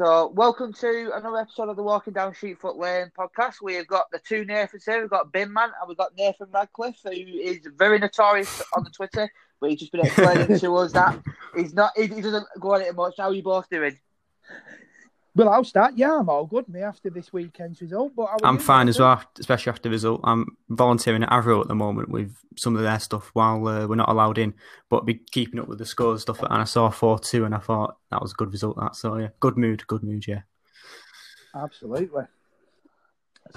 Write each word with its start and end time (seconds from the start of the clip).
so 0.00 0.28
welcome 0.28 0.72
to 0.72 1.10
another 1.14 1.36
episode 1.36 1.68
of 1.68 1.76
the 1.76 1.82
Walking 1.82 2.14
Down 2.14 2.32
Sheepfoot 2.32 2.78
Lane 2.78 3.12
podcast. 3.14 3.56
We've 3.60 3.86
got 3.86 4.10
the 4.10 4.18
two 4.18 4.46
Nathans 4.46 4.86
here. 4.86 5.02
We've 5.02 5.10
got 5.10 5.30
Bin 5.30 5.52
Man 5.52 5.68
and 5.78 5.86
we've 5.86 5.98
got 5.98 6.16
Nathan 6.16 6.46
Radcliffe, 6.50 7.00
who 7.04 7.10
is 7.10 7.58
very 7.76 7.98
notorious 7.98 8.62
on 8.74 8.82
the 8.82 8.88
Twitter, 8.88 9.30
but 9.60 9.68
he's 9.68 9.80
just 9.80 9.92
been 9.92 10.00
explaining 10.00 10.58
to 10.58 10.76
us 10.76 10.92
that 10.92 11.22
he's 11.54 11.74
not. 11.74 11.92
He, 11.96 12.06
he 12.06 12.22
doesn't 12.22 12.46
go 12.58 12.76
on 12.76 12.80
it 12.80 12.96
much. 12.96 13.16
How 13.18 13.24
are 13.24 13.34
you 13.34 13.42
both 13.42 13.68
doing? 13.68 13.98
Well, 15.40 15.48
I'll 15.48 15.64
start. 15.64 15.94
Yeah, 15.96 16.18
I'm 16.18 16.28
all 16.28 16.44
good. 16.44 16.68
Me 16.68 16.82
after 16.82 17.08
this 17.08 17.32
weekend's 17.32 17.80
result, 17.80 18.12
but 18.14 18.28
I'm 18.42 18.58
fine 18.58 18.88
as 18.88 19.00
well, 19.00 19.22
especially 19.38 19.70
after 19.70 19.84
the 19.84 19.90
result. 19.90 20.20
I'm 20.22 20.44
volunteering 20.68 21.22
at 21.22 21.30
Avro 21.30 21.62
at 21.62 21.68
the 21.68 21.74
moment 21.74 22.10
with 22.10 22.36
some 22.58 22.76
of 22.76 22.82
their 22.82 23.00
stuff 23.00 23.30
while 23.32 23.66
uh, 23.66 23.86
we're 23.86 23.94
not 23.94 24.10
allowed 24.10 24.36
in, 24.36 24.52
but 24.90 25.06
be 25.06 25.14
keeping 25.14 25.58
up 25.58 25.66
with 25.66 25.78
the 25.78 25.86
scores 25.86 26.20
stuff. 26.20 26.42
And 26.42 26.60
I 26.60 26.64
saw 26.64 26.90
four 26.90 27.18
two, 27.18 27.46
and 27.46 27.54
I 27.54 27.58
thought 27.58 27.96
that 28.10 28.20
was 28.20 28.32
a 28.32 28.34
good 28.34 28.52
result. 28.52 28.76
That 28.76 28.94
so 28.94 29.16
yeah, 29.16 29.28
good 29.40 29.56
mood, 29.56 29.86
good 29.86 30.02
mood. 30.02 30.26
Yeah, 30.28 30.42
absolutely. 31.54 32.24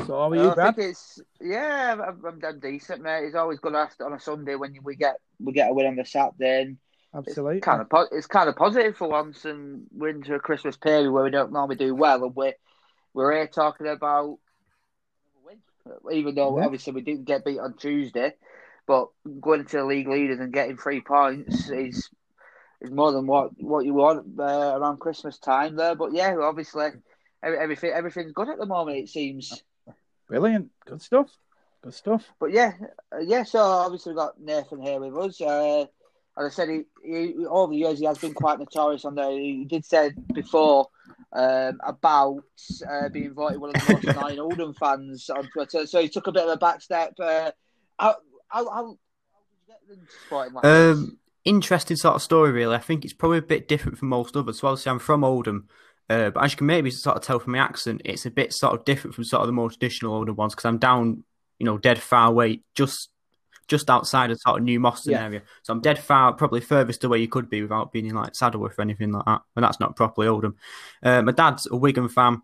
So 0.07 0.15
are 0.15 0.33
you, 0.33 0.51
Brad? 0.51 0.59
I 0.59 0.71
think 0.71 0.89
it's 0.91 1.19
yeah, 1.41 1.97
I'm, 2.01 2.41
I'm 2.45 2.59
decent, 2.61 3.01
mate. 3.01 3.25
It's 3.25 3.35
always 3.35 3.59
good 3.59 3.75
after 3.75 4.05
on 4.05 4.13
a 4.13 4.19
Sunday 4.21 4.55
when 4.55 4.73
we 4.83 4.95
get 4.95 5.17
we 5.37 5.51
get 5.51 5.69
a 5.69 5.73
win 5.73 5.87
on 5.87 5.95
the 5.97 6.05
Saturday. 6.05 6.61
And 6.61 6.77
Absolutely. 7.15 7.57
It's 7.57 7.65
kind 7.65 7.81
of 7.81 7.89
po- 7.89 8.07
it's 8.11 8.27
kind 8.27 8.49
of 8.49 8.55
positive 8.55 8.97
for 8.97 9.07
once, 9.07 9.45
and 9.45 9.85
we're 9.91 10.09
into 10.09 10.33
a 10.33 10.39
Christmas 10.39 10.77
period 10.77 11.11
where 11.11 11.23
we 11.23 11.29
don't 11.29 11.51
normally 11.51 11.75
do 11.75 11.93
well, 11.93 12.23
and 12.23 12.35
we're 12.35 12.53
we're 13.13 13.33
here 13.33 13.47
talking 13.47 13.87
about 13.87 14.39
even 16.11 16.35
though 16.35 16.57
yeah. 16.57 16.65
obviously 16.65 16.93
we 16.93 17.01
didn't 17.01 17.25
get 17.25 17.45
beat 17.45 17.59
on 17.59 17.75
Tuesday, 17.75 18.33
but 18.87 19.07
going 19.41 19.65
to 19.65 19.77
the 19.77 19.85
league 19.85 20.07
leaders 20.07 20.39
and 20.39 20.53
getting 20.53 20.77
three 20.77 21.01
points 21.01 21.69
is 21.69 22.09
is 22.81 22.91
more 22.91 23.11
than 23.11 23.27
what 23.27 23.51
what 23.61 23.85
you 23.85 23.93
want 23.93 24.39
uh, 24.39 24.43
around 24.77 24.99
Christmas 24.99 25.37
time 25.37 25.75
there. 25.75 25.95
But 25.95 26.13
yeah, 26.13 26.35
obviously 26.41 26.89
everything 27.41 27.91
everything's 27.91 28.33
good 28.33 28.49
at 28.49 28.57
the 28.57 28.65
moment. 28.65 28.97
It 28.97 29.09
seems 29.09 29.63
brilliant, 30.27 30.69
good 30.85 31.01
stuff, 31.01 31.29
good 31.81 31.93
stuff. 31.93 32.25
But 32.39 32.51
yeah, 32.51 32.73
uh, 33.13 33.19
yeah. 33.19 33.43
So 33.43 33.59
obviously 33.59 34.11
we've 34.11 34.17
got 34.17 34.39
Nathan 34.39 34.81
here 34.81 34.99
with 34.99 35.17
us. 35.17 35.41
Uh, 35.41 35.85
as 36.37 36.45
I 36.45 36.49
said, 36.49 36.69
he, 36.69 36.83
he, 37.03 37.45
over 37.45 37.71
the 37.71 37.79
years 37.79 37.99
he 37.99 38.05
has 38.05 38.17
been 38.17 38.33
quite 38.33 38.59
notorious 38.59 39.05
on 39.05 39.15
there. 39.15 39.31
He 39.31 39.65
did 39.65 39.85
say 39.85 40.11
before 40.33 40.87
um, 41.31 41.79
about 41.83 42.43
uh, 42.89 43.09
being 43.09 43.33
voted 43.33 43.59
one 43.59 43.75
of 43.75 43.85
the 43.85 43.93
most 43.93 44.05
annoying 44.17 44.39
Oldham 44.39 44.73
fans 44.73 45.29
on 45.29 45.47
Twitter. 45.51 45.85
So 45.85 46.01
he 46.01 46.09
took 46.09 46.27
a 46.27 46.31
bit 46.31 46.43
of 46.43 46.49
a 46.49 46.57
back 46.57 46.81
step. 46.81 47.13
Uh, 47.19 47.51
how, 47.99 48.15
how, 48.47 48.69
how, 48.69 48.85
did 48.87 48.97
you 49.67 49.67
get 49.67 49.97
into 49.97 50.11
sporting 50.25 50.53
like 50.53 50.65
um, 50.65 51.17
Interesting 51.45 51.97
sort 51.97 52.15
of 52.15 52.21
story, 52.21 52.51
really. 52.51 52.75
I 52.75 52.79
think 52.79 53.03
it's 53.03 53.13
probably 53.13 53.39
a 53.39 53.41
bit 53.41 53.67
different 53.67 53.97
from 53.97 54.07
most 54.07 54.37
others. 54.37 54.59
So 54.59 54.67
obviously, 54.67 54.91
I'm 54.91 54.99
from 54.99 55.25
Oldham. 55.25 55.67
Uh, 56.09 56.29
but 56.29 56.43
as 56.43 56.51
you 56.51 56.57
can 56.57 56.67
maybe 56.67 56.89
sort 56.89 57.17
of 57.17 57.23
tell 57.23 57.39
from 57.39 57.53
my 57.53 57.59
accent, 57.59 58.01
it's 58.05 58.25
a 58.25 58.31
bit 58.31 58.53
sort 58.53 58.73
of 58.73 58.85
different 58.85 59.13
from 59.13 59.25
sort 59.25 59.41
of 59.41 59.47
the 59.47 59.53
more 59.53 59.69
traditional 59.69 60.13
Oldham 60.13 60.35
ones 60.35 60.53
because 60.53 60.65
I'm 60.65 60.77
down, 60.77 61.23
you 61.59 61.65
know, 61.65 61.77
dead 61.77 62.01
far 62.01 62.29
away, 62.29 62.61
just 62.75 63.09
just 63.67 63.89
outside 63.89 64.31
of 64.31 64.39
sort 64.39 64.59
of 64.59 64.63
New 64.63 64.79
Moston 64.79 65.11
yeah. 65.11 65.23
area. 65.23 65.41
So 65.63 65.73
I'm 65.73 65.81
dead 65.81 65.99
far, 65.99 66.33
probably 66.33 66.61
furthest 66.61 67.03
away 67.03 67.19
you 67.19 67.27
could 67.27 67.49
be 67.49 67.61
without 67.61 67.91
being 67.91 68.07
in 68.07 68.15
like 68.15 68.33
Saddleworth 68.33 68.77
or 68.77 68.81
anything 68.81 69.11
like 69.11 69.25
that. 69.25 69.41
And 69.55 69.63
that's 69.63 69.79
not 69.79 69.95
properly 69.95 70.27
Oldham. 70.27 70.55
Uh, 71.01 71.21
my 71.21 71.31
dad's 71.31 71.67
a 71.69 71.75
Wigan 71.75 72.09
fan, 72.09 72.41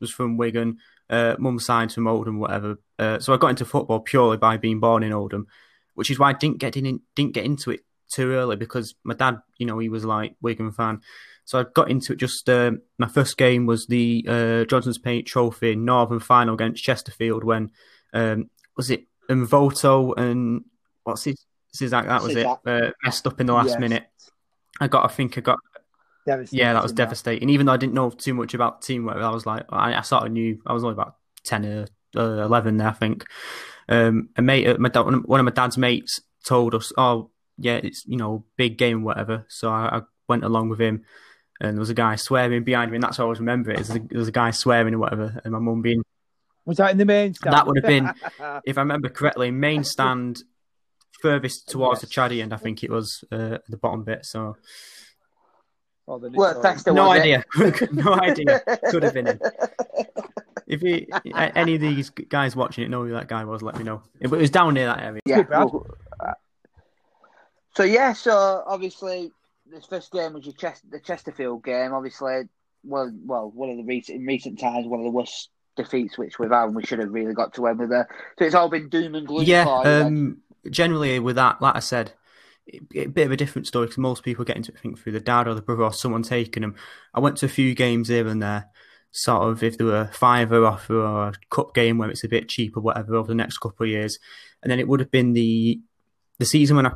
was 0.00 0.10
from 0.10 0.36
Wigan. 0.36 0.78
Uh, 1.08 1.34
mum's 1.38 1.66
side 1.66 1.92
from 1.92 2.06
Oldham, 2.06 2.38
whatever. 2.38 2.76
Uh, 2.98 3.18
so 3.18 3.34
I 3.34 3.36
got 3.36 3.48
into 3.48 3.64
football 3.64 4.00
purely 4.00 4.36
by 4.36 4.56
being 4.56 4.80
born 4.80 5.02
in 5.02 5.12
Oldham, 5.12 5.46
which 5.94 6.10
is 6.10 6.18
why 6.18 6.30
I 6.30 6.34
didn't 6.34 6.58
get 6.58 6.76
in, 6.76 7.00
didn't 7.16 7.34
get 7.34 7.44
into 7.44 7.72
it 7.72 7.80
too 8.12 8.32
early 8.32 8.56
because 8.56 8.94
my 9.04 9.14
dad, 9.14 9.38
you 9.58 9.66
know, 9.66 9.78
he 9.78 9.88
was 9.88 10.04
like 10.04 10.36
Wigan 10.40 10.72
fan. 10.72 11.00
So 11.44 11.58
I 11.58 11.64
got 11.74 11.90
into 11.90 12.12
it 12.12 12.20
just. 12.20 12.48
Uh, 12.48 12.72
my 12.96 13.08
first 13.08 13.36
game 13.36 13.66
was 13.66 13.86
the 13.86 14.24
uh, 14.28 14.64
Johnstone's 14.66 14.98
Paint 14.98 15.26
Trophy 15.26 15.74
Northern 15.74 16.20
final 16.20 16.54
against 16.54 16.84
Chesterfield 16.84 17.42
when 17.42 17.72
um, 18.12 18.50
was 18.76 18.90
it 18.90 19.06
Voto 19.36 20.12
and 20.14 20.64
what's 21.04 21.24
his, 21.24 21.44
his 21.78 21.90
that, 21.92 22.06
that 22.06 22.22
was 22.22 22.36
it 22.36 22.46
uh, 22.46 22.90
messed 23.04 23.26
up 23.26 23.40
in 23.40 23.46
the 23.46 23.52
last 23.52 23.70
yes. 23.70 23.78
minute. 23.78 24.06
I 24.80 24.88
got, 24.88 25.04
I 25.04 25.08
think 25.08 25.38
I 25.38 25.40
got. 25.40 25.58
Yeah, 26.50 26.74
that 26.74 26.82
was 26.82 26.92
devastating. 26.92 27.48
Even 27.48 27.66
though 27.66 27.72
I 27.72 27.76
didn't 27.76 27.94
know 27.94 28.10
too 28.10 28.34
much 28.34 28.54
about 28.54 28.82
teamwork, 28.82 29.16
I 29.16 29.30
was 29.30 29.46
like, 29.46 29.64
I, 29.70 29.94
I 29.94 30.00
sort 30.02 30.24
of 30.24 30.32
knew. 30.32 30.60
I 30.66 30.72
was 30.72 30.84
only 30.84 30.92
about 30.92 31.16
ten 31.42 31.64
or 31.64 31.86
uh, 32.16 32.44
eleven 32.44 32.76
there, 32.76 32.88
I 32.88 32.92
think. 32.92 33.24
Um, 33.88 34.28
a 34.36 34.42
mate, 34.42 34.66
uh, 34.68 34.76
my 34.78 34.88
dad, 34.90 35.02
one 35.02 35.40
of 35.40 35.44
my 35.44 35.50
dad's 35.50 35.76
mates 35.76 36.20
told 36.44 36.74
us, 36.74 36.92
"Oh, 36.96 37.30
yeah, 37.58 37.80
it's 37.82 38.06
you 38.06 38.16
know 38.16 38.44
big 38.56 38.78
game, 38.78 39.02
whatever." 39.02 39.44
So 39.48 39.70
I, 39.70 39.98
I 39.98 40.00
went 40.28 40.44
along 40.44 40.68
with 40.68 40.80
him, 40.80 41.04
and 41.60 41.76
there 41.76 41.80
was 41.80 41.90
a 41.90 41.94
guy 41.94 42.14
swearing 42.16 42.62
behind 42.62 42.92
me, 42.92 42.96
and 42.96 43.02
that's 43.02 43.16
how 43.16 43.24
I 43.24 43.26
always 43.26 43.40
remember 43.40 43.72
it. 43.72 43.84
There 43.84 44.00
was 44.12 44.28
a 44.28 44.32
guy 44.32 44.52
swearing 44.52 44.94
or 44.94 44.98
whatever, 44.98 45.40
and 45.42 45.52
my 45.52 45.58
mum 45.58 45.82
being 45.82 46.04
was 46.64 46.78
that 46.78 46.90
in 46.90 46.98
the 46.98 47.04
main 47.04 47.34
stand? 47.34 47.54
That 47.54 47.66
would 47.66 47.76
have 47.78 47.86
been, 47.86 48.10
if 48.64 48.78
I 48.78 48.80
remember 48.80 49.08
correctly, 49.08 49.50
main 49.50 49.84
stand 49.84 50.42
furthest 51.20 51.68
towards 51.68 52.02
yes. 52.02 52.08
the 52.08 52.14
Chaddy 52.14 52.42
end. 52.42 52.52
I 52.52 52.56
think 52.56 52.82
it 52.82 52.90
was 52.90 53.24
uh, 53.30 53.58
the 53.68 53.76
bottom 53.76 54.04
bit. 54.04 54.24
So. 54.24 54.56
Oh, 56.08 56.18
well, 56.32 56.60
thanks 56.60 56.82
to 56.84 56.92
no 56.92 57.10
idea. 57.10 57.44
no 57.92 58.14
idea. 58.14 58.60
Could 58.90 59.04
have 59.04 59.14
been 59.14 59.28
in. 59.28 59.40
If 60.66 60.82
you, 60.84 61.04
any 61.34 61.74
of 61.74 61.80
these 61.80 62.10
guys 62.10 62.54
watching 62.54 62.84
it 62.84 62.90
know 62.90 63.02
who 63.02 63.10
that 63.10 63.26
guy 63.26 63.44
was, 63.44 63.60
let 63.60 63.76
me 63.76 63.82
know. 63.82 64.02
It 64.20 64.30
was 64.30 64.50
down 64.50 64.74
near 64.74 64.86
that 64.86 65.02
area. 65.02 65.20
Yeah. 65.26 65.42
Well, 65.50 65.84
uh, 66.20 66.34
so 67.74 67.82
yeah, 67.82 68.12
so 68.12 68.62
obviously 68.64 69.32
this 69.66 69.86
first 69.86 70.12
game 70.12 70.34
was 70.34 70.44
your 70.44 70.54
Chest- 70.54 70.88
the 70.88 71.00
Chesterfield 71.00 71.64
game. 71.64 71.92
Obviously, 71.92 72.42
well, 72.84 73.12
well, 73.24 73.50
one 73.50 73.70
of 73.70 73.78
the 73.78 73.82
recent 73.82 74.20
in 74.20 74.26
recent 74.26 74.60
times, 74.60 74.86
one 74.86 75.00
of 75.00 75.04
the 75.04 75.10
worst 75.10 75.50
defeats 75.82 76.18
which 76.18 76.38
we've 76.38 76.50
had, 76.50 76.64
and 76.64 76.76
we 76.76 76.84
should 76.84 76.98
have 76.98 77.12
really 77.12 77.34
got 77.34 77.54
to 77.54 77.62
Wembley 77.62 77.86
So 77.88 78.04
it's 78.38 78.54
all 78.54 78.68
been 78.68 78.88
doom 78.88 79.14
and 79.14 79.26
gloom. 79.26 79.44
Yeah, 79.44 79.64
um, 79.64 80.38
generally 80.68 81.18
with 81.18 81.36
that, 81.36 81.60
like 81.60 81.76
I 81.76 81.80
said, 81.80 82.12
a 82.94 83.06
bit 83.06 83.26
of 83.26 83.32
a 83.32 83.36
different 83.36 83.66
story 83.66 83.86
because 83.86 83.98
most 83.98 84.22
people 84.22 84.44
get 84.44 84.56
into 84.56 84.72
it, 84.72 84.78
I 84.78 84.80
think, 84.80 84.98
through 84.98 85.12
the 85.12 85.20
dad 85.20 85.48
or 85.48 85.54
the 85.54 85.62
brother 85.62 85.84
or 85.84 85.92
someone 85.92 86.22
taking 86.22 86.62
them. 86.62 86.74
I 87.14 87.20
went 87.20 87.36
to 87.38 87.46
a 87.46 87.50
few 87.50 87.74
games 87.74 88.08
here 88.08 88.26
and 88.26 88.42
there, 88.42 88.66
sort 89.10 89.48
of 89.48 89.62
if 89.62 89.78
there 89.78 89.86
were 89.86 90.02
a 90.02 90.12
fiver 90.12 90.64
offer 90.64 91.00
or 91.00 91.28
a 91.28 91.32
cup 91.50 91.74
game 91.74 91.98
where 91.98 92.10
it's 92.10 92.24
a 92.24 92.28
bit 92.28 92.48
cheaper, 92.48 92.80
whatever, 92.80 93.14
over 93.14 93.28
the 93.28 93.34
next 93.34 93.58
couple 93.58 93.84
of 93.84 93.90
years. 93.90 94.18
And 94.62 94.70
then 94.70 94.78
it 94.78 94.88
would 94.88 95.00
have 95.00 95.10
been 95.10 95.32
the 95.32 95.80
the 96.38 96.46
season 96.46 96.76
when 96.76 96.86
I 96.86 96.92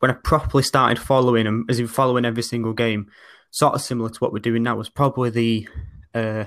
when 0.00 0.10
I 0.10 0.14
properly 0.14 0.62
started 0.62 0.98
following 0.98 1.44
them, 1.44 1.66
as 1.68 1.78
in 1.78 1.86
following 1.86 2.24
every 2.24 2.42
single 2.42 2.72
game, 2.72 3.10
sort 3.50 3.74
of 3.74 3.82
similar 3.82 4.08
to 4.08 4.18
what 4.18 4.32
we're 4.32 4.38
doing 4.38 4.62
now, 4.62 4.76
was 4.76 4.88
probably 4.88 5.30
the 5.30 5.68
uh, 6.14 6.44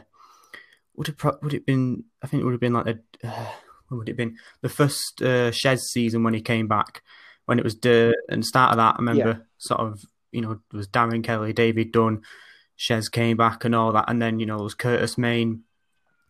would 0.95 1.09
it 1.09 1.17
pro- 1.17 1.37
would 1.41 1.53
it 1.53 1.65
been? 1.65 2.05
I 2.21 2.27
think 2.27 2.41
it 2.41 2.45
would 2.45 2.53
have 2.53 2.61
been 2.61 2.73
like 2.73 2.85
the 2.85 2.99
uh, 3.23 3.47
when 3.87 3.99
would 3.99 4.09
it 4.09 4.17
been 4.17 4.37
the 4.61 4.69
first 4.69 5.21
uh, 5.21 5.51
Shez 5.51 5.79
season 5.79 6.23
when 6.23 6.33
he 6.33 6.41
came 6.41 6.67
back 6.67 7.01
when 7.45 7.59
it 7.59 7.63
was 7.63 7.79
the 7.79 8.15
and 8.29 8.45
start 8.45 8.71
of 8.71 8.77
that. 8.77 8.95
I 8.95 8.99
remember 8.99 9.39
yeah. 9.39 9.45
sort 9.57 9.81
of 9.81 10.03
you 10.31 10.41
know 10.41 10.51
it 10.51 10.75
was 10.75 10.87
Darren 10.87 11.23
Kelly, 11.23 11.53
David 11.53 11.91
Dunn, 11.91 12.21
Shez 12.77 13.11
came 13.11 13.37
back 13.37 13.65
and 13.65 13.75
all 13.75 13.91
that, 13.93 14.05
and 14.09 14.21
then 14.21 14.39
you 14.39 14.45
know 14.45 14.59
it 14.59 14.63
was 14.63 14.75
Curtis 14.75 15.17
Main 15.17 15.63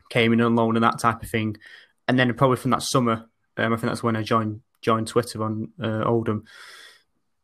came 0.10 0.34
in 0.34 0.42
on 0.42 0.56
loan 0.56 0.76
and 0.76 0.84
that 0.84 1.00
type 1.00 1.24
of 1.24 1.30
thing, 1.30 1.58
and 2.08 2.18
then 2.18 2.34
probably 2.34 2.58
from 2.58 2.72
that 2.72 2.84
summer, 2.84 3.26
um, 3.58 3.74
I 3.74 3.76
think 3.78 3.90
that's 3.90 4.04
when 4.04 4.16
I 4.16 4.24
joined 4.24 4.62
joined 4.82 5.08
Twitter 5.08 5.44
on 5.44 5.72
uh, 5.82 6.04
Oldham. 6.04 6.46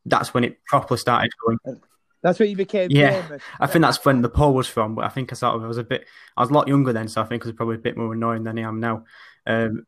That's 0.06 0.34
when 0.34 0.44
it 0.44 0.64
properly 0.66 0.98
started 0.98 1.32
going. 1.46 1.82
That's 2.22 2.40
what 2.40 2.50
you 2.50 2.56
became. 2.56 2.92
Yeah, 2.92 3.22
famous. 3.22 3.42
I 3.60 3.68
think 3.68 3.84
that's 3.84 4.04
when 4.04 4.22
the 4.22 4.30
poll 4.30 4.54
was 4.54 4.68
from. 4.68 4.96
But 4.96 5.06
I 5.06 5.10
think 5.10 5.32
I 5.32 5.36
sort 5.36 5.56
of 5.56 5.64
I 5.64 5.68
was 5.68 5.78
a 5.78 5.84
bit. 5.84 6.06
I 6.36 6.42
was 6.42 6.50
a 6.50 6.54
lot 6.54 6.68
younger 6.68 6.92
then, 6.92 7.08
so 7.08 7.22
I 7.22 7.26
think 7.26 7.44
I 7.44 7.48
was 7.48 7.56
probably 7.56 7.76
a 7.76 7.80
bit 7.80 7.98
more 7.98 8.14
annoying 8.14 8.44
than 8.44 8.60
I 8.60 8.64
am 8.64 8.80
now. 8.80 9.06
Um, 9.48 9.86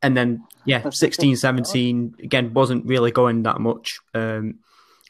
and 0.00 0.16
then 0.16 0.44
yeah, 0.64 0.88
16, 0.88 1.36
17 1.36 2.16
again 2.22 2.54
wasn't 2.54 2.86
really 2.86 3.10
going 3.10 3.42
that 3.42 3.60
much, 3.60 3.98
um, 4.14 4.60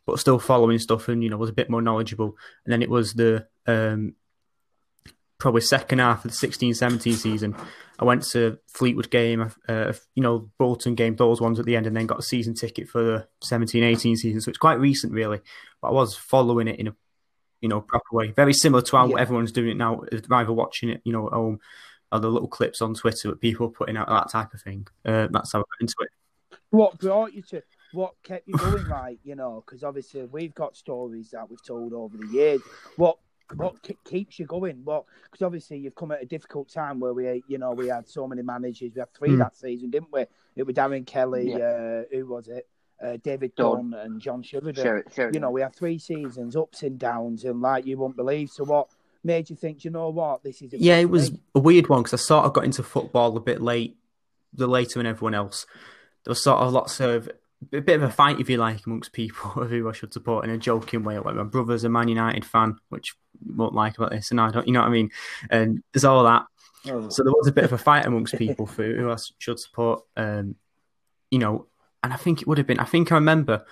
but 0.07 0.19
still 0.19 0.39
following 0.39 0.79
stuff 0.79 1.09
and 1.09 1.23
you 1.23 1.31
know 1.31 1.37
was 1.37 1.51
a 1.51 1.55
bit 1.55 1.71
more 1.71 1.83
knowledgeable. 1.83 2.37
And 2.65 2.73
then 2.73 2.83
it 2.83 2.91
was 2.91 3.13
the 3.15 3.47
um, 3.67 4.15
probably 5.39 5.61
second 5.61 6.01
half 6.01 6.25
of 6.25 6.33
the 6.33 6.37
16 6.37 6.75
17 6.75 7.15
season. 7.15 7.55
I 7.99 8.05
went 8.05 8.23
to 8.31 8.59
Fleetwood 8.69 9.11
game, 9.11 9.53
uh, 9.69 9.93
you 10.15 10.23
know, 10.23 10.51
Bolton 10.59 10.95
game, 10.95 11.17
those 11.17 11.41
ones 11.41 11.59
at 11.59 11.67
the 11.67 11.75
end, 11.75 11.87
and 11.87 11.97
then 11.97 12.07
got 12.07 12.21
a 12.21 12.23
season 12.23 12.55
ticket 12.55 12.89
for 12.89 13.03
the 13.03 13.29
17 13.43 13.83
18 13.83 14.17
season. 14.17 14.41
So 14.41 14.51
it's 14.51 14.59
quite 14.59 14.79
recent, 14.79 15.13
really. 15.13 15.41
But 15.83 15.89
I 15.89 15.93
was 15.93 16.17
following 16.17 16.69
it 16.69 16.79
in 16.79 16.89
a 16.89 16.97
you 17.61 17.69
know 17.69 17.81
proper 17.81 18.07
way, 18.13 18.31
very 18.31 18.53
similar 18.53 18.83
to 18.83 18.97
how 18.97 19.09
yeah. 19.09 19.21
everyone's 19.21 19.53
doing 19.53 19.71
it 19.71 19.77
now, 19.77 20.03
either 20.13 20.53
watching 20.53 20.91
it, 20.91 21.01
you 21.05 21.13
know, 21.13 21.27
at 21.27 21.33
home 21.33 21.59
or 22.13 22.21
the 22.21 22.29
little 22.29 22.49
clips 22.49 22.81
on 22.81 22.95
Twitter 22.95 23.29
that 23.29 23.41
people 23.41 23.67
are 23.67 23.71
putting 23.71 23.97
out 23.97 24.09
that 24.09 24.31
type 24.31 24.55
of 24.55 24.63
thing. 24.63 24.87
Uh, 25.05 25.29
that's 25.31 25.53
how 25.53 25.59
I 25.59 25.63
got 25.63 25.81
into 25.81 25.95
it. 26.01 26.59
What 26.71 26.99
brought 26.99 27.33
you 27.33 27.43
to? 27.51 27.63
What 27.93 28.15
kept 28.23 28.47
you 28.47 28.55
going, 28.55 28.87
like 28.89 29.19
you 29.25 29.35
know? 29.35 29.65
Because 29.65 29.83
obviously 29.83 30.25
we've 30.27 30.55
got 30.55 30.77
stories 30.77 31.31
that 31.31 31.49
we've 31.49 31.63
told 31.63 31.93
over 31.93 32.17
the 32.17 32.27
years. 32.27 32.61
What 32.97 33.19
what 33.55 33.77
keeps 34.05 34.39
you 34.39 34.47
going? 34.47 34.81
What 34.85 35.05
because 35.31 35.45
obviously 35.45 35.79
you've 35.79 35.95
come 35.95 36.13
at 36.13 36.23
a 36.23 36.27
difficult 36.27 36.69
time 36.69 37.01
where 37.01 37.13
we, 37.13 37.43
you 37.49 37.59
know, 37.59 37.73
we 37.73 37.89
had 37.89 38.09
so 38.09 38.27
many 38.27 38.43
managers. 38.43 38.93
We 38.95 39.01
had 39.01 39.15
three 39.15 39.31
mm. 39.31 39.39
that 39.39 39.57
season, 39.57 39.91
didn't 39.91 40.13
we? 40.13 40.27
It 40.57 40.65
was 40.65 40.75
Darren 40.75 41.07
Kelly. 41.07 41.53
Yeah. 41.53 41.59
Uh, 41.59 42.03
who 42.11 42.27
was 42.27 42.49
it? 42.49 42.69
Uh, 43.03 43.17
David 43.23 43.55
Dunn 43.55 43.95
and 43.97 44.21
John 44.21 44.43
Sheridan. 44.43 45.05
You 45.33 45.41
know, 45.41 45.51
we 45.51 45.61
have 45.61 45.75
three 45.75 45.99
seasons, 45.99 46.57
ups 46.57 46.83
and 46.83 46.99
downs, 46.99 47.45
and 47.45 47.61
like 47.61 47.87
you 47.87 47.97
won't 47.97 48.17
believe. 48.17 48.51
So 48.51 48.65
what? 48.65 48.89
made 49.25 49.51
you 49.51 49.57
think, 49.57 49.85
you 49.85 49.91
know 49.91 50.09
what, 50.11 50.43
this 50.43 50.63
is. 50.63 50.73
yeah, 50.75 50.97
it 50.97 51.11
was 51.11 51.33
a 51.55 51.59
weird 51.59 51.89
one 51.89 52.03
because 52.03 52.21
I 52.21 52.23
sort 52.23 52.47
of 52.47 52.53
got 52.53 52.65
into 52.65 52.83
football 52.83 53.37
a 53.37 53.41
bit 53.41 53.61
late, 53.61 53.97
the 54.53 54.67
later 54.67 54.99
than 54.99 55.07
everyone 55.07 55.35
else. 55.35 55.67
There 56.25 56.31
was 56.31 56.43
sort 56.43 56.61
of 56.61 56.73
lots 56.73 57.01
of 57.01 57.29
a 57.73 57.81
bit 57.81 57.97
of 57.97 58.03
a 58.03 58.11
fight, 58.11 58.41
if 58.41 58.49
you 58.49 58.57
like, 58.57 58.87
amongst 58.87 59.13
people 59.13 59.63
of 59.63 59.71
who 59.71 59.89
I 59.89 59.93
should 59.93 60.13
support 60.13 60.45
in 60.45 60.51
a 60.51 60.59
joking 60.59 61.05
way. 61.05 61.19
Like 61.19 61.35
my 61.35 61.43
brother's 61.45 61.85
a 61.85 61.89
Man 61.89 62.09
United 62.09 62.45
fan, 62.45 62.77
which 62.89 63.15
you 63.45 63.55
won't 63.55 63.75
like 63.75 63.97
about 63.97 64.11
this, 64.11 64.31
and 64.31 64.41
I 64.41 64.51
don't, 64.51 64.67
you 64.67 64.73
know 64.73 64.81
what 64.81 64.89
I 64.89 64.93
mean. 64.93 65.11
And 65.51 65.83
there's 65.93 66.05
all 66.05 66.25
that. 66.25 66.45
Oh. 66.87 67.09
So 67.09 67.23
there 67.23 67.33
was 67.33 67.49
a 67.49 67.53
bit 67.53 67.65
of 67.65 67.73
a 67.73 67.79
fight 67.79 68.07
amongst 68.07 68.37
people 68.39 68.67
for 68.67 68.85
who 68.85 69.11
I 69.11 69.17
should 69.39 69.59
support. 69.59 70.03
Um, 70.17 70.55
you 71.31 71.39
know, 71.39 71.67
and 72.03 72.13
I 72.13 72.17
think 72.17 72.41
it 72.41 72.49
would 72.49 72.59
have 72.59 72.67
been. 72.67 72.81
I 72.81 72.85
think 72.85 73.13
I 73.13 73.17
remember. 73.17 73.65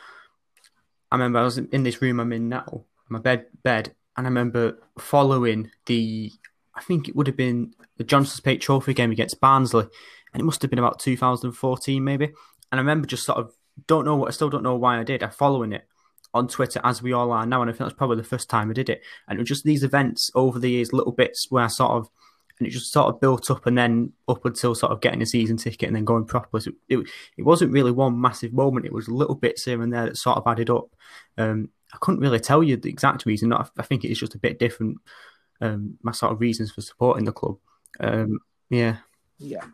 I 1.10 1.14
remember 1.14 1.38
I 1.38 1.44
was 1.44 1.58
in 1.58 1.84
this 1.84 2.02
room 2.02 2.18
I'm 2.18 2.32
in 2.32 2.48
now, 2.48 2.84
my 3.08 3.20
bed 3.20 3.46
bed, 3.62 3.94
and 4.16 4.26
I 4.26 4.28
remember 4.28 4.78
following 4.98 5.70
the. 5.86 6.32
I 6.74 6.82
think 6.82 7.08
it 7.08 7.16
would 7.16 7.26
have 7.26 7.38
been 7.38 7.74
the 7.96 8.04
Johnstone's 8.04 8.40
Paint 8.40 8.60
Trophy 8.60 8.92
game 8.92 9.10
against 9.10 9.40
Barnsley, 9.40 9.86
and 10.34 10.40
it 10.40 10.44
must 10.44 10.60
have 10.60 10.70
been 10.70 10.78
about 10.78 10.98
2014 10.98 12.04
maybe. 12.04 12.26
And 12.26 12.80
I 12.80 12.82
remember 12.82 13.06
just 13.06 13.24
sort 13.24 13.38
of 13.38 13.55
don't 13.86 14.04
know 14.04 14.16
what 14.16 14.28
I 14.28 14.32
still 14.32 14.50
don't 14.50 14.62
know 14.62 14.76
why 14.76 14.98
I 14.98 15.04
did. 15.04 15.22
I'm 15.22 15.30
following 15.30 15.72
it 15.72 15.86
on 16.34 16.48
Twitter 16.48 16.80
as 16.84 17.02
we 17.02 17.12
all 17.12 17.32
are 17.32 17.46
now, 17.46 17.62
and 17.62 17.70
I 17.70 17.72
think 17.72 17.80
that's 17.80 17.94
probably 17.94 18.16
the 18.16 18.24
first 18.24 18.50
time 18.50 18.70
I 18.70 18.74
did 18.74 18.88
it. 18.88 19.02
And 19.28 19.38
it 19.38 19.42
was 19.42 19.48
just 19.48 19.64
these 19.64 19.84
events 19.84 20.30
over 20.34 20.58
the 20.58 20.70
years, 20.70 20.92
little 20.92 21.12
bits 21.12 21.46
where 21.50 21.64
I 21.64 21.68
sort 21.68 21.92
of 21.92 22.08
and 22.58 22.66
it 22.66 22.70
just 22.70 22.92
sort 22.92 23.08
of 23.12 23.20
built 23.20 23.50
up 23.50 23.66
and 23.66 23.76
then 23.76 24.12
up 24.28 24.44
until 24.44 24.74
sort 24.74 24.92
of 24.92 25.00
getting 25.00 25.20
a 25.20 25.26
season 25.26 25.56
ticket 25.56 25.88
and 25.88 25.96
then 25.96 26.04
going 26.04 26.24
properly. 26.24 26.62
So 26.62 26.72
it, 26.88 27.06
it 27.36 27.42
wasn't 27.42 27.72
really 27.72 27.92
one 27.92 28.20
massive 28.20 28.52
moment. 28.52 28.86
It 28.86 28.92
was 28.92 29.08
little 29.08 29.34
bits 29.34 29.64
here 29.64 29.82
and 29.82 29.92
there 29.92 30.06
that 30.06 30.16
sort 30.16 30.38
of 30.38 30.46
added 30.46 30.70
up. 30.70 30.88
Um, 31.36 31.68
I 31.92 31.98
couldn't 32.00 32.20
really 32.20 32.40
tell 32.40 32.62
you 32.62 32.76
the 32.76 32.88
exact 32.88 33.26
reason. 33.26 33.52
I, 33.52 33.66
I 33.78 33.82
think 33.82 34.04
it's 34.04 34.20
just 34.20 34.34
a 34.34 34.38
bit 34.38 34.58
different. 34.58 34.98
Um, 35.60 35.98
my 36.02 36.12
sort 36.12 36.32
of 36.32 36.40
reasons 36.40 36.72
for 36.72 36.80
supporting 36.80 37.24
the 37.24 37.32
club. 37.32 37.58
Um, 38.00 38.38
yeah. 38.70 38.98
Yeah. 39.38 39.64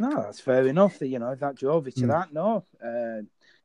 No, 0.00 0.22
that's 0.22 0.40
fair 0.40 0.66
enough. 0.66 0.98
That 0.98 1.08
you 1.08 1.18
know 1.18 1.34
that 1.34 1.56
drove 1.56 1.86
you 1.86 1.92
to 1.92 2.00
mm. 2.02 2.08
that. 2.08 2.32
No, 2.32 2.64
uh, 2.84 3.22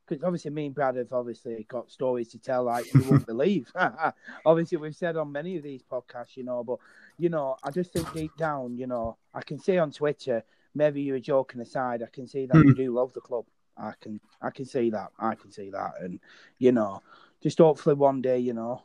because 0.07 0.23
obviously 0.23 0.51
me 0.51 0.67
and 0.67 0.75
Brad 0.75 0.95
have 0.95 1.11
obviously 1.11 1.65
got 1.67 1.91
stories 1.91 2.29
to 2.29 2.39
tell 2.39 2.63
like 2.63 2.91
you 2.93 3.03
won't 3.03 3.25
believe. 3.25 3.71
obviously, 4.45 4.77
we've 4.77 4.95
said 4.95 5.17
on 5.17 5.31
many 5.31 5.57
of 5.57 5.63
these 5.63 5.83
podcasts, 5.83 6.35
you 6.37 6.43
know, 6.43 6.63
but 6.63 6.79
you 7.17 7.29
know, 7.29 7.57
I 7.63 7.71
just 7.71 7.91
think 7.91 8.11
deep 8.13 8.35
down, 8.37 8.77
you 8.77 8.87
know, 8.87 9.17
I 9.33 9.41
can 9.41 9.59
see 9.59 9.77
on 9.77 9.91
Twitter, 9.91 10.43
maybe 10.73 11.01
you're 11.01 11.19
joking 11.19 11.61
aside, 11.61 12.03
I 12.03 12.07
can 12.11 12.27
see 12.27 12.45
that 12.45 12.55
mm-hmm. 12.55 12.69
you 12.69 12.75
do 12.75 12.93
love 12.93 13.13
the 13.13 13.21
club. 13.21 13.45
I 13.77 13.93
can, 13.99 14.19
I 14.41 14.49
can 14.49 14.65
see 14.65 14.89
that. 14.91 15.11
I 15.19 15.35
can 15.35 15.51
see 15.51 15.69
that, 15.71 15.93
and 16.01 16.19
you 16.57 16.71
know, 16.71 17.01
just 17.41 17.57
hopefully 17.57 17.95
one 17.95 18.21
day, 18.21 18.39
you 18.39 18.53
know, 18.53 18.83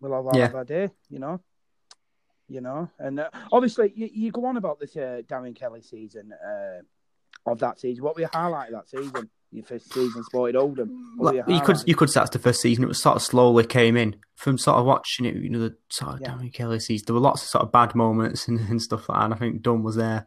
we'll 0.00 0.14
have, 0.24 0.34
yeah. 0.34 0.46
have 0.46 0.54
our 0.54 0.64
day, 0.64 0.90
you 1.10 1.18
know. 1.18 1.40
You 2.48 2.60
know, 2.60 2.90
and 2.98 3.20
uh, 3.20 3.30
obviously 3.50 3.92
you, 3.94 4.10
you, 4.12 4.30
go 4.30 4.44
on 4.44 4.56
about 4.58 4.78
this 4.78 4.94
uh, 4.96 5.22
Darren 5.26 5.56
Kelly 5.56 5.80
season 5.80 6.32
uh, 6.32 6.82
of 7.50 7.60
that 7.60 7.80
season. 7.80 8.04
What 8.04 8.16
we 8.16 8.24
highlight 8.24 8.72
that 8.72 8.88
season? 8.88 9.30
your 9.52 9.64
first 9.64 9.92
season 9.92 10.24
supported 10.24 10.56
Oldham. 10.56 11.14
Like, 11.18 11.42
you 11.46 11.60
could 11.60 11.76
you 11.86 11.94
could 11.94 12.10
say 12.10 12.20
that's 12.20 12.30
the 12.30 12.38
first 12.38 12.60
season. 12.60 12.84
It 12.84 12.88
was 12.88 13.02
sort 13.02 13.16
of 13.16 13.22
slowly 13.22 13.66
came 13.66 13.96
in 13.96 14.16
from 14.34 14.58
sort 14.58 14.78
of 14.78 14.86
watching 14.86 15.26
it. 15.26 15.36
You 15.36 15.50
know, 15.50 15.58
the 15.60 15.76
sort 15.90 16.14
of 16.14 16.20
yeah. 16.20 16.28
Darren 16.28 16.52
Kelly 16.52 16.80
season. 16.80 17.04
There 17.06 17.14
were 17.14 17.20
lots 17.20 17.42
of 17.42 17.48
sort 17.48 17.64
of 17.64 17.72
bad 17.72 17.94
moments 17.94 18.48
and, 18.48 18.58
and 18.70 18.80
stuff 18.80 19.08
like 19.08 19.18
that. 19.18 19.24
And 19.26 19.34
I 19.34 19.36
think 19.36 19.62
Dunn 19.62 19.82
was 19.82 19.96
there. 19.96 20.26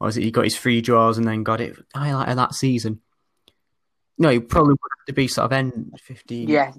Or 0.00 0.06
was 0.06 0.16
it 0.16 0.22
he 0.22 0.30
got 0.30 0.44
his 0.44 0.56
free 0.56 0.80
draws 0.80 1.18
and 1.18 1.26
then 1.26 1.42
got 1.42 1.60
it 1.60 1.76
highlight 1.94 2.28
of 2.28 2.36
that 2.36 2.54
season? 2.54 3.00
No, 4.16 4.30
he 4.30 4.40
probably 4.40 4.70
would 4.70 4.92
have 4.98 5.06
to 5.06 5.12
be 5.12 5.28
sort 5.28 5.46
of 5.46 5.52
end 5.52 5.92
fifteen. 6.02 6.48
Yeah. 6.48 6.72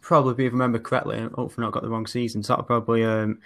Probably, 0.00 0.46
if 0.46 0.50
I 0.50 0.52
remember 0.52 0.78
correctly, 0.78 1.18
and 1.18 1.32
hopefully 1.32 1.64
not 1.64 1.72
got 1.72 1.82
the 1.82 1.88
wrong 1.88 2.06
season. 2.06 2.42
Sort 2.42 2.60
of 2.60 2.66
probably 2.66 3.04
um, 3.04 3.40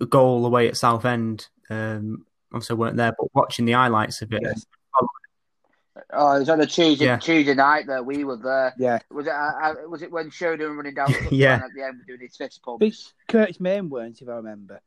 a 0.00 0.06
goal 0.06 0.46
away 0.46 0.68
at 0.68 0.76
Southend. 0.76 1.48
Um, 1.70 2.26
obviously 2.52 2.76
weren't 2.76 2.96
there, 2.96 3.14
but 3.18 3.34
watching 3.34 3.64
the 3.64 3.72
highlights 3.72 4.22
of 4.22 4.32
it, 4.32 4.40
yes. 4.42 4.66
Oh, 6.14 6.36
it 6.36 6.40
was 6.40 6.48
on 6.48 6.60
a 6.60 6.66
Tuesday 6.66 7.06
yeah. 7.06 7.16
Tuesday 7.16 7.54
night 7.54 7.86
that 7.86 8.04
we 8.04 8.24
were 8.24 8.36
there. 8.36 8.74
Yeah. 8.78 8.98
Was 9.10 9.26
it? 9.26 9.32
Uh, 9.32 9.52
uh 9.62 9.74
was 9.88 10.02
it 10.02 10.10
when 10.10 10.30
Sheridan 10.30 10.76
running 10.76 10.94
down 10.94 11.14
yeah. 11.30 11.56
at 11.56 11.70
the 11.74 11.84
end 11.84 12.00
we're 12.00 12.16
doing 12.16 12.26
his 12.26 12.36
fist 12.36 12.62
pumps? 12.62 13.12
Curtis 13.28 13.60
Main 13.60 13.88
weren't, 13.88 14.20
if 14.20 14.28
I 14.28 14.32
remember. 14.32 14.80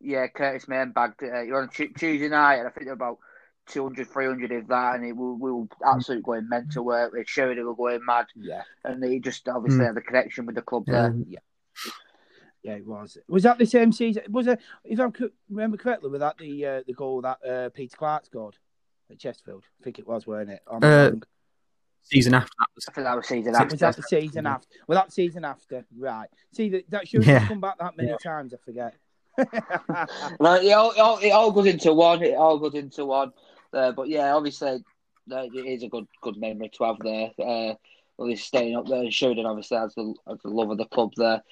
Yeah, 0.00 0.26
Curtis 0.28 0.68
Main 0.68 0.92
bagged 0.92 1.22
it. 1.22 1.32
Uh, 1.34 1.40
you're 1.40 1.62
on 1.62 1.68
Tuesday 1.68 2.28
night, 2.28 2.56
and 2.56 2.68
I 2.68 2.70
think 2.70 2.86
there 2.86 2.94
were 2.96 3.06
about 3.06 3.18
200, 3.68 4.08
300 4.08 4.52
of 4.52 4.68
that, 4.68 4.94
and 4.96 5.06
it, 5.06 5.16
we, 5.16 5.32
we 5.32 5.52
were 5.52 5.66
absolutely 5.84 6.22
going 6.22 6.48
mental 6.48 6.84
work. 6.84 7.12
With 7.12 7.28
Sheridan 7.28 7.66
were 7.66 7.74
going 7.74 8.04
mad. 8.04 8.26
Yeah. 8.34 8.62
And 8.84 9.02
they 9.02 9.18
just 9.18 9.48
obviously 9.48 9.80
mm. 9.80 9.86
had 9.86 9.96
the 9.96 10.02
connection 10.02 10.46
with 10.46 10.54
the 10.54 10.62
club 10.62 10.84
there. 10.86 11.06
Um, 11.06 11.24
yeah. 11.28 11.38
Yeah, 12.62 12.72
it 12.72 12.86
was. 12.86 13.16
Was 13.28 13.44
that 13.44 13.58
the 13.58 13.66
same 13.66 13.92
season? 13.92 14.24
Was 14.28 14.48
it? 14.48 14.58
If 14.84 14.98
I 14.98 15.08
remember 15.48 15.76
correctly, 15.76 16.10
was 16.10 16.18
that 16.18 16.36
the 16.36 16.66
uh, 16.66 16.82
the 16.84 16.94
goal 16.94 17.20
that 17.20 17.38
uh, 17.48 17.68
Peter 17.68 17.96
Clarke 17.96 18.26
scored? 18.26 18.56
at 19.10 19.18
Chesterfield. 19.18 19.64
I 19.80 19.84
think 19.84 19.98
it 19.98 20.06
was, 20.06 20.26
weren't 20.26 20.50
it? 20.50 20.62
Uh, 20.70 21.12
season 22.02 22.34
after 22.34 22.52
that 22.58 22.68
was. 22.74 22.86
I 22.88 22.92
think 22.92 23.04
that 23.04 23.16
was 23.16 23.26
season 23.28 23.54
after. 23.54 23.74
Was 23.74 23.80
that 23.80 23.96
the 23.96 24.02
season 24.02 24.44
yeah. 24.44 24.54
after? 24.54 24.68
Well, 24.86 24.98
that 24.98 25.12
season 25.12 25.44
after, 25.44 25.84
right? 25.98 26.28
See 26.52 26.68
that 26.70 26.90
that 26.90 27.08
should 27.08 27.24
yeah. 27.26 27.46
come 27.46 27.60
back 27.60 27.78
that 27.78 27.96
many 27.96 28.10
yeah. 28.10 28.16
times. 28.22 28.54
I 28.54 28.58
forget. 28.64 28.94
well, 30.40 30.54
it 30.54 30.72
all, 30.72 30.92
it 30.92 30.98
all, 30.98 31.18
it 31.18 31.30
all 31.30 31.52
goes 31.52 31.66
into 31.66 31.92
one. 31.92 32.22
It 32.22 32.34
all 32.34 32.58
goes 32.58 32.74
into 32.74 33.04
one. 33.04 33.32
Uh, 33.72 33.92
but 33.92 34.08
yeah, 34.08 34.34
obviously, 34.34 34.82
it 35.28 35.66
is 35.66 35.82
a 35.82 35.88
good 35.88 36.06
good 36.22 36.36
memory 36.36 36.70
to 36.76 36.84
have 36.84 36.98
there. 37.00 37.30
Uh, 37.38 37.74
he's 38.24 38.44
staying 38.44 38.76
up 38.76 38.86
there 38.86 39.02
and 39.02 39.12
Sheridan 39.12 39.46
obviously 39.46 39.76
has 39.76 39.94
the, 39.94 40.14
the 40.26 40.48
love 40.48 40.70
of 40.70 40.78
the 40.78 40.86
club 40.86 41.12
there. 41.16 41.42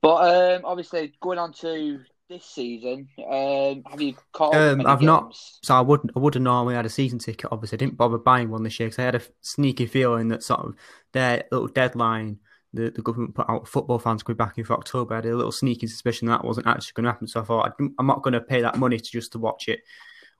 But 0.00 0.56
um, 0.56 0.62
obviously, 0.64 1.12
going 1.20 1.38
on 1.38 1.52
to 1.54 2.00
this 2.28 2.44
season. 2.44 3.08
Um, 3.18 3.82
have 3.88 4.00
you 4.00 4.14
caught? 4.32 4.54
Um, 4.54 4.86
I've 4.86 5.00
games? 5.00 5.06
not. 5.06 5.36
So 5.62 5.74
I 5.74 5.80
wouldn't. 5.80 6.12
I 6.16 6.18
would 6.18 6.34
have 6.34 6.42
normally 6.42 6.74
had 6.74 6.86
a 6.86 6.90
season 6.90 7.18
ticket. 7.18 7.50
Obviously, 7.52 7.76
I 7.76 7.80
didn't 7.80 7.96
bother 7.96 8.18
buying 8.18 8.50
one 8.50 8.62
this 8.62 8.80
year 8.80 8.88
because 8.88 8.98
I 8.98 9.04
had 9.04 9.14
a 9.14 9.22
sneaky 9.42 9.86
feeling 9.86 10.28
that 10.28 10.42
sort 10.42 10.60
of 10.60 10.74
their 11.12 11.44
little 11.52 11.68
deadline. 11.68 12.38
The, 12.74 12.90
the 12.90 13.02
government 13.02 13.34
put 13.34 13.50
out 13.50 13.68
football 13.68 13.98
fans 13.98 14.22
could 14.22 14.38
be 14.38 14.42
back 14.42 14.56
in 14.56 14.64
for 14.64 14.72
October. 14.72 15.12
I 15.12 15.18
had 15.18 15.26
a 15.26 15.36
little 15.36 15.52
sneaky 15.52 15.86
suspicion 15.86 16.28
that 16.28 16.42
wasn't 16.42 16.66
actually 16.66 16.92
going 16.94 17.04
to 17.04 17.10
happen. 17.10 17.26
So 17.28 17.40
I 17.40 17.44
thought 17.44 17.72
I'm 17.78 18.06
not 18.06 18.22
going 18.22 18.32
to 18.32 18.40
pay 18.40 18.62
that 18.62 18.78
money 18.78 18.98
to 18.98 19.10
just 19.10 19.32
to 19.32 19.38
watch 19.38 19.68
it 19.68 19.80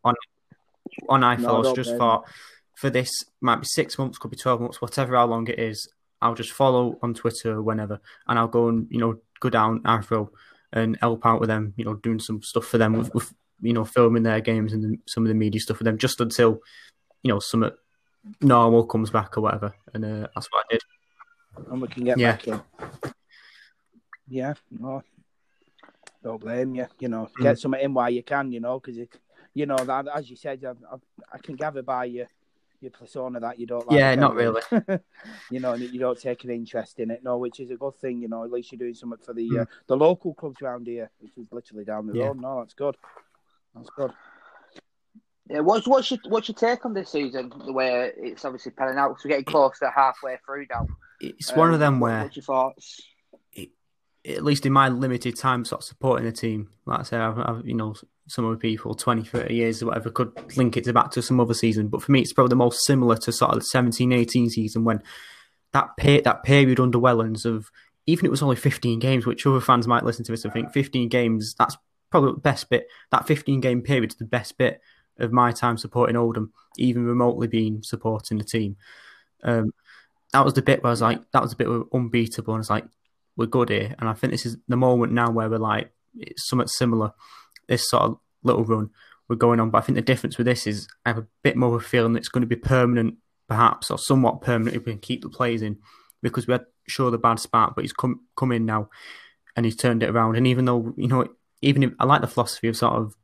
on 0.02 0.14
on 1.08 1.20
iFollow. 1.20 1.64
No, 1.64 1.75
just 1.75 1.96
thought 1.96 2.25
for 2.76 2.90
this 2.90 3.11
might 3.40 3.61
be 3.61 3.66
six 3.66 3.99
months, 3.99 4.18
could 4.18 4.30
be 4.30 4.37
twelve 4.37 4.61
months, 4.61 4.80
whatever 4.80 5.16
how 5.16 5.26
long 5.26 5.46
it 5.49 5.58
is. 5.58 5.88
I'll 6.20 6.34
just 6.34 6.52
follow 6.52 6.99
on 7.02 7.14
Twitter 7.14 7.61
whenever, 7.61 8.00
and 8.28 8.38
I'll 8.38 8.49
go 8.49 8.68
and 8.68 8.87
you 8.90 8.99
know 8.99 9.18
go 9.40 9.50
down 9.50 9.82
Arrow 9.84 10.30
and 10.72 10.96
help 11.00 11.26
out 11.26 11.40
with 11.40 11.49
them, 11.49 11.75
you 11.76 11.84
know, 11.84 11.94
doing 11.94 12.18
some 12.18 12.42
stuff 12.42 12.64
for 12.64 12.78
them 12.78 12.94
with, 12.94 13.12
with 13.14 13.34
you 13.61 13.72
know, 13.72 13.84
filming 13.84 14.22
their 14.22 14.40
games 14.40 14.72
and 14.72 14.99
some 15.06 15.22
of 15.25 15.28
the 15.28 15.34
media 15.34 15.61
stuff 15.61 15.76
for 15.76 15.84
them 15.84 15.99
just 15.99 16.20
until, 16.20 16.61
you 17.22 17.28
know, 17.28 17.38
some 17.38 17.70
normal 18.40 18.87
comes 18.87 19.11
back 19.11 19.37
or 19.37 19.42
whatever. 19.42 19.75
And 19.92 20.04
uh, 20.04 20.28
that's 20.34 20.49
what 20.50 20.64
I 20.64 20.72
did. 20.72 20.80
And 21.70 21.82
we 21.82 21.88
can 21.88 22.04
get 22.04 22.18
yeah. 22.18 22.32
back 22.32 22.49
in. 22.49 22.62
Yeah, 24.28 24.54
no, 24.70 25.02
don't 26.22 26.40
blame 26.40 26.75
you. 26.75 26.87
You 26.99 27.08
know, 27.08 27.28
get 27.38 27.56
mm. 27.56 27.61
something 27.61 27.82
in 27.82 27.92
while 27.92 28.08
you 28.08 28.22
can, 28.22 28.50
you 28.50 28.61
know, 28.61 28.80
because, 28.80 28.96
you 29.54 29.66
know, 29.66 29.76
that, 29.76 30.06
as 30.14 30.30
you 30.30 30.37
said, 30.37 30.64
I, 30.64 30.71
I, 30.71 30.99
I 31.35 31.38
can 31.38 31.56
gather 31.56 31.82
by 31.82 32.06
you 32.06 32.26
your 32.82 32.90
persona 32.90 33.40
that 33.40 33.59
you 33.59 33.66
don't 33.66 33.87
like. 33.87 33.99
Yeah, 33.99 34.14
not 34.16 34.35
really. 34.35 34.61
you 35.50 35.61
know, 35.61 35.75
you 35.75 35.99
don't 35.99 36.21
take 36.21 36.44
an 36.44 36.50
interest 36.50 36.99
in 36.99 37.11
it, 37.11 37.23
no, 37.23 37.38
which 37.38 37.61
is 37.61 37.71
a 37.71 37.76
good 37.76 37.94
thing. 37.97 38.21
You 38.21 38.28
know, 38.28 38.44
at 38.44 38.50
least 38.50 38.73
you're 38.73 38.78
doing 38.78 38.94
something 38.94 39.25
for 39.25 39.32
the 39.32 39.49
mm. 39.49 39.62
uh, 39.62 39.64
the 39.87 39.97
local 39.97 40.35
clubs 40.35 40.61
around 40.61 40.87
here, 40.87 41.11
which 41.21 41.38
is 41.38 41.47
literally 41.52 41.85
down 41.85 42.06
the 42.06 42.18
yeah. 42.18 42.26
road. 42.26 42.40
No, 42.40 42.61
that's 42.61 42.75
good. 42.75 42.97
That's 43.75 43.90
good. 43.90 44.12
Yeah, 45.49 45.61
what's 45.61 45.87
what's 45.87 46.11
your 46.11 46.21
what's 46.28 46.49
your 46.49 46.56
take 46.56 46.85
on 46.85 46.92
this 46.92 47.11
season? 47.11 47.52
The 47.64 47.73
way 47.73 48.11
it's 48.16 48.44
obviously 48.44 48.73
panning 48.73 48.99
out, 48.99 49.11
because 49.11 49.25
we're 49.25 49.30
getting 49.30 49.44
close 49.44 49.78
to 49.78 49.90
halfway 49.94 50.37
through 50.44 50.66
now. 50.71 50.87
It's 51.21 51.50
um, 51.52 51.59
one 51.59 51.75
of 51.75 51.80
them 51.80 52.00
where. 52.00 52.23
What's 52.23 52.37
your 52.37 52.44
thoughts? 52.44 53.00
At 54.25 54.45
least 54.45 54.67
in 54.67 54.73
my 54.73 54.88
limited 54.88 55.37
time 55.37 55.64
sort 55.64 55.83
of 55.83 55.87
supporting 55.87 56.26
the 56.26 56.33
team, 56.33 56.71
like 56.87 57.00
I 57.00 57.02
say, 57.02 57.17
I've, 57.17 57.38
I've, 57.38 57.67
you 57.67 57.75
know, 57.75 57.95
some 58.29 58.47
other 58.47 58.57
people, 58.57 58.95
20, 58.95 59.25
30 59.25 59.55
years 59.55 59.83
or 59.83 59.87
whatever, 59.87 60.11
could 60.11 60.33
link 60.57 60.76
it 60.76 60.85
to 60.85 60.93
back 60.93 61.11
to 61.12 61.23
some 61.23 61.41
other 61.41 61.55
season. 61.55 61.88
But 61.88 62.02
for 62.02 62.12
me, 62.12 62.21
it's 62.21 62.33
probably 62.33 62.50
the 62.50 62.57
most 62.57 62.85
similar 62.85 63.17
to 63.17 63.33
sort 63.33 63.50
of 63.50 63.59
the 63.59 63.64
17, 63.64 64.12
18 64.12 64.50
season 64.50 64.85
when 64.85 65.02
that 65.73 65.97
pay, 65.97 66.21
that 66.21 66.45
period 66.45 66.79
under 66.79 66.99
Wellens 66.99 67.45
of, 67.45 67.71
even 68.07 68.26
it 68.26 68.31
was 68.31 68.43
only 68.43 68.57
15 68.57 68.99
games, 68.99 69.26
which 69.26 69.47
other 69.47 69.61
fans 69.61 69.88
might 69.88 70.05
listen 70.05 70.25
to 70.25 70.33
this 70.33 70.45
and 70.45 70.52
think 70.52 70.73
15 70.73 71.09
games, 71.09 71.55
that's 71.59 71.76
probably 72.11 72.33
the 72.33 72.41
best 72.41 72.71
bit. 72.71 72.88
That 73.11 73.26
15 73.26 73.61
game 73.61 73.83
period 73.83 74.12
is 74.12 74.17
the 74.17 74.25
best 74.25 74.57
bit 74.57 74.81
of 75.19 75.33
my 75.33 75.50
time 75.52 75.76
supporting 75.79 76.17
Oldham, 76.17 76.52
even 76.79 77.05
remotely 77.05 77.49
being 77.49 77.83
supporting 77.83 78.38
the 78.38 78.45
team. 78.45 78.76
Um, 79.43 79.73
that 80.33 80.45
was 80.45 80.55
the 80.55 80.62
bit 80.62 80.83
where 80.83 80.91
I 80.91 80.93
was 80.93 81.02
like, 81.02 81.21
that 81.33 81.43
was 81.43 81.50
the 81.50 81.57
bit 81.57 81.87
unbeatable. 81.93 82.55
And 82.55 82.62
it's 82.62 82.71
like, 82.71 82.87
we're 83.36 83.46
good 83.46 83.70
here. 83.70 83.94
And 83.98 84.08
I 84.08 84.12
think 84.12 84.32
this 84.32 84.46
is 84.46 84.56
the 84.68 84.76
moment 84.76 85.12
now 85.12 85.30
where 85.30 85.48
we're 85.48 85.58
like, 85.58 85.92
it's 86.16 86.48
somewhat 86.48 86.68
similar 86.68 87.12
this 87.68 87.88
sort 87.88 88.02
of 88.02 88.18
little 88.42 88.64
run 88.64 88.90
we're 89.28 89.36
going 89.36 89.60
on. 89.60 89.70
But 89.70 89.78
I 89.78 89.80
think 89.82 89.96
the 89.96 90.02
difference 90.02 90.36
with 90.36 90.46
this 90.46 90.66
is 90.66 90.88
I 91.06 91.10
have 91.10 91.18
a 91.18 91.26
bit 91.42 91.56
more 91.56 91.74
of 91.76 91.82
a 91.82 91.84
feeling 91.84 92.12
that 92.12 92.18
it's 92.20 92.28
going 92.28 92.42
to 92.42 92.46
be 92.46 92.56
permanent, 92.56 93.14
perhaps, 93.48 93.90
or 93.90 93.98
somewhat 93.98 94.42
permanent 94.42 94.76
if 94.76 94.84
we 94.84 94.92
can 94.92 95.00
keep 95.00 95.22
the 95.22 95.28
players 95.28 95.62
in, 95.62 95.78
because 96.22 96.46
we 96.46 96.52
had 96.52 96.66
sure 96.88 97.10
the 97.10 97.18
bad 97.18 97.38
spark, 97.38 97.74
but 97.74 97.84
he's 97.84 97.92
come 97.92 98.20
come 98.36 98.52
in 98.52 98.66
now. 98.66 98.88
and 99.56 99.66
he's 99.66 99.76
turned 99.76 100.02
it 100.02 100.10
around. 100.10 100.36
And 100.36 100.46
even 100.46 100.64
though 100.64 100.94
you 100.96 101.08
know, 101.08 101.26
even 101.60 101.82
if 101.82 101.92
I 101.98 102.04
like 102.04 102.20
the 102.20 102.26
philosophy 102.26 102.68
of 102.68 102.76
sort 102.76 102.94
of 102.94 103.14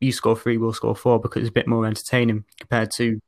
you 0.00 0.12
score 0.12 0.36
three, 0.36 0.58
we'll 0.58 0.72
score 0.72 0.96
four 0.96 1.20
because 1.20 1.42
it's 1.42 1.50
a 1.50 1.52
bit 1.52 1.68
more 1.68 1.86
entertaining 1.86 2.44
compared 2.58 2.90
to 2.96 3.20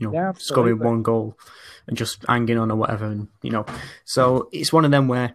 you 0.00 0.08
know 0.08 0.12
Yeah, 0.12 0.32
scoring 0.32 0.78
one 0.78 1.02
goal 1.02 1.38
and 1.86 1.96
just 1.96 2.24
hanging 2.26 2.58
on 2.58 2.70
or 2.70 2.76
whatever. 2.76 3.06
And 3.06 3.28
you 3.42 3.50
know, 3.50 3.66
so 4.04 4.48
it's 4.50 4.72
one 4.72 4.84
of 4.84 4.90
them 4.90 5.06
where 5.06 5.34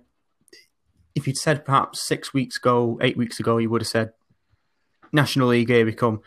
if 1.14 1.28
you'd 1.28 1.38
said 1.38 1.64
perhaps 1.64 2.02
six 2.02 2.34
weeks 2.34 2.58
ago, 2.58 3.00
eight 3.02 3.16
weeks 3.16 3.40
ago, 3.40 3.58
you 3.58 3.70
would 3.70 3.82
have 3.82 3.88
said 3.88 4.12
National 5.14 5.48
League 5.48 5.70
here 5.70 5.86
we 5.86 5.94
come, 5.94 6.22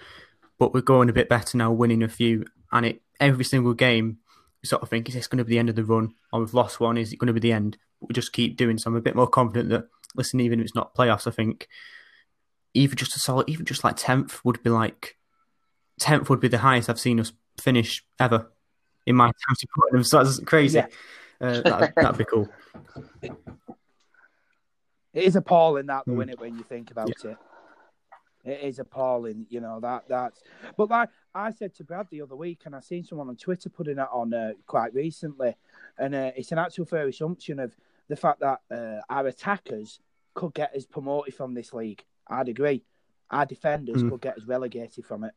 but 0.59 0.73
we're 0.73 0.81
going 0.81 1.11
a 1.11 1.13
bit 1.13 1.29
better 1.29 1.59
now, 1.59 1.71
winning 1.71 2.03
a 2.03 2.09
few, 2.09 2.47
and 2.73 2.87
it 2.87 3.03
every 3.21 3.45
single 3.45 3.75
game. 3.75 4.19
You 4.63 4.67
sort 4.67 4.83
of 4.83 4.89
think, 4.89 5.09
is 5.09 5.15
this 5.15 5.29
going 5.29 5.39
to 5.39 5.45
be 5.45 5.51
the 5.51 5.59
end 5.59 5.69
of 5.69 5.77
the 5.77 5.85
run? 5.85 6.15
Or 6.33 6.41
we've 6.41 6.55
lost 6.55 6.81
one, 6.81 6.97
is 6.97 7.13
it 7.13 7.19
going 7.19 7.29
to 7.29 7.33
be 7.33 7.39
the 7.39 7.53
end? 7.53 7.79
But 8.01 8.09
we 8.09 8.13
just 8.13 8.33
keep 8.33 8.57
doing 8.57 8.77
so. 8.77 8.91
I'm 8.91 8.97
a 8.97 9.01
bit 9.01 9.15
more 9.15 9.29
confident 9.29 9.69
that, 9.69 9.87
listen, 10.17 10.41
even 10.41 10.59
if 10.59 10.65
it's 10.65 10.75
not 10.75 10.97
playoffs, 10.97 11.29
I 11.29 11.31
think 11.31 11.69
even 12.75 12.97
just 12.97 13.15
a 13.15 13.21
solid, 13.21 13.49
even 13.49 13.67
just 13.67 13.85
like 13.85 13.97
10th 13.97 14.41
would 14.45 14.61
be 14.65 14.71
like, 14.71 15.17
10th 16.01 16.29
would 16.29 16.41
be 16.41 16.49
the 16.49 16.59
highest 16.59 16.91
I've 16.91 16.99
seen 16.99 17.21
us 17.21 17.33
finish 17.61 18.05
ever 18.19 18.51
in 19.07 19.17
my 19.17 19.31
them. 19.93 20.05
So 20.05 20.23
that's 20.23 20.39
crazy. 20.41 20.79
Yeah. 20.79 20.87
Uh, 21.41 21.61
that'd, 21.63 21.95
that'd 21.97 22.19
be 22.19 22.25
cool. 22.25 22.49
It 25.15 25.25
is 25.25 25.37
appalling 25.37 25.87
that, 25.87 26.05
though, 26.07 26.13
Mm. 26.13 26.17
isn't 26.23 26.31
it, 26.31 26.41
when 26.41 26.57
you 26.57 26.63
think 26.65 26.91
about 26.91 27.11
it? 27.11 27.37
It 28.45 28.61
is 28.63 28.79
appalling, 28.79 29.47
you 29.51 29.61
know 29.61 29.81
that 29.81 30.05
that's. 30.09 30.43
But 30.77 30.89
like 30.91 31.11
I 31.35 31.51
said 31.51 31.75
to 31.75 31.85
Brad 31.85 32.07
the 32.11 32.23
other 32.23 32.37
week, 32.37 32.63
and 32.65 32.75
I 32.75 32.81
seen 32.81 33.05
someone 33.05 33.29
on 33.29 33.37
Twitter 33.37 33.69
putting 33.69 33.99
it 33.99 34.09
on 34.13 34.33
uh, 34.33 34.53
quite 34.67 34.95
recently, 34.95 35.55
and 35.99 36.15
uh, 36.15 36.31
it's 36.37 36.53
an 36.53 36.59
actual 36.59 36.85
fair 36.87 37.07
assumption 37.09 37.59
of 37.59 37.77
the 38.09 38.17
fact 38.17 38.41
that 38.41 38.61
uh, 38.71 39.01
our 39.11 39.27
attackers 39.27 40.01
could 40.35 40.55
get 40.55 40.75
us 40.75 40.87
promoted 40.87 41.35
from 41.35 41.53
this 41.53 41.73
league. 41.75 42.05
I'd 42.29 42.49
agree. 42.49 42.85
Our 43.31 43.45
defenders 43.45 44.03
Mm. 44.03 44.11
could 44.11 44.21
get 44.23 44.37
us 44.39 44.45
relegated 44.45 45.05
from 45.05 45.25
it. 45.25 45.35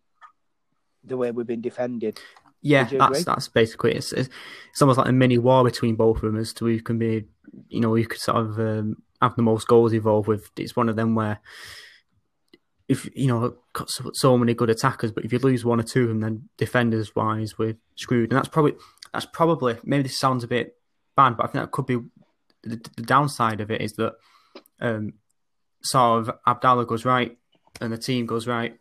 The 1.03 1.17
way 1.17 1.31
we've 1.31 1.47
been 1.47 1.61
defended. 1.61 2.19
Yeah, 2.61 2.83
that's 2.83 2.93
agree? 2.93 3.23
that's 3.23 3.47
basically. 3.47 3.93
It's, 3.93 4.11
it's 4.13 4.29
it's 4.71 4.81
almost 4.81 4.99
like 4.99 5.07
a 5.07 5.13
mini 5.13 5.37
war 5.37 5.63
between 5.63 5.95
both 5.95 6.17
of 6.17 6.21
them 6.21 6.37
as 6.37 6.53
to 6.53 6.65
who 6.65 6.79
can 6.81 6.99
be, 6.99 7.25
you 7.69 7.79
know, 7.79 7.95
who 7.95 8.05
could 8.05 8.19
sort 8.19 8.37
of 8.37 8.59
um, 8.59 8.97
have 9.21 9.35
the 9.35 9.41
most 9.41 9.67
goals 9.67 9.93
involved 9.93 10.27
with. 10.27 10.49
It's 10.57 10.75
one 10.75 10.89
of 10.89 10.95
them 10.95 11.15
where, 11.15 11.39
if 12.87 13.09
you 13.15 13.27
know, 13.27 13.55
got 13.73 13.89
so, 13.89 14.11
so 14.13 14.37
many 14.37 14.53
good 14.53 14.69
attackers, 14.69 15.11
but 15.11 15.25
if 15.25 15.33
you 15.33 15.39
lose 15.39 15.65
one 15.65 15.79
or 15.79 15.83
two 15.83 16.03
of 16.03 16.09
them, 16.09 16.19
then 16.19 16.49
defenders 16.57 17.15
wise, 17.15 17.57
we're 17.57 17.77
screwed. 17.95 18.31
And 18.31 18.37
that's 18.37 18.49
probably 18.49 18.75
that's 19.11 19.25
probably 19.25 19.77
maybe 19.83 20.03
this 20.03 20.19
sounds 20.19 20.43
a 20.43 20.47
bit 20.47 20.75
bad, 21.15 21.37
but 21.37 21.45
I 21.45 21.47
think 21.47 21.63
that 21.63 21.71
could 21.71 21.87
be 21.87 21.97
the, 22.63 22.79
the 22.95 23.03
downside 23.03 23.61
of 23.61 23.71
it 23.71 23.81
is 23.81 23.93
that 23.93 24.13
um, 24.79 25.13
sort 25.81 26.27
of 26.27 26.35
Abdallah 26.45 26.85
goes 26.85 27.05
right 27.05 27.37
and 27.79 27.91
the 27.91 27.97
team 27.97 28.25
goes 28.25 28.47
right. 28.47 28.77